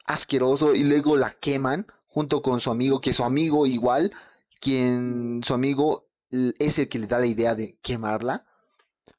asqueroso 0.05 0.75
y 0.75 0.85
luego 0.85 1.17
la 1.17 1.31
queman 1.31 1.87
junto 2.07 2.43
con 2.43 2.61
su 2.61 2.71
amigo, 2.71 3.01
que 3.01 3.13
su 3.13 3.25
amigo 3.25 3.67
igual, 3.67 4.13
quien 4.61 5.43
su 5.45 5.55
amigo 5.55 6.09
es 6.31 6.79
el 6.79 6.89
que 6.89 6.99
le 6.99 7.07
da 7.07 7.19
la 7.19 7.27
idea 7.27 7.55
de 7.55 7.79
quemarla. 7.83 8.47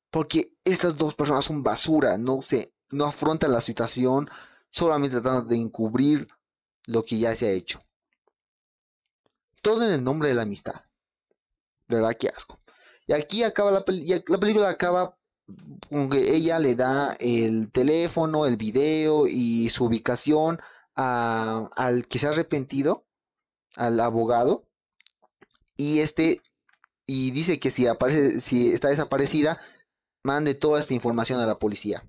Porque 0.09 0.55
estas 0.63 0.95
dos 0.95 1.15
personas 1.15 1.45
son 1.45 1.63
basura, 1.63 2.17
no 2.17 2.41
se, 2.41 2.75
no 2.91 3.05
afrontan 3.05 3.51
la 3.51 3.61
situación, 3.61 4.29
solamente 4.69 5.19
tratando 5.19 5.49
de 5.49 5.57
encubrir 5.57 6.27
lo 6.86 7.03
que 7.03 7.17
ya 7.17 7.36
se 7.36 7.47
ha 7.47 7.51
hecho. 7.51 7.79
Todo 9.61 9.86
en 9.86 9.91
el 9.91 10.03
nombre 10.03 10.29
de 10.29 10.36
la 10.36 10.43
amistad. 10.43 10.86
Verdad, 11.88 12.15
qué 12.19 12.27
asco. 12.27 12.59
Y 13.07 13.13
aquí 13.13 13.43
acaba 13.43 13.71
la, 13.71 13.84
la 14.27 14.38
película 14.38 14.69
acaba 14.69 15.15
que 15.15 15.22
ella 16.11 16.59
le 16.59 16.75
da 16.75 17.15
el 17.19 17.71
teléfono, 17.71 18.45
el 18.45 18.57
video 18.57 19.27
y 19.27 19.69
su 19.69 19.85
ubicación 19.85 20.59
al 20.95 22.07
que 22.07 22.19
se 22.19 22.27
ha 22.27 22.29
arrepentido, 22.29 23.05
al 23.75 23.99
abogado. 23.99 24.65
Y 25.75 25.99
este 25.99 26.41
y 27.05 27.31
dice 27.31 27.59
que 27.59 27.71
si 27.71 27.87
aparece, 27.87 28.41
si 28.41 28.71
está 28.71 28.89
desaparecida, 28.89 29.59
mande 30.23 30.53
toda 30.55 30.79
esta 30.79 30.93
información 30.93 31.39
a 31.39 31.45
la 31.45 31.59
policía. 31.59 32.03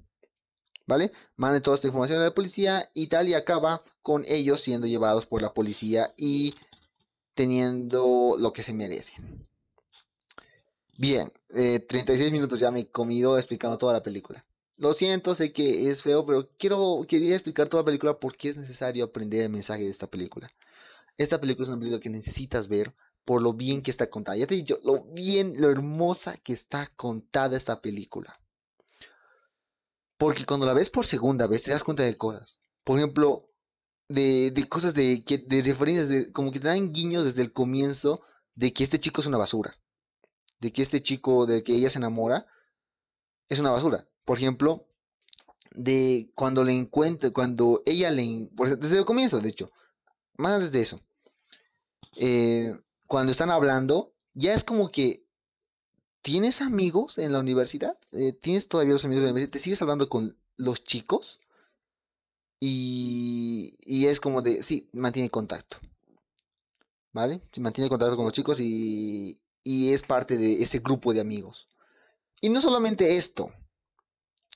¿vale? 0.87 1.13
Mande 1.37 1.61
toda 1.61 1.77
esta 1.77 1.87
información 1.87 2.21
a 2.21 2.25
la 2.25 2.35
policía 2.35 2.89
y 2.95 3.09
tal 3.09 3.29
y 3.29 3.35
acaba 3.35 3.83
con 4.03 4.25
ellos 4.27 4.61
siendo 4.61 4.87
llevados 4.87 5.27
por 5.27 5.43
la 5.43 5.55
policía 5.55 6.15
y 6.17 6.55
teniendo 7.35 8.37
lo 8.39 8.53
que 8.53 8.63
se 8.63 8.75
merecen. 8.75 9.49
Bien, 10.97 11.33
36 11.55 12.29
eh, 12.29 12.33
minutos 12.33 12.59
ya 12.59 12.71
me 12.71 12.81
he 12.81 12.91
comido 12.91 13.39
explicando 13.39 13.79
toda 13.79 13.93
la 13.93 14.03
película. 14.03 14.45
Lo 14.77 14.93
siento, 14.93 15.35
sé 15.37 15.53
que 15.53 15.89
es 15.91 16.03
feo, 16.03 16.27
pero 16.27 16.51
quiero, 16.59 17.05
quería 17.09 17.35
explicar 17.35 17.69
toda 17.69 17.83
la 17.83 17.87
película 17.87 18.19
porque 18.19 18.49
es 18.49 18.57
necesario 18.57 19.05
aprender 19.05 19.43
el 19.43 19.51
mensaje 19.51 19.85
de 19.85 19.91
esta 19.91 20.09
película. 20.09 20.49
Esta 21.17 21.41
película 21.41 21.65
es 21.65 21.69
una 21.69 21.79
película 21.79 22.01
que 22.01 22.11
necesitas 22.11 22.67
ver 22.67 22.93
por 23.25 23.41
lo 23.41 23.53
bien 23.53 23.83
que 23.83 23.93
está 23.93 24.11
contada. 24.11 24.37
Ya 24.37 24.47
te 24.47 24.55
he 24.55 24.59
dicho, 24.59 24.81
lo 24.83 25.05
bien, 25.05 25.61
lo 25.61 25.71
hermosa 25.71 26.37
que 26.39 26.53
está 26.53 26.89
contada 26.97 27.57
esta 27.57 27.81
película. 27.81 28.39
Porque 30.17 30.45
cuando 30.45 30.67
la 30.67 30.75
ves 30.75 30.91
por 30.91 31.07
segunda 31.07 31.47
vez 31.47 31.63
te 31.63 31.71
das 31.71 31.85
cuenta 31.85 32.03
de 32.03 32.17
cosas. 32.17 32.59
Por 32.83 32.99
ejemplo, 32.99 33.49
de, 34.09 34.51
de 34.51 34.69
cosas 34.69 34.95
de, 34.95 35.25
de 35.47 35.63
referencias, 35.63 36.09
de, 36.09 36.33
como 36.33 36.51
que 36.51 36.61
te 36.61 36.69
dan 36.69 36.93
guiños 36.93 37.25
desde 37.25 37.43
el 37.43 37.53
comienzo 37.53 38.23
de 38.55 38.73
que 38.73 38.85
este 38.85 38.99
chico 38.99 39.21
es 39.21 39.27
una 39.27 39.39
basura. 39.39 39.79
De 40.65 40.73
que 40.73 40.81
este 40.81 41.03
chico 41.03 41.45
del 41.45 41.63
que 41.63 41.75
ella 41.75 41.91
se 41.91 41.99
enamora 41.99 42.47
es 43.51 43.59
una 43.59 43.71
basura. 43.71 44.09
Por 44.25 44.39
ejemplo, 44.39 44.87
de 45.75 46.31
cuando 46.35 46.65
le 46.65 46.73
encuentra, 46.73 47.31
cuando 47.31 47.83
ella 47.85 48.11
le... 48.11 48.49
Desde 48.79 48.97
el 48.97 49.05
comienzo, 49.05 49.41
de 49.41 49.51
hecho. 49.51 49.71
Más 50.39 50.55
antes 50.55 50.73
de 50.73 50.81
eso. 50.81 51.03
Eh, 52.17 52.75
cuando 53.07 53.31
están 53.31 53.51
hablando, 53.51 54.15
ya 54.33 54.55
es 54.55 54.65
como 54.65 54.91
que 54.91 55.27
¿tienes 56.23 56.63
amigos 56.63 57.19
en 57.19 57.33
la 57.33 57.41
universidad? 57.41 57.99
Eh, 58.13 58.33
¿Tienes 58.33 58.67
todavía 58.67 58.95
los 58.95 59.05
amigos 59.05 59.21
de 59.21 59.27
la 59.27 59.33
universidad? 59.33 59.53
¿Te 59.53 59.61
sigues 59.61 59.83
hablando 59.83 60.09
con 60.09 60.35
los 60.57 60.83
chicos? 60.83 61.41
Y, 62.59 63.77
y 63.85 64.07
es 64.07 64.19
como 64.19 64.41
de, 64.41 64.63
sí, 64.63 64.89
mantiene 64.95 65.29
contacto. 65.29 65.77
¿Vale? 67.13 67.43
mantiene 67.59 67.91
contacto 67.91 68.17
con 68.17 68.25
los 68.25 68.33
chicos 68.33 68.59
y, 68.61 69.39
y 69.65 69.93
es 69.93 70.03
parte 70.03 70.37
de 70.37 70.63
ese 70.63 70.79
grupo 70.79 71.13
de 71.13 71.21
amigos. 71.21 71.69
Y 72.41 72.51
no 72.51 72.61
solamente 72.61 73.17
esto, 73.17 73.53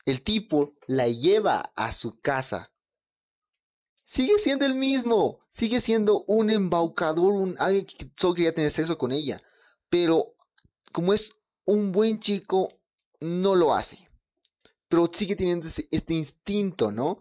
el 0.04 0.22
tipo 0.22 0.74
la 0.86 1.08
lleva 1.08 1.72
a 1.74 1.90
su 1.90 2.20
casa. 2.20 2.70
Sigue 4.04 4.38
siendo 4.38 4.64
el 4.64 4.74
mismo, 4.74 5.40
sigue 5.50 5.80
siendo 5.80 6.24
un 6.26 6.50
embaucador, 6.50 7.32
un, 7.32 7.56
alguien 7.58 7.86
que 7.86 8.10
solo 8.16 8.34
quería 8.34 8.54
tener 8.54 8.70
sexo 8.70 8.96
con 8.96 9.12
ella. 9.12 9.42
Pero 9.88 10.34
como 10.92 11.12
es 11.12 11.32
un 11.64 11.92
buen 11.92 12.20
chico 12.20 12.80
no 13.20 13.54
lo 13.54 13.74
hace. 13.74 14.08
Pero 14.88 15.10
sigue 15.12 15.36
teniendo 15.36 15.68
este 15.90 16.14
instinto, 16.14 16.92
¿no? 16.92 17.18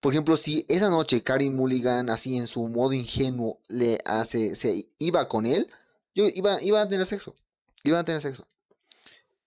Por 0.00 0.12
ejemplo, 0.12 0.36
si 0.36 0.64
esa 0.68 0.88
noche 0.88 1.22
Karim 1.22 1.54
Mulligan, 1.54 2.08
así 2.08 2.36
en 2.36 2.46
su 2.46 2.66
modo 2.68 2.94
ingenuo, 2.94 3.60
le 3.68 3.98
hace, 4.04 4.56
se 4.56 4.90
iba 4.98 5.28
con 5.28 5.46
él, 5.46 5.70
iba, 6.14 6.82
a 6.82 6.88
tener 6.88 7.06
sexo. 7.06 7.34
Iba 7.84 8.00
a 8.00 8.04
tener 8.04 8.20
sexo. 8.20 8.46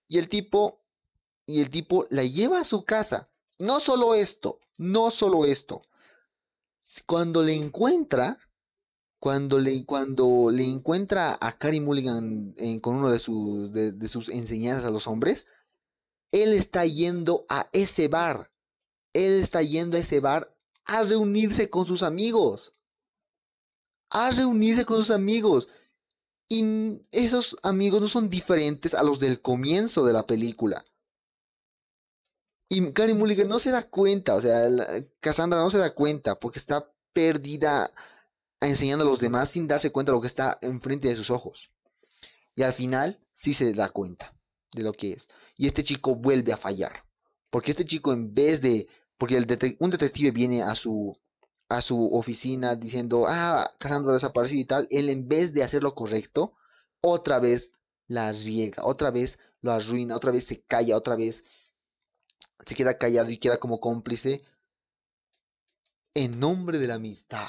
Y 0.08 0.18
el 0.18 0.28
tipo, 0.28 0.82
y 1.46 1.60
el 1.60 1.70
tipo 1.70 2.06
la 2.10 2.24
lleva 2.24 2.60
a 2.60 2.64
su 2.64 2.84
casa. 2.84 3.28
No 3.58 3.80
solo 3.80 4.14
esto, 4.14 4.60
no 4.76 5.10
solo 5.10 5.44
esto. 5.44 5.82
Cuando 7.06 7.42
le 7.42 7.54
encuentra, 7.54 8.38
cuando 9.18 9.58
le, 9.58 9.84
cuando 9.84 10.50
le 10.50 10.64
encuentra 10.64 11.38
a 11.40 11.56
Carrie 11.56 11.80
Mulligan 11.80 12.54
con 12.80 12.96
uno 12.96 13.10
de 13.10 13.18
sus, 13.18 13.72
de, 13.72 14.08
sus 14.08 14.28
enseñanzas 14.28 14.84
a 14.84 14.90
los 14.90 15.06
hombres, 15.06 15.46
él 16.30 16.52
está 16.52 16.84
yendo 16.84 17.46
a 17.48 17.68
ese 17.72 18.08
bar. 18.08 18.50
Él 19.12 19.40
está 19.40 19.62
yendo 19.62 19.96
a 19.96 20.00
ese 20.00 20.20
bar 20.20 20.54
a 20.84 21.02
reunirse 21.02 21.70
con 21.70 21.86
sus 21.86 22.02
amigos. 22.02 22.74
A 24.10 24.30
reunirse 24.30 24.84
con 24.84 24.98
sus 24.98 25.10
amigos. 25.10 25.68
Y 26.48 27.00
esos 27.10 27.56
amigos 27.62 28.00
no 28.00 28.08
son 28.08 28.28
diferentes 28.28 28.94
a 28.94 29.02
los 29.02 29.18
del 29.18 29.40
comienzo 29.40 30.04
de 30.04 30.12
la 30.12 30.26
película. 30.26 30.84
Y 32.68 32.92
Carrie 32.92 33.14
Mulligan 33.14 33.48
no 33.48 33.58
se 33.58 33.70
da 33.70 33.82
cuenta, 33.82 34.34
o 34.34 34.40
sea, 34.40 34.68
Cassandra 35.20 35.60
no 35.60 35.70
se 35.70 35.78
da 35.78 35.94
cuenta 35.94 36.38
porque 36.38 36.58
está 36.58 36.90
perdida 37.12 37.92
enseñando 38.60 39.04
a 39.04 39.08
los 39.08 39.20
demás 39.20 39.50
sin 39.50 39.68
darse 39.68 39.92
cuenta 39.92 40.12
de 40.12 40.16
lo 40.16 40.20
que 40.20 40.26
está 40.26 40.58
enfrente 40.60 41.08
de 41.08 41.16
sus 41.16 41.30
ojos. 41.30 41.70
Y 42.56 42.62
al 42.62 42.72
final 42.72 43.20
sí 43.32 43.54
se 43.54 43.72
da 43.72 43.90
cuenta 43.90 44.34
de 44.74 44.82
lo 44.82 44.92
que 44.92 45.12
es. 45.12 45.28
Y 45.56 45.66
este 45.66 45.84
chico 45.84 46.16
vuelve 46.16 46.52
a 46.52 46.56
fallar. 46.56 47.04
Porque 47.50 47.70
este 47.70 47.84
chico 47.84 48.12
en 48.12 48.34
vez 48.34 48.60
de... 48.60 48.88
Porque 49.18 49.36
el 49.36 49.76
un 49.78 49.90
detective 49.90 50.32
viene 50.32 50.62
a 50.62 50.74
su, 50.74 51.16
a 51.76 51.80
su 51.80 52.14
oficina 52.14 52.74
diciendo, 52.76 53.26
ah, 53.28 53.74
Cassandra 53.78 54.12
desaparecido 54.14 54.60
y 54.60 54.64
tal. 54.66 54.88
Él 54.90 55.08
en 55.08 55.28
vez 55.28 55.52
de 55.52 55.62
hacer 55.62 55.82
lo 55.82 55.94
correcto, 55.94 56.54
otra 57.00 57.40
vez 57.40 57.72
la 58.06 58.32
riega, 58.32 58.84
otra 58.84 59.10
vez 59.10 59.38
lo 59.60 59.72
arruina, 59.72 60.16
otra 60.16 60.32
vez 60.32 60.44
se 60.44 60.62
calla, 60.62 60.96
otra 60.96 61.16
vez 61.16 61.44
se 62.64 62.74
queda 62.74 62.98
callado 62.98 63.30
y 63.30 63.38
queda 63.38 63.58
como 63.58 63.80
cómplice 63.80 64.42
en 66.14 66.38
nombre 66.38 66.78
de 66.78 66.86
la 66.86 66.94
amistad 66.94 67.48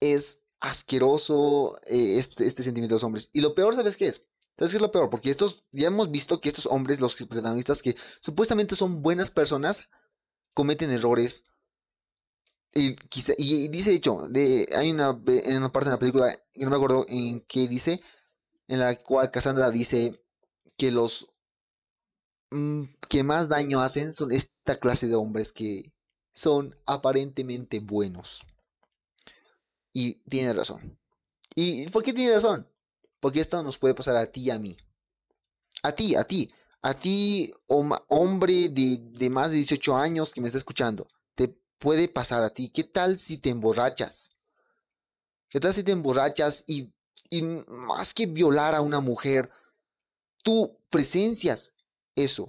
es 0.00 0.40
asqueroso 0.60 1.78
eh, 1.86 2.18
este, 2.18 2.46
este 2.46 2.62
sentimiento 2.62 2.94
de 2.94 2.96
los 2.96 3.04
hombres. 3.04 3.30
Y 3.32 3.40
lo 3.40 3.54
peor, 3.54 3.74
¿sabes 3.74 3.96
qué 3.96 4.08
es? 4.08 4.26
Entonces, 4.50 4.72
¿qué 4.72 4.76
es 4.76 4.82
lo 4.82 4.92
peor? 4.92 5.08
Porque 5.08 5.30
estos, 5.30 5.64
ya 5.72 5.88
hemos 5.88 6.10
visto 6.10 6.40
que 6.40 6.48
estos 6.48 6.66
hombres, 6.66 7.00
los 7.00 7.14
protagonistas 7.14 7.80
que 7.80 7.96
supuestamente 8.20 8.76
son 8.76 9.02
buenas 9.02 9.30
personas, 9.30 9.88
cometen 10.54 10.90
errores. 10.90 11.44
Y, 12.74 12.94
quizá, 12.94 13.32
y, 13.36 13.68
dice, 13.68 13.92
hecho, 13.92 14.28
de, 14.28 14.68
hay 14.76 14.90
una, 14.92 15.18
en 15.26 15.56
una 15.56 15.72
parte 15.72 15.90
de 15.90 15.96
la 15.96 15.98
película, 15.98 16.36
que 16.52 16.64
no 16.64 16.70
me 16.70 16.76
acuerdo 16.76 17.04
en 17.08 17.40
qué 17.42 17.66
dice, 17.66 18.00
en 18.68 18.78
la 18.78 18.94
cual 18.96 19.30
Cassandra 19.30 19.70
dice 19.70 20.22
que 20.76 20.92
los 20.92 21.28
mm, 22.50 22.84
que 23.08 23.24
más 23.24 23.48
daño 23.48 23.82
hacen 23.82 24.14
son 24.14 24.32
esta 24.32 24.78
clase 24.78 25.08
de 25.08 25.16
hombres 25.16 25.52
que 25.52 25.92
son 26.34 26.76
aparentemente 26.86 27.80
buenos. 27.80 28.44
Y 29.92 30.14
tiene 30.28 30.52
razón. 30.52 30.98
¿Y 31.56 31.88
por 31.90 32.04
qué 32.04 32.12
tiene 32.12 32.34
razón? 32.34 32.68
Porque 33.18 33.40
esto 33.40 33.62
nos 33.62 33.76
puede 33.76 33.94
pasar 33.94 34.16
a 34.16 34.26
ti 34.30 34.42
y 34.42 34.50
a 34.50 34.58
mí. 34.58 34.76
A 35.82 35.92
ti, 35.92 36.14
a 36.14 36.24
ti. 36.24 36.52
A 36.82 36.94
ti, 36.94 37.52
hombre 37.66 38.68
de, 38.68 38.98
de 39.02 39.30
más 39.30 39.50
de 39.50 39.56
18 39.58 39.96
años 39.96 40.32
que 40.32 40.40
me 40.40 40.46
está 40.46 40.58
escuchando. 40.58 41.08
Te 41.80 41.84
puede 41.84 42.08
pasar 42.08 42.42
a 42.42 42.50
ti. 42.50 42.68
¿Qué 42.68 42.84
tal 42.84 43.18
si 43.18 43.38
te 43.38 43.48
emborrachas? 43.48 44.36
¿Qué 45.48 45.60
tal 45.60 45.72
si 45.72 45.82
te 45.82 45.92
emborrachas 45.92 46.62
y, 46.66 46.92
y 47.30 47.42
más 47.42 48.12
que 48.12 48.26
violar 48.26 48.74
a 48.74 48.82
una 48.82 49.00
mujer, 49.00 49.50
tú 50.42 50.78
presencias 50.90 51.72
eso? 52.14 52.46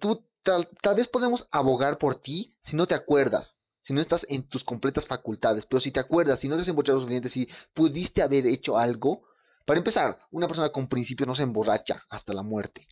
tú, 0.00 0.24
tal, 0.42 0.68
tal 0.80 0.94
vez 0.94 1.08
podemos 1.08 1.48
abogar 1.50 1.98
por 1.98 2.14
ti 2.14 2.56
si 2.60 2.76
no 2.76 2.86
te 2.86 2.94
acuerdas 2.94 3.58
si 3.82 3.92
no 3.92 4.00
estás 4.00 4.26
en 4.28 4.42
tus 4.48 4.64
completas 4.64 5.06
facultades, 5.06 5.64
pero 5.64 5.78
si 5.78 5.92
te 5.92 6.00
acuerdas, 6.00 6.40
si 6.40 6.48
no 6.48 6.56
te 6.56 6.62
has 6.62 6.68
emborrachado 6.68 6.98
suficiente, 6.98 7.28
si 7.28 7.48
pudiste 7.72 8.20
haber 8.20 8.44
hecho 8.44 8.76
algo, 8.76 9.22
para 9.64 9.78
empezar, 9.78 10.18
una 10.32 10.48
persona 10.48 10.70
con 10.70 10.88
principios 10.88 11.28
no 11.28 11.36
se 11.36 11.44
emborracha 11.44 12.04
hasta 12.08 12.34
la 12.34 12.42
muerte, 12.42 12.88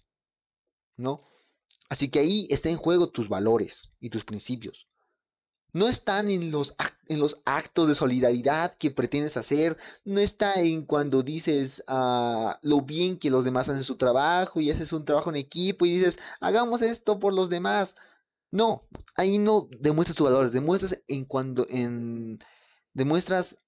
¿no? 0.97 1.34
Así 1.95 2.09
que 2.09 2.19
ahí 2.19 2.49
está 2.51 2.71
en 2.71 2.77
juego 2.77 3.09
tus 3.09 3.29
valores 3.29 3.89
y 4.01 4.11
tus 4.11 4.25
principios. 4.25 4.89
No 5.73 5.87
están 5.87 6.29
en 6.29 6.51
los, 6.51 6.75
en 7.07 7.21
los 7.21 7.41
actos 7.45 7.87
de 7.87 7.95
solidaridad 7.95 8.75
que 8.75 8.91
pretendes 8.91 9.37
hacer, 9.37 9.77
no 10.05 10.19
está 10.19 10.55
en 10.55 10.87
cuando 10.87 11.23
dices 11.23 11.85
ah, 11.87 12.59
lo 12.63 12.81
bien 12.81 13.17
que 13.17 13.31
los 13.31 13.45
demás 13.45 13.69
hacen 13.69 13.85
su 13.85 13.95
trabajo 13.95 14.61
y 14.61 14.73
haces 14.73 14.93
un 14.93 15.05
trabajo 15.05 15.31
en 15.31 15.37
equipo 15.37 15.87
y 15.87 15.97
dices, 15.97 16.19
hagamos 16.41 16.83
esto 16.83 17.21
por 17.21 17.33
los 17.33 17.49
demás. 17.49 17.95
No, 18.51 18.89
ahí 19.15 19.39
no 19.39 19.69
demuestras 19.79 20.17
tus 20.17 20.25
valores, 20.27 20.51
demuestras 20.51 21.01
en 21.07 21.25
cuando 21.25 21.65
en 21.71 22.41
demuestras 22.93 23.61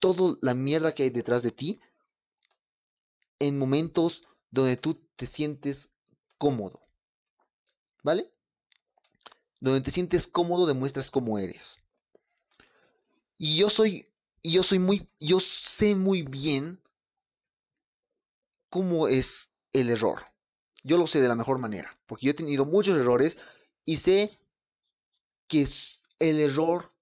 toda 0.00 0.36
la 0.42 0.52
mierda 0.52 0.94
que 0.94 1.04
hay 1.04 1.10
detrás 1.10 1.42
de 1.42 1.50
ti 1.50 1.80
en 3.38 3.56
momentos 3.58 4.22
donde 4.50 4.76
tú 4.76 5.08
te 5.16 5.24
sientes 5.24 5.88
cómodo. 6.36 6.83
¿Vale? 8.04 8.30
Donde 9.58 9.80
te 9.80 9.90
sientes 9.90 10.28
cómodo 10.28 10.66
demuestras 10.66 11.10
cómo 11.10 11.38
eres. 11.38 11.78
Y 13.38 13.56
yo 13.56 13.70
soy 13.70 14.08
yo 14.44 14.62
soy 14.62 14.78
muy 14.78 15.08
yo 15.18 15.40
sé 15.40 15.94
muy 15.94 16.22
bien 16.22 16.80
cómo 18.68 19.08
es 19.08 19.50
el 19.72 19.88
error. 19.88 20.26
Yo 20.82 20.98
lo 20.98 21.06
sé 21.06 21.20
de 21.20 21.28
la 21.28 21.34
mejor 21.34 21.58
manera, 21.58 21.98
porque 22.06 22.26
yo 22.26 22.32
he 22.32 22.34
tenido 22.34 22.66
muchos 22.66 22.96
errores 22.98 23.38
y 23.86 23.96
sé 23.96 24.38
que 25.48 25.66
el 26.18 26.40
error 26.40 26.92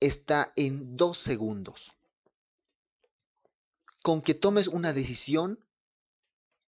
está 0.00 0.52
en 0.56 0.96
dos 0.96 1.18
segundos. 1.18 1.92
Con 4.02 4.22
que 4.22 4.34
tomes 4.34 4.66
una 4.66 4.92
decisión 4.92 5.64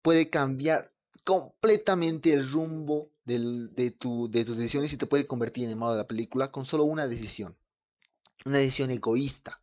puede 0.03 0.31
cambiar 0.31 0.93
completamente 1.29 2.33
el 2.33 2.51
rumbo 2.51 3.13
de, 3.27 3.91
tu, 3.91 4.31
de 4.31 4.47
tus 4.47 4.57
decisiones 4.57 4.95
y 4.95 4.97
te 4.97 5.05
puede 5.05 5.27
convertir 5.27 5.65
en 5.65 5.71
el 5.71 5.77
malo 5.77 5.93
de 5.93 5.99
la 5.99 6.07
película 6.07 6.51
con 6.51 6.65
solo 6.65 6.85
una 6.85 7.07
decisión. 7.07 7.55
Una 8.47 8.57
decisión 8.57 8.91
egoísta. 8.91 9.61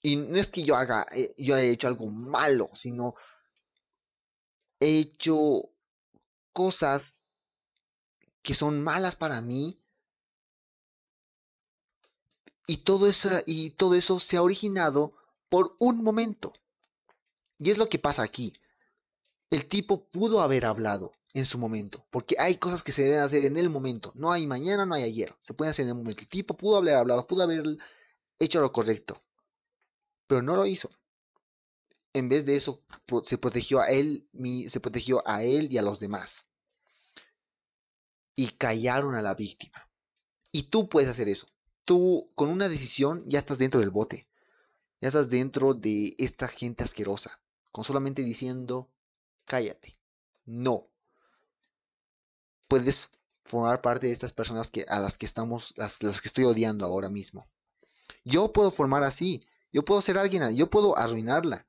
Y 0.00 0.16
no 0.16 0.38
es 0.38 0.48
que 0.48 0.62
yo 0.62 0.76
haga, 0.76 1.06
eh, 1.12 1.34
yo 1.36 1.56
haya 1.56 1.68
hecho 1.68 1.88
algo 1.88 2.06
malo, 2.06 2.70
sino 2.72 3.16
he 4.80 5.00
hecho 5.00 5.74
cosas 6.54 7.20
que 8.40 8.54
son 8.54 8.82
malas 8.82 9.16
para 9.16 9.42
mí. 9.42 9.78
Y 12.66 12.78
todo, 12.78 13.08
eso, 13.08 13.28
y 13.44 13.72
todo 13.72 13.94
eso 13.94 14.18
se 14.18 14.38
ha 14.38 14.42
originado 14.42 15.12
por 15.50 15.76
un 15.78 16.02
momento. 16.02 16.54
Y 17.58 17.68
es 17.68 17.76
lo 17.76 17.90
que 17.90 17.98
pasa 17.98 18.22
aquí. 18.22 18.54
El 19.50 19.66
tipo 19.66 20.04
pudo 20.06 20.40
haber 20.40 20.64
hablado 20.64 21.12
en 21.34 21.44
su 21.44 21.58
momento, 21.58 22.06
porque 22.10 22.36
hay 22.38 22.56
cosas 22.56 22.82
que 22.82 22.92
se 22.92 23.02
deben 23.02 23.20
hacer 23.20 23.44
en 23.44 23.56
el 23.56 23.68
momento. 23.70 24.12
No 24.14 24.32
hay 24.32 24.46
mañana, 24.46 24.86
no 24.86 24.94
hay 24.94 25.02
ayer. 25.04 25.34
Se 25.42 25.54
pueden 25.54 25.70
hacer 25.70 25.84
en 25.84 25.90
el 25.90 25.96
momento. 25.96 26.22
El 26.22 26.28
tipo 26.28 26.56
pudo 26.56 26.76
haber 26.76 26.94
hablado, 26.94 27.26
pudo 27.26 27.42
haber 27.42 27.64
hecho 28.38 28.60
lo 28.60 28.72
correcto, 28.72 29.22
pero 30.26 30.42
no 30.42 30.56
lo 30.56 30.66
hizo. 30.66 30.90
En 32.12 32.28
vez 32.28 32.44
de 32.44 32.56
eso, 32.56 32.82
se 33.24 33.38
protegió 33.38 33.80
a 33.80 33.86
él, 33.86 34.28
se 34.68 34.80
protegió 34.80 35.22
a 35.26 35.44
él 35.44 35.72
y 35.72 35.78
a 35.78 35.82
los 35.82 36.00
demás 36.00 36.46
y 38.40 38.48
callaron 38.48 39.14
a 39.14 39.20
la 39.20 39.34
víctima. 39.34 39.90
Y 40.50 40.62
tú 40.64 40.88
puedes 40.88 41.10
hacer 41.10 41.28
eso. 41.28 41.48
Tú 41.84 42.32
con 42.34 42.48
una 42.48 42.70
decisión 42.70 43.22
ya 43.26 43.38
estás 43.38 43.58
dentro 43.58 43.80
del 43.80 43.90
bote. 43.90 44.30
Ya 44.98 45.08
estás 45.08 45.28
dentro 45.28 45.74
de 45.74 46.14
esta 46.16 46.48
gente 46.48 46.82
asquerosa. 46.82 47.42
Con 47.70 47.84
solamente 47.84 48.22
diciendo, 48.22 48.88
cállate. 49.50 49.98
No. 50.44 50.88
Puedes 52.68 53.10
formar 53.44 53.82
parte 53.82 54.06
de 54.06 54.12
estas 54.12 54.32
personas 54.32 54.70
que, 54.70 54.86
a 54.88 55.00
las 55.00 55.18
que 55.18 55.26
estamos, 55.26 55.74
las, 55.76 56.02
las 56.04 56.20
que 56.20 56.28
estoy 56.28 56.44
odiando 56.44 56.86
ahora 56.86 57.08
mismo. 57.08 57.48
Yo 58.24 58.52
puedo 58.52 58.70
formar 58.70 59.02
así. 59.02 59.44
Yo 59.72 59.84
puedo 59.84 60.00
ser 60.00 60.18
alguien, 60.18 60.56
yo 60.56 60.70
puedo 60.70 60.96
arruinarla. 60.96 61.66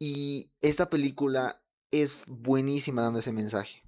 Y 0.00 0.52
esta 0.60 0.90
película 0.90 1.62
es 1.90 2.24
buenísima 2.26 3.02
dando 3.02 3.20
ese 3.20 3.32
mensaje 3.32 3.82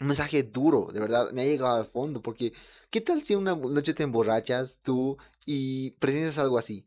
un 0.00 0.06
mensaje 0.06 0.42
duro, 0.42 0.88
de 0.92 1.00
verdad, 1.00 1.32
me 1.32 1.42
ha 1.42 1.44
llegado 1.44 1.76
al 1.76 1.86
fondo, 1.86 2.22
porque 2.22 2.52
¿qué 2.90 3.00
tal 3.00 3.22
si 3.22 3.34
una 3.34 3.56
noche 3.56 3.94
te 3.94 4.04
emborrachas 4.04 4.80
tú 4.82 5.16
y 5.44 5.92
presencias 5.92 6.38
algo 6.38 6.58
así? 6.58 6.86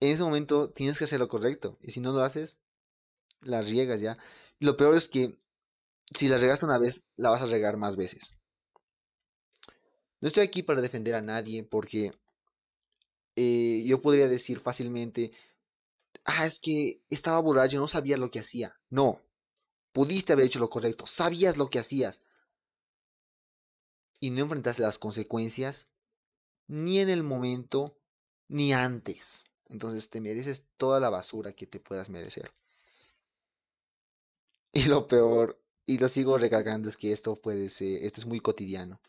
En 0.00 0.12
ese 0.12 0.24
momento 0.24 0.70
tienes 0.70 0.98
que 0.98 1.04
hacer 1.04 1.20
lo 1.20 1.28
correcto, 1.28 1.78
y 1.80 1.92
si 1.92 2.00
no 2.00 2.12
lo 2.12 2.22
haces, 2.22 2.58
la 3.40 3.62
riegas 3.62 4.00
ya. 4.00 4.18
Y 4.58 4.66
lo 4.66 4.76
peor 4.76 4.94
es 4.94 5.08
que 5.08 5.38
si 6.14 6.28
la 6.28 6.38
regaste 6.38 6.66
una 6.66 6.78
vez, 6.78 7.04
la 7.16 7.30
vas 7.30 7.42
a 7.42 7.46
regar 7.46 7.76
más 7.76 7.96
veces. 7.96 8.34
No 10.20 10.28
estoy 10.28 10.42
aquí 10.42 10.62
para 10.62 10.80
defender 10.80 11.14
a 11.14 11.22
nadie, 11.22 11.62
porque 11.64 12.12
eh, 13.36 13.84
yo 13.86 14.02
podría 14.02 14.26
decir 14.26 14.60
fácilmente, 14.60 15.32
ah, 16.24 16.46
es 16.46 16.58
que 16.58 17.02
estaba 17.10 17.38
borracho, 17.40 17.78
no 17.78 17.86
sabía 17.86 18.16
lo 18.16 18.30
que 18.30 18.40
hacía. 18.40 18.74
No, 18.90 19.22
Pudiste 19.98 20.32
haber 20.32 20.46
hecho 20.46 20.60
lo 20.60 20.70
correcto, 20.70 21.06
sabías 21.06 21.56
lo 21.56 21.70
que 21.70 21.78
hacías. 21.78 22.20
Y 24.20 24.30
no 24.30 24.42
enfrentaste 24.42 24.82
las 24.82 24.98
consecuencias 24.98 25.88
ni 26.68 27.00
en 27.00 27.08
el 27.08 27.22
momento 27.22 27.98
ni 28.48 28.72
antes. 28.72 29.46
Entonces 29.68 30.10
te 30.10 30.20
mereces 30.20 30.64
toda 30.76 31.00
la 31.00 31.10
basura 31.10 31.52
que 31.52 31.66
te 31.66 31.80
puedas 31.80 32.10
merecer. 32.10 32.52
Y 34.78 34.84
lo 34.84 35.08
peor, 35.08 35.60
y 35.86 35.98
lo 35.98 36.06
sigo 36.06 36.38
recargando, 36.38 36.88
es 36.88 36.96
que 36.96 37.10
esto 37.10 37.34
puede 37.34 37.68
ser, 37.68 38.04
esto 38.04 38.20
es 38.20 38.26
muy 38.26 38.38
cotidiano. 38.38 39.00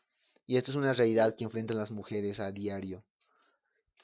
Y 0.48 0.58
esto 0.58 0.72
es 0.72 0.78
una 0.78 0.94
realidad 0.94 1.36
que 1.36 1.44
enfrentan 1.44 1.78
las 1.78 1.92
mujeres 1.92 2.40
a 2.40 2.52
diario. 2.52 3.04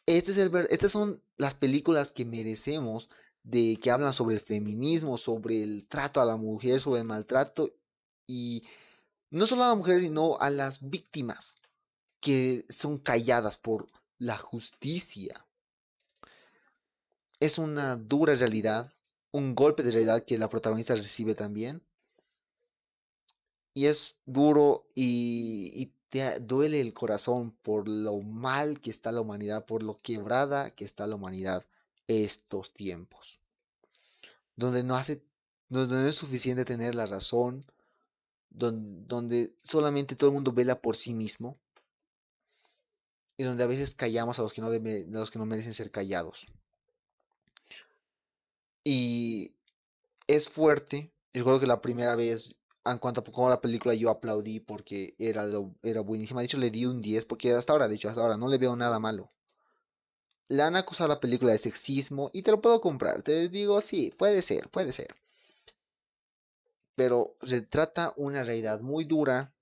Este 0.06 0.30
es 0.30 0.38
el, 0.38 0.56
estas 0.70 0.92
son 0.92 1.24
las 1.38 1.56
películas 1.56 2.12
que 2.12 2.24
merecemos 2.24 3.10
de 3.42 3.80
que 3.82 3.90
hablan 3.90 4.14
sobre 4.14 4.36
el 4.36 4.42
feminismo, 4.42 5.18
sobre 5.18 5.64
el 5.64 5.88
trato 5.88 6.22
a 6.22 6.26
la 6.26 6.36
mujer, 6.36 6.80
sobre 6.80 7.00
el 7.00 7.08
maltrato 7.08 7.74
y 8.28 8.62
no 9.32 9.48
solo 9.48 9.64
a 9.64 9.70
la 9.70 9.76
mujer, 9.76 10.02
sino 10.02 10.38
a 10.40 10.52
las 10.52 10.88
víctimas 10.88 11.58
que 12.20 12.68
son 12.70 13.00
calladas 13.00 13.58
por 13.58 13.88
la 14.20 14.38
justicia. 14.38 15.48
Es 17.40 17.58
una 17.58 17.96
dura 17.96 18.36
realidad, 18.36 18.95
un 19.36 19.54
golpe 19.54 19.84
de 19.84 19.92
realidad 19.92 20.24
que 20.24 20.38
la 20.38 20.50
protagonista 20.50 20.96
recibe 20.96 21.36
también. 21.36 21.84
Y 23.74 23.88
es 23.88 24.16
duro 24.26 24.88
y, 24.96 25.92
te 26.08 26.40
duele 26.40 26.80
el 26.80 26.94
corazón 26.94 27.52
por 27.62 27.90
lo 27.90 28.22
mal 28.22 28.80
que 28.80 28.92
está 28.92 29.12
la 29.12 29.20
humanidad, 29.20 29.66
por 29.66 29.84
lo 29.84 29.98
quebrada 30.02 30.70
que 30.72 30.86
está 30.86 31.06
la 31.08 31.16
humanidad 31.16 31.66
estos 32.08 32.74
tiempos. 32.74 33.40
Donde 34.56 34.84
no 34.84 34.96
hace, 34.96 35.22
donde 35.68 35.96
no 35.96 36.08
es 36.08 36.16
suficiente 36.16 36.64
tener 36.64 36.96
la 36.96 37.06
razón, 37.06 37.66
donde, 38.50 39.04
donde 39.08 39.54
solamente 39.64 40.16
todo 40.16 40.30
el 40.30 40.36
mundo 40.36 40.54
vela 40.54 40.82
por 40.82 40.96
sí 40.96 41.14
mismo. 41.14 41.58
y 43.38 43.44
donde 43.44 43.66
a 43.66 43.68
veces 43.68 43.92
callamos 43.92 44.40
a 44.40 44.44
los 44.44 44.54
que 44.54 44.62
no, 44.62 44.70
debe, 44.70 45.06
los 45.10 45.30
que 45.30 45.40
no 45.40 45.46
merecen 45.46 45.74
ser 45.74 45.92
callados. 45.92 46.48
Y 48.86 49.56
es 50.28 50.48
fuerte. 50.48 51.12
Recuerdo 51.34 51.60
que 51.60 51.68
la 51.68 51.82
primera 51.82 52.16
vez, 52.16 52.56
en 52.86 53.00
cuanto 53.00 53.22
a 53.22 53.50
la 53.50 53.60
película, 53.60 53.96
yo 53.96 54.10
aplaudí 54.10 54.62
porque 54.62 55.16
era, 55.20 55.46
era 55.82 56.02
buenísima. 56.02 56.40
De 56.40 56.46
hecho, 56.46 56.60
le 56.60 56.70
di 56.70 56.86
un 56.86 57.02
10 57.02 57.26
porque 57.26 57.52
hasta 57.52 57.74
ahora, 57.74 57.90
de 57.90 57.96
hecho, 57.96 58.08
hasta 58.08 58.22
ahora 58.22 58.38
no 58.38 58.48
le 58.48 58.60
veo 58.60 58.76
nada 58.76 59.00
malo. 59.00 59.34
Le 60.48 60.62
han 60.62 60.76
acusado 60.76 61.12
a 61.12 61.16
la 61.16 61.20
película 61.20 61.52
de 61.52 61.58
sexismo 61.58 62.30
y 62.32 62.44
te 62.44 62.52
lo 62.52 62.62
puedo 62.62 62.80
comprar. 62.80 63.24
Te 63.24 63.50
digo, 63.50 63.82
sí, 63.82 64.14
puede 64.18 64.44
ser, 64.44 64.70
puede 64.70 64.92
ser. 64.94 65.16
Pero 66.96 67.36
retrata 67.42 68.14
una 68.16 68.44
realidad 68.44 68.82
muy 68.82 69.06
dura 69.06 69.56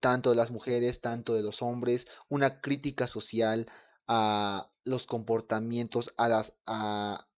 tanto 0.00 0.30
de 0.30 0.36
las 0.36 0.50
mujeres, 0.50 1.00
tanto 1.00 1.34
de 1.34 1.42
los 1.42 1.62
hombres, 1.62 2.06
una 2.28 2.60
crítica 2.60 3.06
social 3.06 3.70
a 4.06 4.70
los 4.84 5.06
comportamientos, 5.06 6.12
a 6.16 6.28
las, 6.28 6.56
a, 6.66 7.28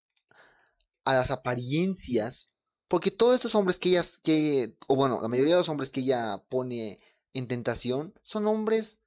las 1.15 1.31
apariencias, 1.31 2.51
porque 2.89 3.11
todos 3.11 3.35
estos 3.35 3.55
hombres 3.55 3.79
que 3.79 3.91
ella, 3.91 4.03
que, 4.23 4.77
o 4.87 4.97
bueno, 4.97 5.21
la 5.21 5.29
mayoría 5.29 5.55
de 5.55 5.61
los 5.61 5.69
hombres 5.69 5.91
que 5.91 6.01
ella 6.01 6.43
pone 6.49 7.01
en 7.35 7.49
tentación, 7.49 8.15
son 8.23 8.47
hombres 8.47 8.99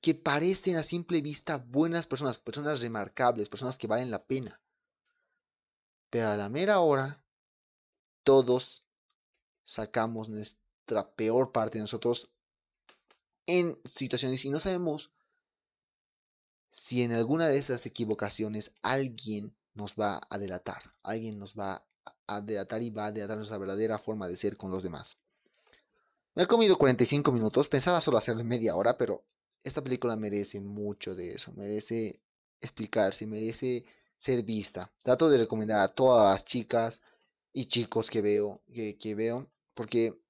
que 0.00 0.14
parecen 0.14 0.76
a 0.76 0.82
simple 0.82 1.20
vista 1.20 1.58
buenas 1.58 2.06
personas, 2.06 2.38
personas 2.38 2.80
remarcables, 2.80 3.48
personas 3.48 3.76
que 3.76 3.86
valen 3.86 4.10
la 4.10 4.24
pena. 4.24 4.60
Pero 6.08 6.28
a 6.28 6.36
la 6.36 6.48
mera 6.48 6.80
hora, 6.80 7.22
todos 8.24 8.84
sacamos 9.64 10.28
peor 11.14 11.52
parte 11.52 11.78
de 11.78 11.82
nosotros 11.82 12.30
en 13.46 13.78
situaciones 13.94 14.44
y 14.44 14.50
no 14.50 14.60
sabemos 14.60 15.12
si 16.72 17.02
en 17.02 17.12
alguna 17.12 17.48
de 17.48 17.58
esas 17.58 17.86
equivocaciones 17.86 18.72
alguien 18.82 19.54
nos 19.74 19.94
va 19.94 20.20
a 20.28 20.38
delatar, 20.38 20.94
alguien 21.02 21.38
nos 21.38 21.54
va 21.54 21.84
a 22.26 22.40
delatar 22.40 22.82
y 22.82 22.90
va 22.90 23.06
a 23.06 23.12
delatar 23.12 23.36
nuestra 23.36 23.58
verdadera 23.58 23.98
forma 23.98 24.28
de 24.28 24.36
ser 24.36 24.56
con 24.56 24.70
los 24.70 24.82
demás. 24.82 25.16
Me 26.34 26.44
he 26.44 26.46
comido 26.46 26.78
45 26.78 27.32
minutos, 27.32 27.68
pensaba 27.68 28.00
solo 28.00 28.18
hacerlo 28.18 28.44
media 28.44 28.76
hora, 28.76 28.96
pero 28.96 29.24
esta 29.64 29.82
película 29.82 30.16
merece 30.16 30.60
mucho 30.60 31.14
de 31.14 31.32
eso, 31.34 31.52
merece 31.52 32.20
explicarse, 32.60 33.26
merece 33.26 33.84
ser 34.18 34.42
vista. 34.42 34.92
Trato 35.02 35.28
de 35.28 35.38
recomendar 35.38 35.80
a 35.80 35.88
todas 35.88 36.32
las 36.32 36.44
chicas 36.44 37.02
y 37.52 37.66
chicos 37.66 38.10
que 38.10 38.22
veo, 38.22 38.62
que, 38.72 38.96
que 38.96 39.14
veo, 39.14 39.50
porque 39.74 40.20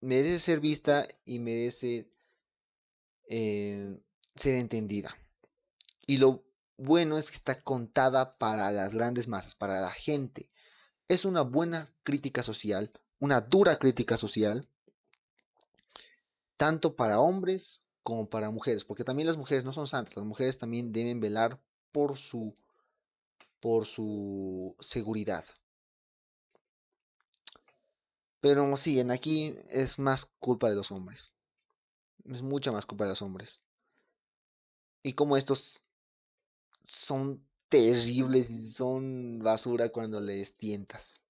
merece 0.00 0.38
ser 0.38 0.60
vista 0.60 1.06
y 1.24 1.38
merece 1.38 2.08
eh, 3.28 3.98
ser 4.34 4.54
entendida. 4.56 5.16
Y 6.06 6.18
lo 6.18 6.42
bueno 6.76 7.18
es 7.18 7.30
que 7.30 7.36
está 7.36 7.62
contada 7.62 8.36
para 8.38 8.70
las 8.72 8.94
grandes 8.94 9.28
masas, 9.28 9.54
para 9.54 9.80
la 9.80 9.90
gente. 9.90 10.50
Es 11.08 11.24
una 11.24 11.42
buena 11.42 11.92
crítica 12.02 12.42
social, 12.42 12.92
una 13.18 13.40
dura 13.40 13.78
crítica 13.78 14.16
social, 14.16 14.68
tanto 16.56 16.96
para 16.96 17.20
hombres 17.20 17.82
como 18.02 18.28
para 18.28 18.50
mujeres, 18.50 18.84
porque 18.84 19.04
también 19.04 19.26
las 19.26 19.36
mujeres 19.36 19.64
no 19.64 19.72
son 19.72 19.88
santas, 19.88 20.16
las 20.16 20.26
mujeres 20.26 20.58
también 20.58 20.92
deben 20.92 21.20
velar 21.20 21.60
por 21.92 22.16
su 22.16 22.54
por 23.60 23.86
su 23.86 24.76
seguridad. 24.78 25.44
Pero 28.40 28.76
sí, 28.76 29.00
en 29.00 29.10
aquí 29.10 29.56
es 29.70 29.98
más 29.98 30.30
culpa 30.38 30.68
de 30.68 30.76
los 30.76 30.90
hombres. 30.90 31.32
Es 32.26 32.42
mucha 32.42 32.72
más 32.72 32.84
culpa 32.84 33.04
de 33.04 33.10
los 33.10 33.22
hombres. 33.22 33.64
Y 35.02 35.14
como 35.14 35.38
estos 35.38 35.83
son 36.86 37.44
terribles 37.68 38.50
y 38.50 38.70
son 38.70 39.38
basura 39.40 39.88
cuando 39.90 40.20
les 40.20 40.56
tientas. 40.56 41.20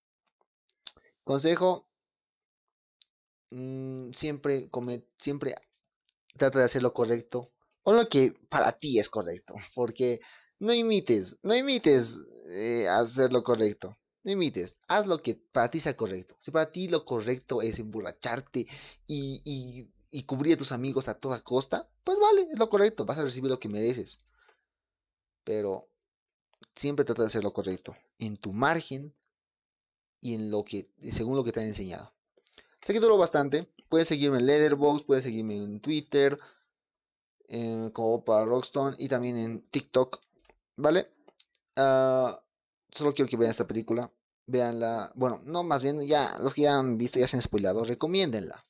Consejo, 1.24 1.88
mm, 3.50 4.12
siempre 4.12 4.68
come, 4.70 5.04
siempre 5.18 5.54
trata 6.36 6.58
de 6.58 6.64
hacer 6.66 6.82
lo 6.82 6.92
correcto 6.92 7.52
o 7.82 7.92
lo 7.92 8.08
que 8.08 8.34
para 8.48 8.72
ti 8.72 8.98
es 8.98 9.08
correcto, 9.08 9.54
porque 9.74 10.20
no 10.58 10.72
imites, 10.72 11.38
no 11.42 11.54
imites 11.54 12.18
eh, 12.48 12.88
hacer 12.88 13.32
lo 13.32 13.42
correcto. 13.42 13.96
No 14.22 14.32
imites, 14.32 14.78
haz 14.88 15.06
lo 15.06 15.20
que 15.22 15.34
para 15.34 15.70
ti 15.70 15.80
sea 15.80 15.96
correcto. 15.96 16.34
Si 16.38 16.50
para 16.50 16.72
ti 16.72 16.88
lo 16.88 17.04
correcto 17.04 17.60
es 17.60 17.78
emborracharte 17.78 18.66
y, 19.06 19.42
y, 20.10 20.22
cubrir 20.22 20.54
a 20.54 20.56
tus 20.58 20.72
amigos 20.72 21.08
a 21.08 21.14
toda 21.14 21.42
costa, 21.42 21.90
pues 22.04 22.18
vale, 22.18 22.48
es 22.50 22.58
lo 22.58 22.70
correcto, 22.70 23.04
vas 23.04 23.18
a 23.18 23.22
recibir 23.22 23.50
lo 23.50 23.60
que 23.60 23.68
mereces. 23.68 24.18
Pero 25.44 25.88
siempre 26.74 27.04
trata 27.04 27.22
de 27.22 27.28
hacer 27.28 27.44
lo 27.44 27.52
correcto, 27.52 27.96
en 28.18 28.36
tu 28.36 28.52
margen 28.52 29.14
y 30.20 30.34
en 30.34 30.50
lo 30.50 30.64
que, 30.64 30.90
según 31.12 31.36
lo 31.36 31.44
que 31.44 31.52
te 31.52 31.60
han 31.60 31.66
enseñado. 31.66 32.12
Sé 32.82 32.92
que 32.92 33.00
duró 33.00 33.16
bastante. 33.16 33.70
Puedes 33.88 34.08
seguirme 34.08 34.38
en 34.38 34.46
Letterboxd, 34.46 35.06
puedes 35.06 35.24
seguirme 35.24 35.56
en 35.56 35.80
Twitter, 35.80 36.38
eh, 37.48 37.90
como 37.92 38.24
para 38.24 38.44
Rockstone 38.44 38.96
y 38.98 39.08
también 39.08 39.36
en 39.36 39.60
TikTok, 39.60 40.20
¿vale? 40.76 41.10
Ah, 41.76 42.42
solo 42.90 43.14
quiero 43.14 43.28
que 43.28 43.36
vean 43.36 43.50
esta 43.50 43.66
película. 43.66 44.10
Veanla. 44.46 45.12
Bueno, 45.14 45.40
no, 45.44 45.62
más 45.62 45.82
bien 45.82 46.00
ya, 46.06 46.38
los 46.40 46.54
que 46.54 46.62
ya 46.62 46.76
han 46.76 46.98
visto, 46.98 47.18
ya 47.18 47.28
se 47.28 47.36
han 47.36 47.42
spoilado, 47.42 47.84
recomiéndenla. 47.84 48.66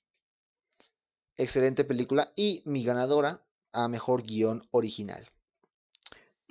Excelente 1.37 1.85
película 1.85 2.33
y 2.37 2.62
mi 2.64 2.85
ganadora 2.85 3.45
a 3.72 3.89
mejor 3.89 4.22
guion 4.22 4.68
original. 4.70 5.29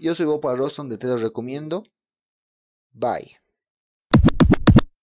Yo 0.03 0.13
soy 0.13 0.25
Bob 0.25 0.43
Roston 0.57 0.89
de 0.89 0.97
Te 0.97 1.07
lo 1.07 1.15
recomiendo. 1.15 1.85
Bye. 2.93 3.42